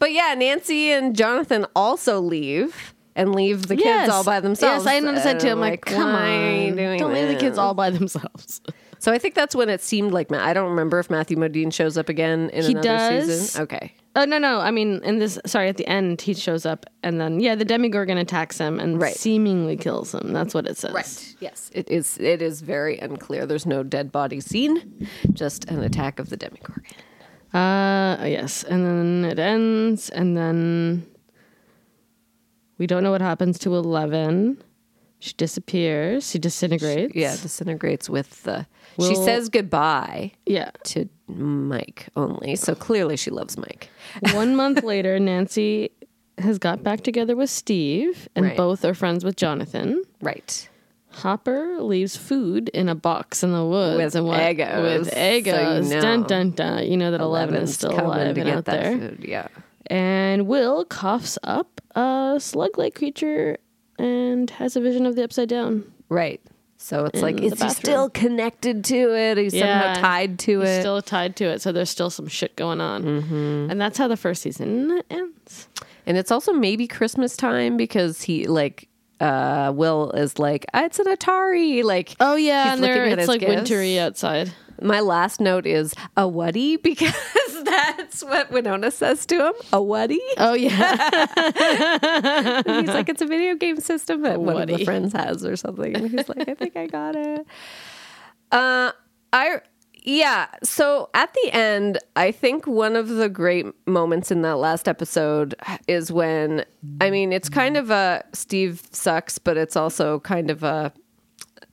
but 0.01 0.13
yeah, 0.13 0.35
Nancy 0.37 0.91
and 0.91 1.15
Jonathan 1.17 1.67
also 1.77 2.21
leave 2.21 2.95
and 3.15 3.33
leave 3.35 3.69
the 3.69 3.77
kids 3.77 3.87
Yes. 3.87 4.11
all 4.11 4.25
by 4.25 4.41
themselves. 4.41 4.85
Yes, 4.85 4.93
I 4.95 4.99
noticed 5.01 5.25
that 5.25 5.39
too. 5.41 5.49
I'm 5.49 5.53
And 5.53 5.61
like, 5.61 5.83
come 5.85 6.13
why 6.13 6.21
are 6.21 6.53
you 6.67 6.89
on, 6.91 6.99
don't 6.99 7.13
leave 7.15 7.29
the 7.29 7.37
kids 7.37 7.59
all 7.59 7.75
by 7.75 7.91
themselves. 7.91 8.61
So 9.03 9.11
I 9.11 9.19
think 9.19 9.35
that's 9.35 9.57
when 9.57 9.69
it 9.69 9.83
seemed 9.83 10.13
like 10.13 10.31
I 10.33 10.53
don't 10.55 10.71
remember 10.71 11.01
if 11.01 11.11
Matthew 11.11 11.37
Modine 11.37 11.73
shows 11.73 11.99
up 11.99 12.09
again 12.09 12.51
in 12.51 12.63
He 12.67 12.71
another 12.71 12.87
does. 12.89 13.27
season. 13.27 13.63
Okay. 13.65 13.93
Oh 14.15 14.25
no, 14.25 14.39
no. 14.39 14.61
I 14.61 14.71
mean, 14.71 15.01
in 15.03 15.19
this, 15.19 15.41
sorry, 15.45 15.69
at 15.69 15.77
the 15.77 15.89
end, 15.89 16.21
he 16.21 16.35
shows 16.35 16.65
up, 16.65 16.87
and 17.03 17.21
then 17.21 17.41
yeah, 17.41 17.57
the 17.57 17.65
Demogorgon 17.65 18.17
attacks 18.17 18.59
him 18.59 18.79
and 18.79 19.01
Right. 19.03 19.17
seemingly 19.17 19.77
kills 19.77 20.15
him. 20.15 20.33
That's 20.33 20.55
what 20.55 20.69
it 20.69 20.77
says. 20.77 20.93
Right. 20.93 21.35
Yes, 21.41 21.69
it 21.75 21.91
is. 21.91 22.17
It 22.19 22.41
is 22.43 22.61
very 22.61 22.97
unclear. 23.01 23.45
There's 23.45 23.67
no 23.67 23.83
dead 23.83 24.13
body 24.13 24.39
scene, 24.39 25.09
just 25.33 25.65
an 25.65 25.83
attack 25.83 26.21
of 26.21 26.31
the 26.31 26.37
Demogorgon. 26.37 26.85
Uh, 27.53 28.25
yes, 28.25 28.63
and 28.63 28.87
then 28.87 29.25
it 29.29 29.41
ends, 29.41 30.11
and 30.11 30.37
then 30.37 31.05
we 32.79 32.87
don't 32.87 33.03
know 33.03 33.11
what 33.11 33.21
happens 33.21 33.59
to 33.59 33.75
Eleven. 33.75 34.63
She 35.23 35.35
disappears. 35.35 36.29
She 36.29 36.41
disintegrates. 36.41 37.15
Yeah, 37.15 37.31
disintegrates 37.31 38.11
with 38.11 38.43
the. 38.43 38.67
she 39.01 39.15
says 39.15 39.49
goodbye 39.49 40.33
yeah. 40.47 40.73
to 40.87 41.09
Mike 41.29 42.09
only, 42.17 42.57
so 42.57 42.75
clearly 42.75 43.17
she 43.17 43.31
loves 43.31 43.57
Mike. 43.57 43.89
One 44.33 44.57
month 44.57 44.83
later, 44.83 45.21
Nancy 45.21 45.93
has 46.39 46.59
got 46.59 46.83
back 46.83 47.03
together 47.03 47.37
with 47.37 47.51
Steve, 47.51 48.29
and 48.35 48.47
Right. 48.47 48.57
both 48.57 48.85
are 48.85 48.95
friends 48.95 49.25
with 49.25 49.37
Jonathan. 49.37 50.03
Right. 50.21 50.69
Hopper 51.11 51.81
leaves 51.81 52.17
food 52.17 52.69
in 52.71 52.89
a 52.89 52.97
box 52.97 53.45
in 53.45 53.53
the 53.53 53.65
woods 53.65 53.99
With 53.99 54.15
and 54.17 54.27
what, 54.27 54.41
Eggos, 54.41 54.83
With 54.83 55.13
so 55.13 55.21
you 55.21 55.43
Eggos, 55.45 56.01
dun 56.03 56.23
dun 56.25 56.51
dun. 56.51 56.85
You 56.91 56.97
know 56.97 57.13
that 57.13 57.21
Eleven 57.21 57.55
is 57.63 57.75
still 57.75 57.93
alive 57.93 58.37
and 58.37 58.49
out 58.51 58.65
there. 58.65 58.99
food, 58.99 59.21
Yeah. 59.23 59.47
And 59.87 60.49
Will 60.49 60.85
coughs 60.85 61.39
up 61.45 61.81
a 61.95 62.37
slug-like 62.41 62.95
creature 62.97 63.59
and 64.03 64.51
has 64.51 64.77
a 64.77 64.81
vision 64.81 65.07
of 65.07 65.15
the 65.17 65.25
upside 65.25 65.49
down. 65.49 65.91
Right. 66.09 66.41
So 66.77 67.05
it's 67.05 67.23
like, 67.23 67.41
is 67.41 67.63
he 67.63 67.69
still 67.69 68.11
connected 68.11 68.85
to 68.87 69.15
it? 69.17 69.39
He's 69.39 69.57
somehow 69.57 69.95
tied 69.95 70.41
to 70.41 70.61
he's 70.61 70.69
it. 70.69 70.81
Still 70.81 71.01
tied 71.01 71.37
to 71.37 71.45
it. 71.45 71.63
So 71.63 71.71
there's 71.71 71.91
still 71.91 72.11
some 72.11 72.27
shit 72.27 72.57
going 72.57 72.81
on, 72.81 73.05
Mm-hmm. 73.05 73.69
and 73.71 73.81
that's 73.81 73.97
how 73.99 74.09
the 74.09 74.17
first 74.17 74.43
season 74.43 75.01
ends. 75.09 75.69
And 76.07 76.19
it's 76.19 76.33
also 76.33 76.53
maybe 76.53 76.89
Christmas 76.89 77.37
time 77.37 77.77
because 77.77 78.23
he 78.23 78.47
like 78.49 78.89
uh 79.21 79.73
Will 79.73 80.11
is 80.11 80.41
like 80.41 80.67
"Ah, 80.75 80.85
it's 80.87 80.99
an 80.99 81.07
Atari 81.07 81.85
like 81.85 82.17
Oh 82.19 82.35
yeah, 82.35 82.73
and 82.73 82.83
there 82.83 83.05
it's 83.05 83.29
like 83.29 83.39
gifts. 83.41 83.55
wintry 83.55 84.01
outside. 84.01 84.53
My 84.83 85.01
last 85.01 85.41
note 85.41 85.67
is 85.67 85.95
a 86.17 86.23
whaty 86.23 86.83
because 86.83 87.15
that's 87.65 88.23
what 88.23 88.51
Winona 88.51 88.91
says 88.91 89.27
to 89.27 89.47
him. 89.49 89.55
A 89.73 89.79
whaty. 89.79 90.19
Oh 90.39 90.55
yeah, 90.55 90.73
He's 92.81 92.89
like 92.89 93.09
it's 93.09 93.23
a 93.23 93.27
video 93.27 93.55
game 93.55 93.81
system 93.81 94.23
that 94.23 94.41
one 94.41 94.61
of 94.61 94.69
the 94.69 94.85
friends 94.85 95.13
has 95.13 95.45
or 95.45 95.57
something. 95.57 95.95
And 95.95 96.11
he's 96.11 96.29
like 96.29 96.49
I 96.49 96.55
think 96.55 96.77
I 96.77 96.87
got 96.87 97.17
it. 97.17 97.47
Uh 98.51 98.93
I 99.33 99.61
yeah, 100.05 100.49
so 100.65 101.11
at 101.15 101.33
the 101.33 101.51
end, 101.53 101.99
I 102.17 102.33
think 102.33 102.67
one 102.67 102.97
of 102.97 103.09
the 103.09 103.29
great 103.29 103.67
moments 103.87 104.33
in 104.33 104.43
that 104.43 104.59
last 104.59 104.89
episode 104.89 105.55
is 105.87 106.11
when 106.11 106.65
I 107.01 107.11
mean, 107.11 107.33
it's 107.33 107.49
kind 107.49 107.77
of 107.77 107.91
a 107.91 108.25
Steve 108.33 108.83
sucks, 108.91 109.39
but 109.39 109.57
it's 109.57 109.77
also 109.77 110.19
kind 110.21 110.51
of 110.51 110.65
a 110.65 110.93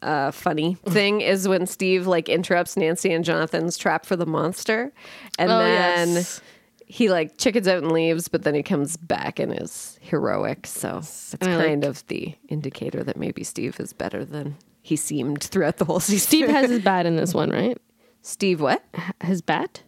uh, 0.01 0.31
funny 0.31 0.75
thing 0.85 1.21
is 1.33 1.47
when 1.47 1.65
Steve 1.67 2.07
like 2.07 2.29
interrupts 2.29 2.77
Nancy 2.77 3.11
and 3.11 3.23
Jonathan's 3.25 3.77
trap 3.77 4.05
for 4.05 4.15
the 4.15 4.25
monster, 4.25 4.91
and 5.37 5.51
Oh, 5.51 5.59
then 5.59 6.09
yes. 6.15 6.41
he 6.85 7.09
like 7.09 7.37
chickens 7.37 7.67
out 7.67 7.79
and 7.83 7.91
leaves, 7.91 8.27
but 8.27 8.43
then 8.43 8.55
he 8.55 8.63
comes 8.63 8.97
back 8.97 9.39
and 9.39 9.53
is 9.61 9.97
heroic. 10.01 10.65
So 10.67 10.97
it's 10.97 11.35
I 11.41 11.45
like- 11.55 11.65
kind 11.65 11.83
of 11.85 12.05
the 12.07 12.35
indicator 12.47 13.03
that 13.03 13.17
maybe 13.17 13.43
Steve 13.43 13.79
is 13.79 13.93
better 13.93 14.23
than 14.25 14.55
he 14.81 14.95
seemed 14.95 15.43
throughout 15.43 15.77
the 15.77 15.85
whole 15.85 15.99
season. 15.99 16.19
Steve 16.27 16.47
has 16.49 16.69
his 16.69 16.81
bat 16.81 17.05
in 17.05 17.15
this 17.15 17.33
one, 17.35 17.49
right? 17.51 17.77
Steve 18.21 18.61
what? 18.61 18.83
His 19.23 19.41
bat. 19.41 19.83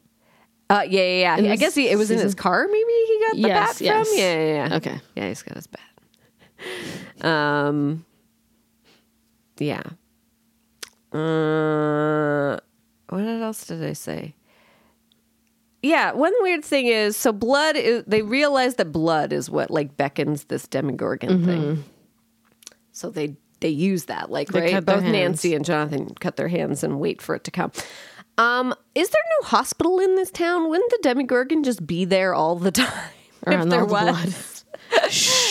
Uh, 0.70 0.86
yeah, 0.88 1.02
yeah, 1.02 1.38
yeah. 1.38 1.52
I 1.52 1.56
guess 1.58 1.76
he, 1.76 1.90
it 1.90 1.98
was 1.98 2.12
in 2.12 2.20
his 2.20 2.34
car. 2.34 2.66
Maybe 2.66 2.78
he 3.08 3.20
got 3.28 3.32
the 3.34 3.40
Yes, 3.40 3.74
bat 3.74 3.82
yes. 3.82 4.08
from. 4.10 4.18
Yeah, 4.18 4.34
yeah, 4.46 4.68
yeah. 4.70 4.76
Okay. 4.78 5.02
Yeah, 5.16 5.28
he's 5.28 5.42
got 5.44 5.56
his 5.58 5.68
bat. 5.68 5.82
Um. 7.26 8.06
Yeah. 9.60 9.84
Uh, 11.12 12.60
what 13.10 13.22
else 13.22 13.66
did 13.66 13.84
I 13.84 13.94
say? 13.94 14.36
Yeah, 15.84 16.12
one 16.14 16.34
weird 16.42 16.64
thing 16.64 16.86
is 16.88 17.18
so 17.18 17.34
blood 17.34 17.76
is 17.76 18.04
they 18.06 18.22
realize 18.22 18.76
that 18.76 18.92
blood 18.92 19.34
is 19.34 19.50
what 19.50 19.72
like 19.72 19.98
beckons 19.98 20.46
this 20.46 20.68
demogorgon 20.68 21.44
thing. 21.46 21.84
So 22.92 23.10
they 23.10 23.36
they 23.62 23.70
use 23.70 24.06
that 24.06 24.30
like 24.30 24.50
Mm-hmm. 24.50 24.66
They 24.66 24.74
right 24.74 24.86
both 24.86 25.04
Nancy 25.04 25.56
and 25.56 25.66
Jonathan 25.66 26.14
cut 26.20 26.36
their 26.36 26.48
hands 26.48 26.84
and 26.84 27.00
wait 27.00 27.22
for 27.22 27.36
it 27.36 27.44
to 27.46 27.52
come. 27.52 27.72
Um, 28.38 28.74
is 28.96 29.10
there 29.10 29.22
no 29.42 29.48
hospital 29.48 30.00
in 30.00 30.16
this 30.16 30.32
town? 30.32 30.70
Wouldn't 30.70 30.90
the 30.90 31.00
demogorgon 31.02 31.64
just 31.64 31.86
be 31.86 32.06
there 32.06 32.34
all 32.34 32.56
the 32.56 32.72
time? 32.72 33.10
Around 33.46 33.68
if 33.68 33.70
there 33.70 33.86
the 33.86 33.94
was, 33.94 34.66
Shh. 35.10 35.51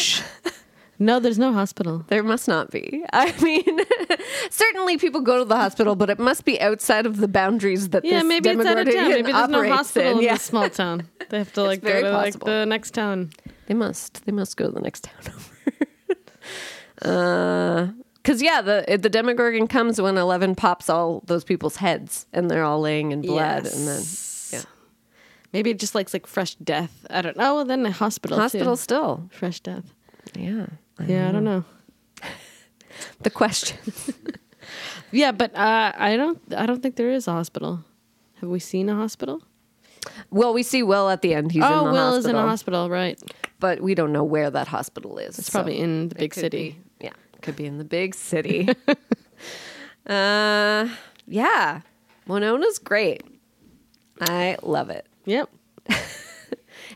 No, 1.02 1.18
there's 1.18 1.38
no 1.38 1.52
hospital. 1.54 2.04
there 2.08 2.22
must 2.22 2.46
not 2.46 2.70
be. 2.70 3.02
I 3.12 3.32
mean, 3.40 3.80
certainly 4.50 4.98
people 4.98 5.22
go 5.22 5.38
to 5.38 5.44
the 5.46 5.56
hospital, 5.56 5.96
but 5.96 6.10
it 6.10 6.18
must 6.18 6.44
be 6.44 6.60
outside 6.60 7.06
of 7.06 7.16
the 7.16 7.26
boundaries 7.26 7.88
that 7.88 8.04
Yeah, 8.04 8.18
this 8.18 8.24
maybe 8.24 8.50
it's 8.50 8.66
out 8.66 8.78
of 8.86 8.94
town. 8.94 9.08
Maybe 9.08 9.32
there's 9.32 9.48
no 9.48 9.68
hospital 9.68 10.18
in, 10.18 10.24
Yeah. 10.24 10.34
this 10.34 10.42
small 10.42 10.68
town. 10.68 11.08
They 11.30 11.38
have 11.38 11.52
to 11.54 11.62
like 11.62 11.80
go 11.82 12.02
to 12.02 12.10
possible. 12.10 12.46
like 12.48 12.54
the 12.54 12.66
next 12.66 12.90
town. 12.92 13.30
They 13.66 13.72
must. 13.74 14.26
They 14.26 14.32
must 14.32 14.56
go 14.58 14.66
to 14.66 14.72
the 14.72 14.80
next 14.80 15.04
town 15.04 15.20
over. 15.34 15.54
Uh, 17.02 17.88
because 18.22 18.42
yeah, 18.42 18.60
the 18.60 18.98
the 19.00 19.08
Demogorgon 19.08 19.66
comes 19.66 19.98
when 20.00 20.18
Eleven 20.18 20.54
pops 20.54 20.90
all 20.90 21.22
those 21.26 21.42
people's 21.44 21.76
heads, 21.76 22.26
and 22.34 22.50
they're 22.50 22.64
all 22.64 22.80
laying 22.80 23.12
in 23.12 23.22
blood, 23.22 23.64
yes. 23.64 23.74
and 23.74 23.88
then 23.88 24.60
yeah, 24.60 24.68
Maybe 25.54 25.70
it 25.70 25.78
just 25.78 25.94
likes 25.94 26.12
like 26.12 26.26
fresh 26.26 26.56
death. 26.56 27.06
I 27.08 27.22
don't 27.22 27.38
know. 27.38 27.54
Well, 27.54 27.64
then 27.64 27.82
the 27.84 27.90
hospital. 27.90 28.36
too. 28.36 28.42
hospital 28.42 28.76
still. 28.76 29.28
Fresh 29.32 29.60
death. 29.60 29.94
Yeah, 30.38 30.66
Yeah, 31.06 31.28
I 31.28 31.32
don't 31.32 31.44
know. 31.44 31.64
the 33.20 33.30
question. 33.30 33.78
Yeah, 35.12 35.32
but 35.32 35.54
uh, 35.56 35.92
I 35.96 36.16
don't. 36.16 36.40
I 36.56 36.66
don't 36.66 36.82
think 36.82 36.96
there 36.96 37.10
is 37.10 37.26
a 37.26 37.32
hospital. 37.32 37.84
Have 38.40 38.48
we 38.48 38.60
seen 38.60 38.88
a 38.88 38.94
hospital? 38.94 39.42
well, 40.30 40.54
we 40.54 40.62
see 40.62 40.82
Will 40.82 41.10
at 41.10 41.20
the 41.20 41.34
end. 41.34 41.52
He's 41.52 41.64
oh, 41.64 41.66
in 41.66 41.84
the 41.86 41.92
Will 41.92 42.12
hospital, 42.12 42.18
is 42.18 42.26
in 42.26 42.36
a 42.36 42.42
hospital, 42.42 42.90
right? 42.90 43.20
but 43.58 43.80
we 43.80 43.94
don't 43.94 44.12
know 44.12 44.24
where 44.24 44.50
that 44.50 44.68
hospital 44.68 45.18
is. 45.18 45.38
It's 45.38 45.50
probably 45.50 45.78
in 45.78 46.08
the 46.08 46.14
big 46.14 46.34
city. 46.34 46.80
Yeah, 47.00 47.12
could 47.42 47.56
be 47.56 47.66
in 47.66 47.78
the 47.78 47.84
big 47.84 48.14
city. 48.14 48.68
uh, 50.06 50.88
yeah, 51.26 51.80
Winona's 52.26 52.78
great. 52.78 53.22
I 54.20 54.56
love 54.62 54.90
it. 54.90 55.06
Yep. 55.26 55.50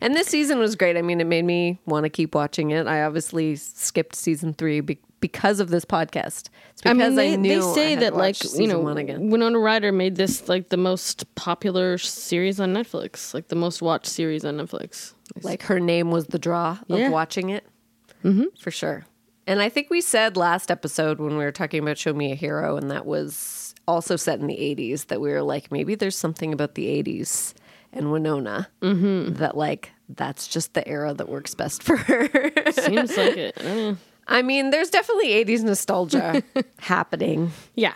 And 0.01 0.15
this 0.15 0.27
season 0.29 0.59
was 0.59 0.77
great. 0.77 0.97
I 0.97 1.03
mean, 1.03 1.21
it 1.21 1.27
made 1.27 1.45
me 1.45 1.79
want 1.87 2.05
to 2.05 2.11
keep 2.11 2.35
watching 2.35 2.71
it. 2.71 2.87
I 2.87 3.03
obviously 3.03 3.57
skipped 3.57 4.15
season 4.17 4.55
three 4.55 4.81
be- 4.81 4.99
because 5.21 5.59
of 5.61 5.71
this 5.71 5.85
podcast. 5.85 6.49
It's 6.73 6.83
because 6.83 6.99
I, 6.99 7.05
I 7.05 7.09
mean, 7.09 7.15
they, 7.17 7.37
knew 7.37 7.61
they 7.61 7.75
say 7.75 7.93
I 7.95 8.01
that 8.01 8.15
like 8.15 8.37
you 8.55 8.67
know 8.67 8.81
one 8.81 8.99
again. 8.99 9.31
Winona 9.31 9.59
Ryder 9.59 9.91
made 9.93 10.17
this 10.17 10.49
like 10.49 10.69
the 10.69 10.77
most 10.77 11.35
popular 11.35 11.97
series 11.99 12.61
on 12.61 12.75
Netflix, 12.75 13.33
like 13.33 13.49
the 13.49 13.57
most 13.57 13.81
watched 13.81 14.07
series 14.07 14.45
on 14.45 14.59
Netflix. 14.59 15.15
Like 15.43 15.63
her 15.63 15.81
name 15.81 16.11
was 16.11 16.27
the 16.27 16.39
draw 16.39 16.79
of 16.91 16.99
Yeah. 16.99 17.09
watching 17.09 17.49
it, 17.51 17.65
mm-hmm. 18.23 18.45
for 18.61 18.71
sure. 18.71 19.07
And 19.47 19.61
I 19.63 19.69
think 19.69 19.89
we 19.91 20.01
said 20.01 20.37
last 20.37 20.71
episode 20.71 21.19
when 21.21 21.39
we 21.39 21.45
were 21.45 21.53
talking 21.53 21.83
about 21.83 21.99
Show 21.99 22.13
Me 22.13 22.33
a 22.33 22.35
Hero, 22.35 22.77
and 22.77 22.91
that 22.91 23.07
was 23.07 23.75
also 23.89 24.17
set 24.17 24.41
in 24.41 24.47
the 24.47 24.57
'80s, 24.57 25.07
that 25.07 25.21
we 25.23 25.31
were 25.31 25.43
like, 25.43 25.73
maybe 25.73 25.95
there's 25.95 26.17
something 26.17 26.53
about 26.53 26.75
the 26.75 26.87
'80s 27.03 27.55
and 27.95 28.11
Winona 28.13 28.69
Mm-hmm. 28.83 29.35
that 29.35 29.57
like 29.57 29.91
that's 30.09 30.47
just 30.49 30.75
the 30.75 30.87
era 30.87 31.15
that 31.15 31.29
works 31.29 31.55
best 31.55 31.83
for 31.83 31.97
her. 31.97 32.29
Seems 32.73 33.17
like 33.17 33.37
it. 33.37 33.57
I. 33.65 33.97
I 34.27 34.43
mean, 34.43 34.71
there's 34.71 34.91
definitely 34.91 35.29
'80s 35.45 35.63
nostalgia 35.63 36.43
happening. 36.79 37.53
Yeah, 37.75 37.95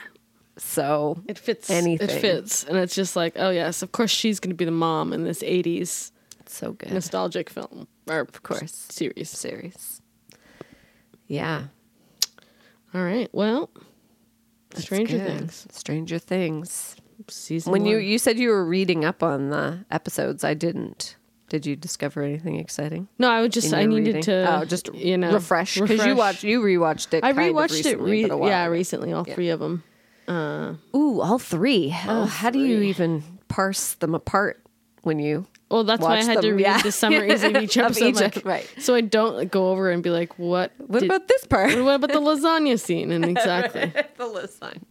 So 0.57 1.23
it 1.27 1.39
fits. 1.39 1.71
Anything. 1.71 2.09
It 2.09 2.21
fits, 2.21 2.65
and 2.65 2.77
it's 2.79 2.95
just 2.95 3.17
like, 3.17 3.35
oh 3.37 3.51
yes, 3.51 3.83
of 3.83 3.93
course 3.93 4.11
she's 4.11 4.39
going 4.41 4.51
to 4.51 4.57
be 4.57 4.65
the 4.65 4.71
mom 4.71 5.13
in 5.13 5.25
this 5.25 5.43
'80s 5.43 6.13
it's 6.41 6.55
so 6.57 6.73
good. 6.73 6.93
nostalgic 6.93 7.49
film, 7.51 7.87
or 8.09 8.21
of 8.21 8.43
course. 8.43 8.87
series. 8.91 9.29
series. 9.31 10.01
Yeah. 11.27 11.65
All 12.95 13.03
right. 13.03 13.29
Well, 13.33 13.71
Stranger. 14.75 15.19
Things 15.19 15.67
Stranger 15.71 16.19
Things. 16.19 16.97
Season. 17.29 17.73
When 17.73 17.85
you 17.87 17.97
one. 17.97 18.05
you 18.05 18.19
said 18.19 18.39
you 18.39 18.51
were 18.51 18.65
reading 18.65 19.05
up 19.05 19.23
on 19.23 19.51
the 19.51 19.85
episodes, 19.91 20.45
I 20.45 20.55
didn't. 20.55 21.17
Did 21.49 21.65
you 21.65 21.77
discover 21.77 22.23
anything 22.23 22.57
exciting? 22.57 23.09
no, 23.19 23.31
I 23.31 23.41
would 23.41 23.53
just. 23.53 23.73
I 23.73 23.87
needed 23.87 24.07
reading? 24.07 24.23
to. 24.23 24.61
oh, 24.61 24.65
just 24.65 24.93
you 24.95 25.17
know 25.17 25.33
refresh 25.33 25.81
because 25.81 26.05
you 26.05 26.15
watched 26.15 26.45
you 26.45 26.61
rewatched 26.61 27.15
it. 27.15 27.25
I 27.25 27.31
of 27.31 27.37
rewatched 27.37 27.87
it. 27.87 27.99
recently, 27.99 28.25
Re- 28.25 28.31
a 28.31 28.37
while 28.37 28.49
yeah, 28.51 28.67
recently, 28.67 29.13
all 29.13 29.25
three 29.25 29.49
of 29.49 29.61
them. 29.61 29.83
Uh, 30.27 30.75
Ooh, 30.95 31.23
all 31.23 31.39
three. 31.39 31.97
oh, 32.07 32.27
how 32.27 32.51
do 32.51 32.59
you 32.59 32.83
even 32.83 33.23
parse 33.49 33.95
them 33.95 34.15
apart 34.15 34.63
when 35.03 35.19
you? 35.19 35.47
Well, 35.71 35.85
that's 35.85 36.01
why 36.01 36.17
I 36.19 36.25
had 36.25 36.41
to 36.43 36.53
read 36.53 36.63
yeah. 36.63 36.81
the 36.83 36.93
summaries 36.93 37.43
of 37.45 37.57
each 37.57 37.77
Of 37.77 37.87
episode, 37.87 38.07
each 38.07 38.21
like, 38.21 38.45
right. 38.45 38.75
So 38.79 38.95
I 38.95 39.03
don't 39.03 39.37
like, 39.37 39.51
go 39.51 39.69
over 39.71 39.91
and 39.91 40.03
be 40.03 40.11
like, 40.11 40.39
"What? 40.39 40.73
What 40.79 41.01
did- 41.01 41.11
about 41.11 41.29
this 41.29 41.45
part? 41.45 41.75
What 41.83 41.95
about 41.95 42.13
the 42.13 42.21
lasagna 42.21 42.79
scene?" 42.81 43.11
And 43.11 43.25
exactly, 43.37 43.93
the 44.17 44.25
lasagna. 44.25 44.83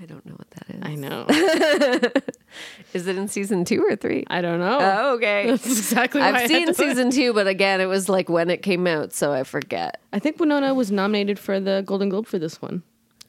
I 0.00 0.06
don't 0.06 0.24
know 0.26 0.34
what 0.34 0.50
that 0.50 0.70
is. 0.76 0.82
I 0.82 0.94
know. 0.96 1.26
Is 2.94 3.06
it 3.06 3.16
in 3.16 3.28
season 3.28 3.64
two 3.64 3.82
or 3.88 3.96
three? 3.96 4.24
I 4.28 4.40
don't 4.40 4.58
know. 4.58 4.78
Oh, 4.80 5.14
okay. 5.14 5.46
That's 5.50 5.66
exactly. 5.66 6.20
I've 6.20 6.48
seen 6.48 6.72
season 6.74 7.10
two, 7.10 7.32
but 7.32 7.46
again, 7.46 7.80
it 7.80 7.86
was 7.86 8.08
like 8.08 8.28
when 8.28 8.50
it 8.50 8.62
came 8.62 8.86
out, 8.86 9.12
so 9.12 9.32
I 9.32 9.44
forget. 9.44 10.00
I 10.12 10.18
think 10.18 10.38
Winona 10.40 10.74
was 10.74 10.90
nominated 10.90 11.38
for 11.38 11.60
the 11.60 11.82
Golden 11.86 12.08
Globe 12.08 12.26
for 12.26 12.38
this 12.38 12.60
one, 12.60 12.82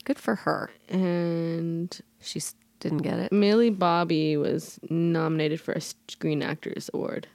Good 0.06 0.20
for 0.20 0.36
her. 0.36 0.70
and 0.90 1.96
She 2.22 2.40
s- 2.40 2.56
didn't 2.80 3.00
get 3.04 3.20
it. 3.20 3.32
Millie 3.32 3.70
Bobby 3.70 4.36
was 4.38 4.80
nominated 4.90 5.62
for 5.62 5.72
a 5.74 5.82
Screen 5.82 6.42
Actors 6.44 6.90
Award. 6.94 7.28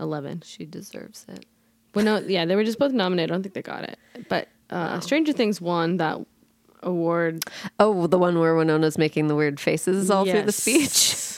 Eleven. 0.00 0.42
She 0.44 0.66
deserves 0.66 1.24
it. 1.28 1.46
Well, 1.94 2.04
no, 2.04 2.18
yeah, 2.18 2.44
they 2.46 2.56
were 2.56 2.64
just 2.64 2.78
both 2.78 2.92
nominated. 2.92 3.30
I 3.30 3.34
don't 3.34 3.42
think 3.42 3.54
they 3.54 3.62
got 3.62 3.84
it, 3.84 3.98
but 4.28 4.48
uh, 4.70 4.98
Stranger 5.00 5.32
Things 5.32 5.60
won 5.60 5.98
that 5.98 6.18
award 6.82 7.44
Oh, 7.78 8.06
the 8.06 8.18
one 8.18 8.38
where 8.38 8.54
Winona's 8.54 8.98
making 8.98 9.28
the 9.28 9.34
weird 9.34 9.58
faces 9.60 10.10
all 10.10 10.24
through 10.24 10.42
the 10.42 10.52
speech. 10.52 11.16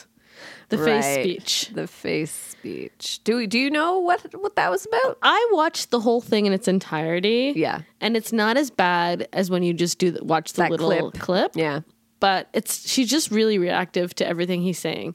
The 0.71 0.79
face 0.79 1.05
speech. 1.05 1.71
The 1.75 1.87
face 1.87 2.31
speech. 2.33 3.21
Do 3.23 3.37
we, 3.37 3.47
do 3.47 3.59
you 3.59 3.71
know 3.71 3.99
what 3.99 4.23
what 4.41 4.57
that 4.57 4.71
was 4.71 4.87
about? 4.87 5.19
I 5.23 5.51
watched 5.53 5.91
the 5.91 6.01
whole 6.01 6.23
thing 6.23 6.47
in 6.47 6.53
its 6.55 6.67
entirety. 6.67 7.53
Yeah. 7.55 7.83
and 8.01 8.17
it's 8.17 8.33
not 8.33 8.57
as 8.57 8.71
bad 8.71 9.29
as 9.35 9.51
when 9.51 9.63
you 9.63 9.75
just 9.75 9.99
do 9.99 10.11
the, 10.11 10.25
watch 10.25 10.55
the 10.55 10.63
That 10.63 10.71
little 10.71 11.11
clip. 11.11 11.23
clip. 11.23 11.53
Yeah. 11.55 11.81
but 12.19 12.49
it's 12.55 12.89
she's 12.89 13.11
just 13.11 13.31
really 13.31 13.59
reactive 13.59 14.15
to 14.17 14.27
everything 14.27 14.63
he's 14.63 14.79
saying, 14.79 15.15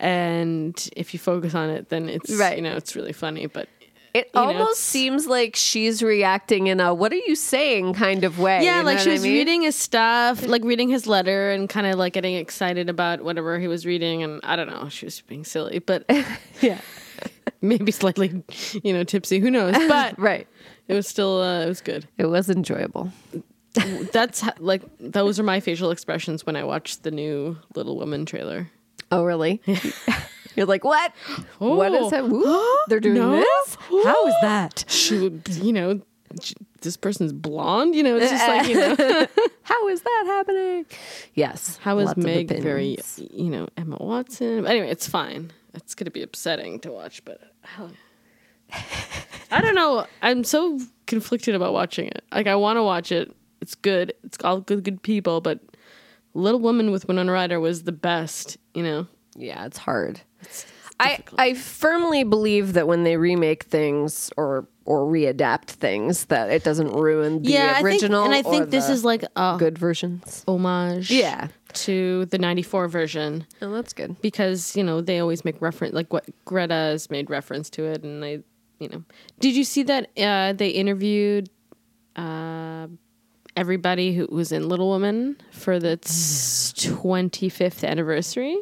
and 0.00 0.88
if 0.96 1.12
you 1.12 1.20
focus 1.20 1.54
on 1.54 1.68
it, 1.70 1.90
then 1.90 2.08
it's 2.08 2.34
Right. 2.34 2.56
You 2.56 2.62
know, 2.62 2.74
it's 2.76 2.96
really 2.96 3.12
funny, 3.12 3.46
but 3.46 3.68
It 4.16 4.30
You 4.34 4.40
know, 4.40 4.46
almost 4.46 4.62
it's- 4.70 4.78
seems 4.78 5.26
like 5.26 5.56
she's 5.56 6.02
reacting 6.02 6.68
in 6.68 6.80
a 6.80 6.94
"What 6.94 7.12
are 7.12 7.22
you 7.28 7.34
saying?" 7.34 7.94
kind 7.94 8.24
of 8.24 8.38
way. 8.38 8.64
yeah, 8.64 8.78
you 8.80 8.84
like 8.86 8.98
she 8.98 9.08
what 9.08 9.10
I 9.10 9.14
was 9.14 9.22
mean? 9.24 9.32
reading 9.34 9.62
his 9.62 9.76
stuff, 9.76 10.46
like 10.46 10.64
reading 10.64 10.88
his 10.88 11.06
letter, 11.06 11.50
and 11.50 11.68
kind 11.68 11.86
of 11.86 11.96
like 11.98 12.12
getting 12.14 12.34
excited 12.34 12.88
about 12.88 13.22
whatever 13.22 13.58
he 13.58 13.68
was 13.68 13.84
reading, 13.84 14.22
and 14.22 14.40
I 14.42 14.56
don't 14.56 14.68
know, 14.68 14.88
she 14.88 15.04
was 15.06 15.20
being 15.22 15.44
silly, 15.44 15.78
but 15.80 16.04
Yeah, 16.62 16.80
maybe 17.60 17.92
slightly, 17.92 18.42
you 18.82 18.92
know, 18.92 19.04
tipsy. 19.04 19.38
Who 19.40 19.50
knows? 19.50 19.74
But 19.88 20.18
right. 20.18 20.46
it 20.88 20.94
was 20.94 21.06
still, 21.06 21.42
uh, 21.42 21.64
it 21.64 21.68
was 21.68 21.80
good. 21.80 22.06
It 22.16 22.26
was 22.26 22.48
enjoyable. 22.48 23.12
That's 24.12 24.40
ho- 24.40 24.52
like 24.58 24.82
those 24.98 25.38
are 25.38 25.42
my 25.42 25.60
facial 25.60 25.90
expressions 25.90 26.46
when 26.46 26.56
I 26.56 26.64
watched 26.64 27.02
the 27.02 27.10
new 27.10 27.58
Little 27.74 27.96
Woman 27.98 28.24
trailer. 28.24 28.70
Oh, 29.12 29.24
really? 29.24 29.60
You're 30.56 30.66
like, 30.66 30.84
what? 30.84 31.12
What 31.58 31.92
is 31.92 32.06
Oh. 32.06 32.10
that? 32.10 32.24
Ooh, 32.24 32.78
they're 32.88 33.00
doing 33.00 33.14
No? 33.16 33.32
this? 33.36 33.76
How 34.04 34.26
is 34.26 34.34
that? 34.42 34.84
Should 34.88 35.48
you 35.48 35.72
know? 35.72 36.00
This 36.82 36.96
person's 36.96 37.32
blonde. 37.32 37.94
You 37.94 38.02
know, 38.02 38.16
it's 38.16 38.30
just 38.30 38.46
like 38.48 38.68
you 38.68 38.74
know. 38.80 39.26
How 39.62 39.88
is 39.88 40.02
that 40.02 40.22
happening? 40.26 40.86
Yes. 41.34 41.78
How 41.82 41.98
is 41.98 42.16
Meg 42.16 42.48
very, 42.62 42.98
you 43.32 43.50
know, 43.50 43.68
Emma 43.76 43.96
Watson? 44.00 44.66
Anyway, 44.66 44.88
it's 44.90 45.06
fine. 45.08 45.52
It's 45.74 45.94
going 45.94 46.04
to 46.06 46.10
be 46.10 46.22
upsetting 46.22 46.80
to 46.80 46.90
watch, 46.92 47.24
but 47.24 47.40
hell- 47.62 47.90
I 49.50 49.60
don't 49.60 49.74
know. 49.74 50.06
I'm 50.22 50.42
so 50.44 50.80
conflicted 51.06 51.54
about 51.54 51.72
watching 51.72 52.08
it. 52.08 52.24
Like, 52.32 52.46
I 52.46 52.56
want 52.56 52.76
to 52.76 52.82
watch 52.82 53.12
it. 53.12 53.34
It's 53.60 53.74
good. 53.74 54.12
It's 54.24 54.38
all 54.44 54.60
good, 54.60 54.82
good 54.84 55.02
people, 55.02 55.40
but 55.40 55.60
Little 56.34 56.60
Woman 56.60 56.90
with 56.90 57.06
Winona 57.08 57.32
Ryder 57.32 57.60
was 57.60 57.84
the 57.84 57.92
best, 57.92 58.56
you 58.74 58.82
know? 58.82 59.06
Yeah, 59.36 59.64
it's 59.66 59.78
hard. 59.78 60.20
I 60.98 61.18
I 61.36 61.54
firmly 61.54 62.24
believe 62.24 62.72
that 62.72 62.86
when 62.88 63.04
they 63.04 63.16
remake 63.16 63.64
things 63.64 64.30
or 64.36 64.66
or 64.86 65.00
readapt 65.04 65.66
things, 65.66 66.26
that 66.26 66.50
it 66.50 66.62
doesn't 66.64 66.92
ruin 66.92 67.42
the 67.42 67.50
yeah, 67.50 67.82
original. 67.82 68.22
I 68.22 68.28
think, 68.30 68.36
and 68.36 68.46
I 68.46 68.50
think 68.50 68.70
this 68.70 68.88
is 68.88 69.04
like 69.04 69.24
a 69.36 69.56
good 69.58 69.76
versions. 69.78 70.44
homage 70.48 71.10
Yeah. 71.10 71.48
to 71.74 72.24
the 72.26 72.38
94 72.38 72.88
version. 72.88 73.46
Oh, 73.60 73.72
that's 73.72 73.92
good. 73.92 74.18
because 74.22 74.74
you 74.76 74.82
know 74.84 75.00
they 75.02 75.18
always 75.18 75.44
make 75.44 75.60
reference 75.60 75.92
like 75.94 76.12
what 76.12 76.24
Greta 76.46 76.72
has 76.72 77.10
made 77.10 77.28
reference 77.30 77.68
to 77.70 77.84
it 77.84 78.02
and 78.04 78.22
they 78.22 78.42
you 78.78 78.88
know 78.88 79.02
did 79.40 79.54
you 79.56 79.64
see 79.64 79.82
that 79.82 80.08
uh, 80.18 80.52
they 80.54 80.68
interviewed 80.70 81.50
uh, 82.14 82.86
everybody 83.56 84.14
who 84.14 84.26
was 84.30 84.50
in 84.52 84.68
Little 84.68 84.88
Woman 84.88 85.36
for 85.50 85.78
the 85.78 85.98
25th 85.98 87.86
anniversary 87.86 88.56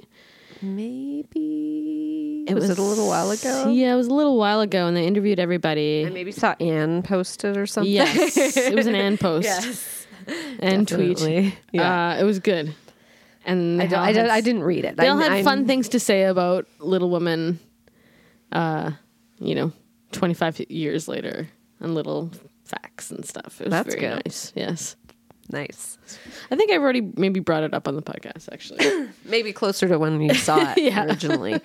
Maybe 0.65 2.45
it 2.49 2.55
was, 2.55 2.69
it 2.71 2.79
a 2.79 2.83
little 2.83 3.07
while 3.07 3.31
ago? 3.31 3.69
yeah 3.71 3.93
it 3.93 3.97
was 3.97 4.07
a 4.09 4.15
little 4.15 4.37
while 4.37 4.61
ago 4.61 4.87
and 4.87 4.97
they 4.97 5.07
interviewed 5.07 5.39
everybody 5.39 6.05
I 6.07 6.11
maybe 6.11 6.33
saw 6.33 6.55
Anne 6.61 7.03
post 7.03 7.45
it 7.45 7.57
or 7.57 7.67
something. 7.67 7.93
yes 7.93 8.37
it 8.57 8.75
was 8.75 8.87
an 8.87 8.95
Ann 8.95 9.19
post 9.27 9.45
yes, 9.45 10.07
and 10.61 10.87
tweet. 10.89 11.55
Yeah. 11.73 12.11
uh, 12.11 12.17
it 12.21 12.25
was 12.25 12.39
good 12.39 12.75
and 13.45 13.83
I, 13.83 13.87
don't, 13.87 13.99
I, 13.99 14.13
had 14.13 14.29
I 14.29 14.41
didn't 14.41 14.63
read 14.63 14.85
it. 14.85 14.97
They 14.97 15.09
all 15.09 15.19
had 15.19 15.33
I'm- 15.33 15.45
fun 15.45 15.67
things 15.67 15.91
to 15.91 16.01
say 16.01 16.25
about 16.25 16.67
Little 16.79 17.11
Woman, 17.11 17.61
uh, 18.53 18.93
you 19.39 19.55
know, 19.55 19.71
25 20.13 20.61
years 20.71 21.09
later, 21.09 21.49
and 21.81 21.95
little 21.95 22.31
facts 22.65 23.11
and 23.11 23.25
stuff. 23.25 23.61
It 23.61 23.65
was 23.65 23.71
That's 23.73 23.95
very 23.95 24.01
good. 24.01 24.23
nice. 24.25 24.53
Yes. 24.57 24.97
Nice. 25.51 25.99
I 26.51 26.57
think 26.57 26.71
I've 26.71 26.81
already 26.81 27.03
maybe 27.17 27.41
brought 27.41 27.63
it 27.65 27.75
up 27.75 27.87
on 27.87 27.97
the 27.97 28.03
podcast, 28.03 28.49
actually. 28.53 29.09
Maybe 29.27 29.53
closer 29.53 29.87
to 29.89 29.99
when 29.99 30.21
you 30.21 30.33
saw 30.35 30.73
it 30.77 30.83
Yeah. 30.83 31.05
originally. 31.05 31.61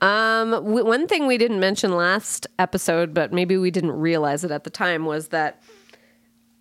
Um, 0.00 0.50
w- 0.52 0.84
one 0.84 1.06
thing 1.06 1.26
we 1.26 1.36
didn't 1.38 1.60
mention 1.60 1.92
last 1.94 2.46
episode, 2.58 3.12
but 3.12 3.32
maybe 3.32 3.56
we 3.58 3.70
didn't 3.70 3.92
realize 3.92 4.44
it 4.44 4.50
at 4.50 4.64
the 4.64 4.70
time, 4.70 5.04
was 5.04 5.28
that 5.28 5.62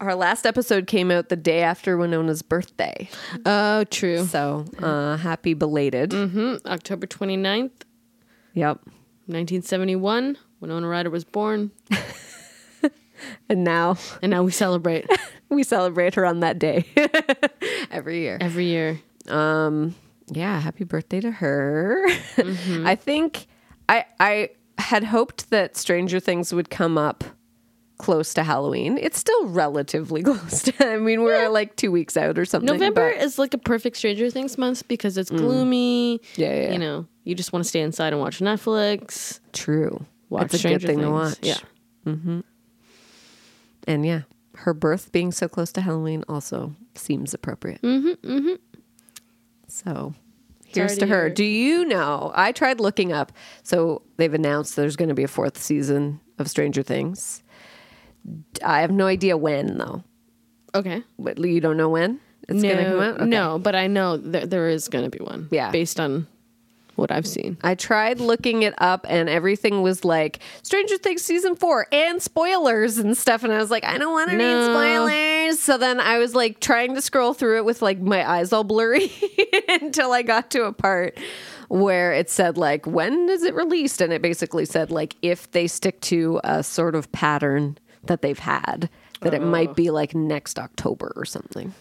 our 0.02 0.14
last 0.14 0.46
episode 0.46 0.88
came 0.88 1.10
out 1.10 1.30
the 1.30 1.36
day 1.36 1.62
after 1.64 1.98
Winona's 1.98 2.42
birthday. 2.42 3.08
oh, 3.46 3.84
true. 3.86 4.26
So 4.26 4.66
uh, 4.80 5.18
happy 5.18 5.54
belated. 5.54 6.12
hmm 6.14 6.56
October 6.66 7.08
29th, 7.08 7.72
Yep. 8.54 8.78
1971, 9.28 10.38
Winona 10.60 10.88
Ryder 10.88 11.10
was 11.10 11.24
born, 11.24 11.72
And 13.50 13.64
now 13.64 13.98
and 14.22 14.30
now 14.30 14.44
we 14.44 14.52
celebrate 14.52 15.08
we 15.50 15.64
celebrate 15.64 16.16
her 16.16 16.26
on 16.26 16.40
that 16.42 16.60
day 16.60 16.86
every 17.92 18.22
year. 18.22 18.38
every 18.42 18.66
year. 18.66 19.00
Um, 19.28 19.96
yeah, 20.28 20.60
happy 20.60 20.84
birthday 20.84 21.20
to 21.22 21.32
her. 21.32 22.06
Mm-hmm. 22.36 22.86
I 22.88 22.96
think 22.96 23.48
I 23.90 24.06
I 24.20 24.50
had 24.78 25.04
hoped 25.06 25.50
that 25.50 25.76
Stranger 25.78 26.20
Things 26.20 26.54
would 26.54 26.70
come 26.70 26.98
up 26.98 27.24
close 27.98 28.34
to 28.36 28.44
Halloween. 28.44 28.98
It's 29.00 29.18
still 29.18 29.48
relatively 29.48 30.22
close. 30.30 30.64
To, 30.64 30.88
I 30.94 30.98
mean, 30.98 31.24
we're 31.24 31.50
like 31.50 31.76
two 31.78 31.92
weeks 31.92 32.16
out 32.16 32.38
or 32.38 32.46
something. 32.46 32.68
November 32.72 33.14
but- 33.16 33.24
is 33.24 33.40
like 33.40 33.54
a 33.54 33.58
perfect 33.58 33.98
Stranger 33.98 34.30
Things 34.30 34.58
month 34.58 34.88
because 34.88 35.18
it's 35.18 35.30
gloomy. 35.32 36.22
Yeah, 36.36 36.54
yeah, 36.54 36.62
yeah. 36.64 36.72
You 36.74 36.80
know, 36.80 37.08
you 37.24 37.34
just 37.36 37.52
want 37.54 37.64
to 37.66 37.70
stay 37.70 37.82
inside 37.82 38.14
and 38.14 38.22
watch 38.22 38.40
Netflix. 38.40 39.40
true. 39.54 40.06
Watch 40.30 40.46
it's 40.46 40.54
a 40.56 40.58
Stranger 40.60 40.80
good 40.88 40.94
thing 40.94 41.00
to 41.00 41.06
Things. 41.06 41.14
watch. 41.14 41.58
Yeah. 42.06 42.42
and 43.88 44.06
yeah, 44.06 44.22
her 44.60 44.74
birth 44.74 45.12
being 45.12 45.32
so 45.32 45.48
close 45.48 45.72
to 45.74 45.82
Halloween 45.82 46.24
also 46.28 46.76
seems 46.96 47.34
appropriate. 47.34 47.82
Mm-hmm. 47.82 48.28
Mm-hmm. 48.28 48.56
So 49.68 50.14
here's 50.66 50.98
to 50.98 51.08
her. 51.08 51.30
Do 51.30 51.44
you 51.44 51.86
know? 51.86 52.32
I 52.36 52.52
tried 52.52 52.80
looking 52.80 53.12
up. 53.12 53.32
So 53.64 54.02
they've 54.18 54.34
announced 54.34 54.76
there's 54.76 54.96
going 54.96 55.10
to 55.10 55.16
be 55.16 55.24
a 55.24 55.28
fourth 55.28 55.58
season 55.58 56.20
of 56.40 56.50
Stranger 56.50 56.84
Things. 56.84 57.44
I 58.64 58.82
have 58.82 58.92
no 58.92 59.06
idea 59.08 59.38
when 59.38 59.78
though. 59.78 60.04
Okay. 60.76 61.04
But 61.18 61.40
you 61.40 61.62
don't 61.62 61.78
know 61.78 61.90
when 61.90 62.20
it's 62.50 62.62
no, 62.62 62.74
going 62.74 62.78
to 62.78 62.92
come 62.92 63.00
out. 63.00 63.16
Okay. 63.16 63.26
no, 63.26 63.60
but 63.60 63.76
I 63.76 63.88
know 63.88 64.18
that 64.18 64.50
there 64.50 64.70
is 64.70 64.88
going 64.88 65.10
to 65.10 65.16
be 65.16 65.24
one. 65.24 65.48
Yeah. 65.52 65.72
based 65.72 66.00
on 66.00 66.28
what 66.98 67.12
I've 67.12 67.28
seen. 67.28 67.58
I 67.64 67.76
tried 67.76 68.20
looking 68.20 68.64
it 68.64 68.74
up 68.78 69.06
and 69.10 69.30
everything 69.30 69.82
was 69.82 70.04
like 70.04 70.40
Stranger 70.64 70.98
Things 70.98 71.22
season 71.22 71.56
four 71.56 71.88
and 71.92 72.22
spoilers 72.22 72.98
and 72.98 73.18
stuff. 73.18 73.44
And 73.44 73.54
I 73.54 73.58
was 73.58 73.72
like, 73.72 73.84
I 73.84 73.98
don't 73.98 74.12
want 74.12 74.32
to 74.32 74.38
read 74.38 74.44
No. 74.44 74.74
spoilers. 74.74 75.60
So 75.60 75.78
then 75.78 76.00
I 76.00 76.18
was 76.18 76.36
like 76.36 76.60
trying 76.60 76.96
to 76.96 77.02
scroll 77.02 77.34
through 77.34 77.58
it 77.58 77.66
with 77.66 77.82
like 77.82 78.00
my 78.00 78.28
eyes 78.28 78.52
all 78.52 78.64
blurry 78.64 79.12
until 79.70 80.12
I 80.12 80.24
got 80.24 80.52
to 80.52 80.66
a 80.66 80.74
part 80.74 81.18
where 81.70 82.14
it 82.14 82.30
said 82.30 82.58
like, 82.58 82.86
when 82.86 83.30
is 83.30 83.44
it 83.44 83.54
released? 83.54 84.02
And 84.02 84.12
it 84.12 84.22
basically 84.22 84.66
said 84.66 84.92
like, 84.92 85.16
if 85.22 85.52
they 85.52 85.68
stick 85.68 86.02
to 86.02 86.40
a 86.44 86.64
sort 86.64 86.96
of 86.96 87.12
pattern 87.12 87.78
that 88.04 88.22
they've 88.22 88.40
had, 88.40 88.90
that 89.22 89.34
it 89.34 89.42
might 89.42 89.70
oh. 89.70 89.74
be 89.74 89.90
like 89.90 90.14
next 90.16 90.60
October 90.60 91.12
or 91.16 91.26
something 91.26 91.74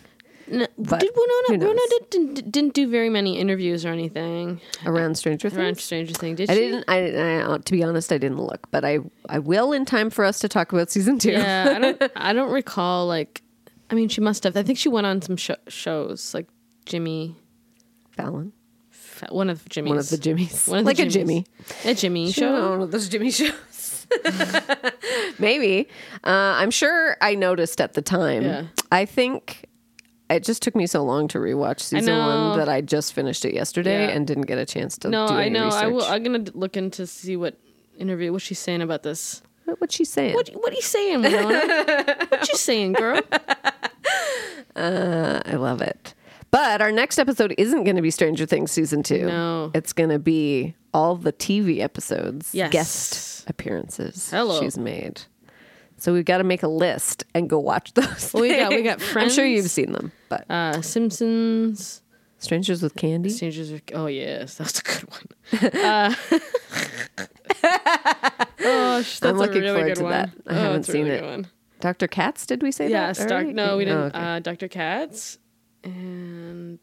No, 0.49 0.67
But 0.79 1.01
did 1.01 1.11
Winona? 1.17 1.65
Winona 1.67 1.81
did, 1.91 2.11
didn't, 2.11 2.53
didn't 2.53 2.75
do 2.75 2.89
very 2.89 3.09
many 3.11 3.39
interviews 3.39 3.85
or 3.85 3.89
anything 3.89 4.61
around 4.85 5.17
Stranger 5.17 5.49
around 5.49 5.79
Stranger 5.79 6.15
Things. 6.15 6.37
Did 6.37 6.49
she? 6.49 6.53
I 6.53 6.57
she? 6.57 6.61
didn't. 6.63 6.85
I, 6.89 7.55
I 7.55 7.59
to 7.59 7.73
be 7.73 7.83
honest, 7.83 8.13
I 8.13 8.19
didn't 8.19 8.39
look, 8.41 8.71
but 8.71 8.85
I 8.85 9.01
I 9.29 9.39
will 9.41 9.73
in 9.73 9.85
time 9.85 10.09
for 10.11 10.25
us 10.25 10.39
to 10.41 10.49
talk 10.49 10.73
about 10.73 10.91
season 10.91 11.19
two. 11.19 11.33
Yeah, 11.33 11.73
I 11.75 11.79
don't. 11.81 12.03
I 12.17 12.33
don't 12.33 12.51
recall. 12.53 13.07
Like, 13.09 13.43
I 13.91 13.95
mean, 13.95 14.09
she 14.09 14.21
must 14.21 14.45
have. 14.45 14.57
I 14.57 14.63
think 14.63 14.79
she 14.79 14.89
went 14.89 15.07
on 15.07 15.21
some 15.21 15.37
sho 15.37 15.57
shows, 15.69 16.33
like 16.33 16.47
Jimmy, 16.85 17.35
Fallon, 18.13 18.53
Fa- 18.91 19.29
one 19.31 19.51
of 19.51 19.69
Jimmy's, 19.69 19.89
one 19.91 19.99
of 19.99 20.09
the 20.11 20.17
Jimmys, 20.17 20.69
one 20.69 20.79
of 20.79 20.85
the 20.85 20.91
like 20.91 20.99
a 21.01 21.07
Jimmys. 21.07 21.13
Jimmy 21.13 21.47
a 21.85 21.95
Jimmy 21.95 22.31
show, 22.31 22.41
show. 22.43 22.71
one 22.71 22.83
of 22.83 22.91
those 22.93 23.09
Jimmy 23.09 23.31
shows. 23.33 24.07
Maybe. 25.39 25.89
Uh, 26.25 26.55
I'm 26.61 26.71
sure 26.71 27.17
I 27.21 27.35
noticed 27.35 27.81
at 27.81 27.95
the 27.95 28.03
time. 28.03 28.43
Yeah. 28.45 28.63
I 28.93 29.05
think 29.05 29.67
it 30.31 30.43
just 30.45 30.63
took 30.63 30.75
me 30.75 30.87
so 30.87 31.03
long 31.05 31.29
to 31.29 31.39
rewatch 31.39 31.81
season 31.81 32.17
one 32.19 32.59
that 32.59 32.69
I 32.69 32.81
just 32.81 33.13
finished 33.13 33.45
it 33.45 33.55
yesterday 33.55 34.07
Yeah. 34.07 34.15
and 34.15 34.27
didn't 34.27 34.47
get 34.47 34.59
a 34.59 34.67
chance 34.67 34.99
to. 34.99 35.09
No, 35.09 35.27
I 35.27 35.49
know. 35.49 35.69
I 35.69 35.87
will, 35.87 36.05
I'm 36.05 36.23
gonna 36.23 36.45
look 36.55 36.77
into 36.77 37.07
see 37.07 37.37
what 37.37 37.57
interview. 37.99 38.33
What's 38.33 38.45
she 38.45 38.55
saying 38.55 38.83
about 38.83 39.03
this? 39.03 39.43
What, 39.65 39.81
what's 39.81 39.95
she 39.95 40.05
saying? 40.05 40.35
What 40.35 40.49
What 40.51 40.73
are 40.73 40.77
you 40.77 40.83
saying, 40.83 41.23
Winona? 41.23 42.17
what 42.29 42.49
you 42.49 42.57
saying, 42.57 42.93
girl? 42.95 43.21
Uh, 44.75 45.41
I 45.47 45.55
love 45.55 45.81
it. 45.81 46.15
But 46.51 46.81
our 46.83 46.93
next 46.93 47.19
episode 47.19 47.55
isn't 47.59 47.85
going 47.85 47.97
to 47.97 48.03
be 48.03 48.11
Stranger 48.11 48.47
Things 48.47 48.71
season 48.71 49.03
two. 49.03 49.27
No. 49.27 49.71
It's 49.75 49.93
going 49.93 50.11
to 50.11 50.19
be 50.19 50.75
all 50.95 51.17
the 51.17 51.33
TV 51.33 51.81
episodes, 51.81 52.55
Yes. 52.55 52.71
guest 52.73 53.49
appearances 53.49 54.31
Hello. 54.31 54.61
she's 54.61 54.77
made. 54.79 55.23
So 55.99 56.13
we've 56.13 56.25
got 56.25 56.39
to 56.39 56.45
make 56.45 56.63
a 56.63 56.69
list 56.69 57.25
and 57.35 57.49
go 57.49 57.59
watch 57.59 57.93
those. 57.95 58.33
Well, 58.35 58.43
we 58.43 58.57
got- 58.57 58.71
we 58.71 58.83
got 58.83 59.01
I'm 59.17 59.31
sure 59.31 59.47
you've 59.47 59.71
seen 59.71 59.93
them, 59.93 60.13
but 60.29 60.45
Uh, 60.51 60.83
Simpsons, 60.83 62.03
Strangers 62.39 62.83
with 62.83 62.95
Candy. 62.97 63.31
Strangers 63.31 63.73
are. 63.73 63.81
Oh 63.95 64.07
yes, 64.07 64.57
that's 64.57 64.81
a 64.81 64.83
good 64.83 65.09
one. 65.11 65.73
Uh, 65.83 66.15
oh, 68.61 69.03
sh- 69.03 69.21
that's 69.21 69.25
I'm 69.25 69.37
looking 69.39 69.59
a 69.59 69.73
really 69.73 69.75
forward 69.75 69.87
good 69.89 69.97
to 69.97 70.03
one. 70.03 70.13
that. 70.13 70.31
I 70.47 70.51
Oh, 70.51 70.55
haven't 70.61 70.85
seen 70.85 71.07
really 71.07 71.19
it. 71.41 71.47
Dr. 71.81 72.07
Katz, 72.09 72.47
did 72.47 72.63
we 72.63 72.73
say 72.73 72.89
Yes, 72.89 73.19
that? 73.19 73.31
already? 73.31 73.53
no, 73.53 73.77
we 73.77 73.85
didn't. 73.85 73.99
Oh, 74.01 74.07
okay. 74.07 74.19
uh, 74.19 74.39
Dr. 74.41 74.69
Katz 74.69 75.39
and 75.85 76.79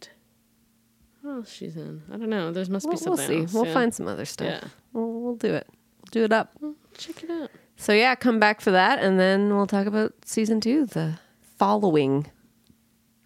what 1.22 1.32
else 1.36 1.51
she's 1.51 1.76
in? 1.76 2.03
I 2.11 2.18
don't 2.18 2.30
know. 2.30 2.51
There 2.51 2.66
must 2.68 2.86
we'll, 2.88 2.97
be 2.97 3.03
we'll 3.05 3.18
see. 3.18 3.41
else. 3.41 3.53
We'll 3.53 3.66
yeah. 3.66 3.74
find 3.74 3.93
some 3.93 4.07
other 4.07 4.26
stuff. 4.26 4.47
Yeah. 4.47 4.70
We'll, 4.93 5.11
we'll 5.22 5.36
do 5.36 5.53
it. 5.53 5.68
We'll 5.70 6.11
do 6.11 6.24
it 6.26 6.32
up. 6.34 6.57
Check 6.97 7.24
it 7.24 7.30
out. 7.32 7.49
So 7.84 7.91
yeah, 7.91 8.15
come 8.15 8.39
back 8.39 8.61
for 8.61 8.71
that, 8.71 8.99
and 8.99 9.19
then 9.19 9.53
we'll 9.53 9.67
talk 9.67 9.88
about 9.88 10.13
season 10.23 10.61
two, 10.61 10.86
the 10.86 11.19
following 11.57 12.27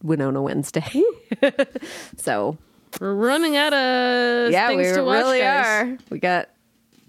Winona 0.02 0.42
Wednesday. 0.42 1.04
so 2.18 2.58
We're 3.00 3.14
running 3.14 3.56
out 3.56 3.74
of 3.74 4.52
yeah, 4.52 4.70
things 4.70 4.88
we 4.88 4.94
to 4.96 5.04
watch, 5.04 5.18
really 5.20 5.40
guys. 5.42 5.66
are. 5.66 5.98
We 6.10 6.18
got 6.18 6.50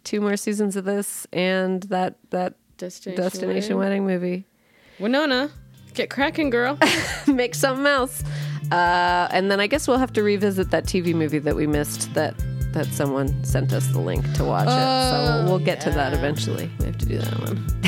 two 0.05 0.20
more 0.20 0.36
seasons 0.36 0.76
of 0.76 0.84
this, 0.84 1.26
and 1.32 1.84
that 1.84 2.16
that 2.28 2.53
Destination, 2.76 3.22
Destination 3.22 3.78
Wedding 3.78 4.07
movie. 4.07 4.44
Winona, 4.99 5.51
get 5.94 6.11
cracking, 6.11 6.51
girl. 6.51 6.78
Make 7.26 7.55
something 7.55 7.86
else. 7.86 8.22
Uh, 8.70 9.26
and 9.30 9.51
then 9.51 9.59
I 9.59 9.68
guess 9.68 9.88
we'll 9.88 9.96
have 9.96 10.12
to 10.12 10.22
revisit 10.22 10.70
that 10.70 10.84
TV 10.84 11.14
movie 11.14 11.38
that 11.38 11.57
we 11.57 11.66
missed 11.66 12.12
that 12.12 12.34
that 12.73 12.87
someone 12.87 13.43
sent 13.45 13.73
us 13.73 13.87
the 13.89 14.01
link 14.01 14.31
to 14.35 14.45
watch 14.45 14.66
it. 14.66 14.71
So 14.71 14.77
oh, 14.77 15.43
we'll, 15.43 15.45
we'll 15.57 15.64
get 15.64 15.81
to 15.83 15.91
that 15.91 16.12
eventually. 16.12 16.71
We 16.79 16.87
have 16.87 16.99
to 16.99 17.07
do 17.07 17.19
that 17.19 17.39
one. 17.41 17.64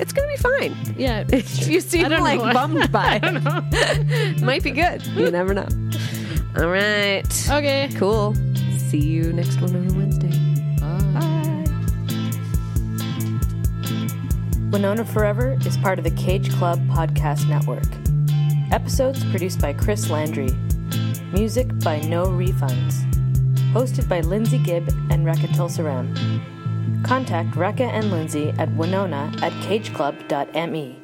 it's 0.00 0.12
gonna 0.12 0.28
be 0.28 0.36
fine. 0.36 0.76
yeah. 0.96 1.24
you 1.32 1.80
seem 1.80 2.08
don't 2.08 2.22
like 2.22 2.40
know. 2.40 2.52
bummed 2.52 2.90
by 2.92 3.20
it. 3.22 4.40
Might 4.42 4.62
be 4.62 4.70
good. 4.70 5.04
You 5.08 5.30
never 5.30 5.54
know. 5.54 5.68
All 6.56 6.68
right. 6.68 7.50
Okay. 7.50 7.90
Cool. 7.96 8.34
See 8.88 8.98
you 8.98 9.32
next 9.32 9.60
one 9.60 9.74
on 9.76 9.96
Wednesday. 9.96 10.30
Bye. 10.80 11.64
Winona 14.70 15.04
Forever 15.04 15.56
is 15.66 15.76
part 15.78 15.98
of 15.98 16.04
the 16.04 16.10
Cage 16.12 16.50
Club 16.54 16.78
Podcast 16.88 17.48
Network. 17.48 17.84
Episodes 18.72 19.24
produced 19.30 19.60
by 19.60 19.72
Chris 19.72 20.10
Landry. 20.10 20.50
Music 21.32 21.66
by 21.80 22.00
No 22.00 22.26
Refunds. 22.26 23.04
Hosted 23.72 24.08
by 24.08 24.20
Lindsay 24.20 24.58
Gibb 24.58 24.88
and 25.10 25.24
Rekha 25.24 25.46
Tulsaram. 25.54 26.12
Contact 27.04 27.50
Rekha 27.52 27.88
and 27.88 28.10
Lindsay 28.10 28.50
at 28.58 28.68
winona 28.74 29.32
at 29.42 29.52
cageclub.me. 29.62 30.99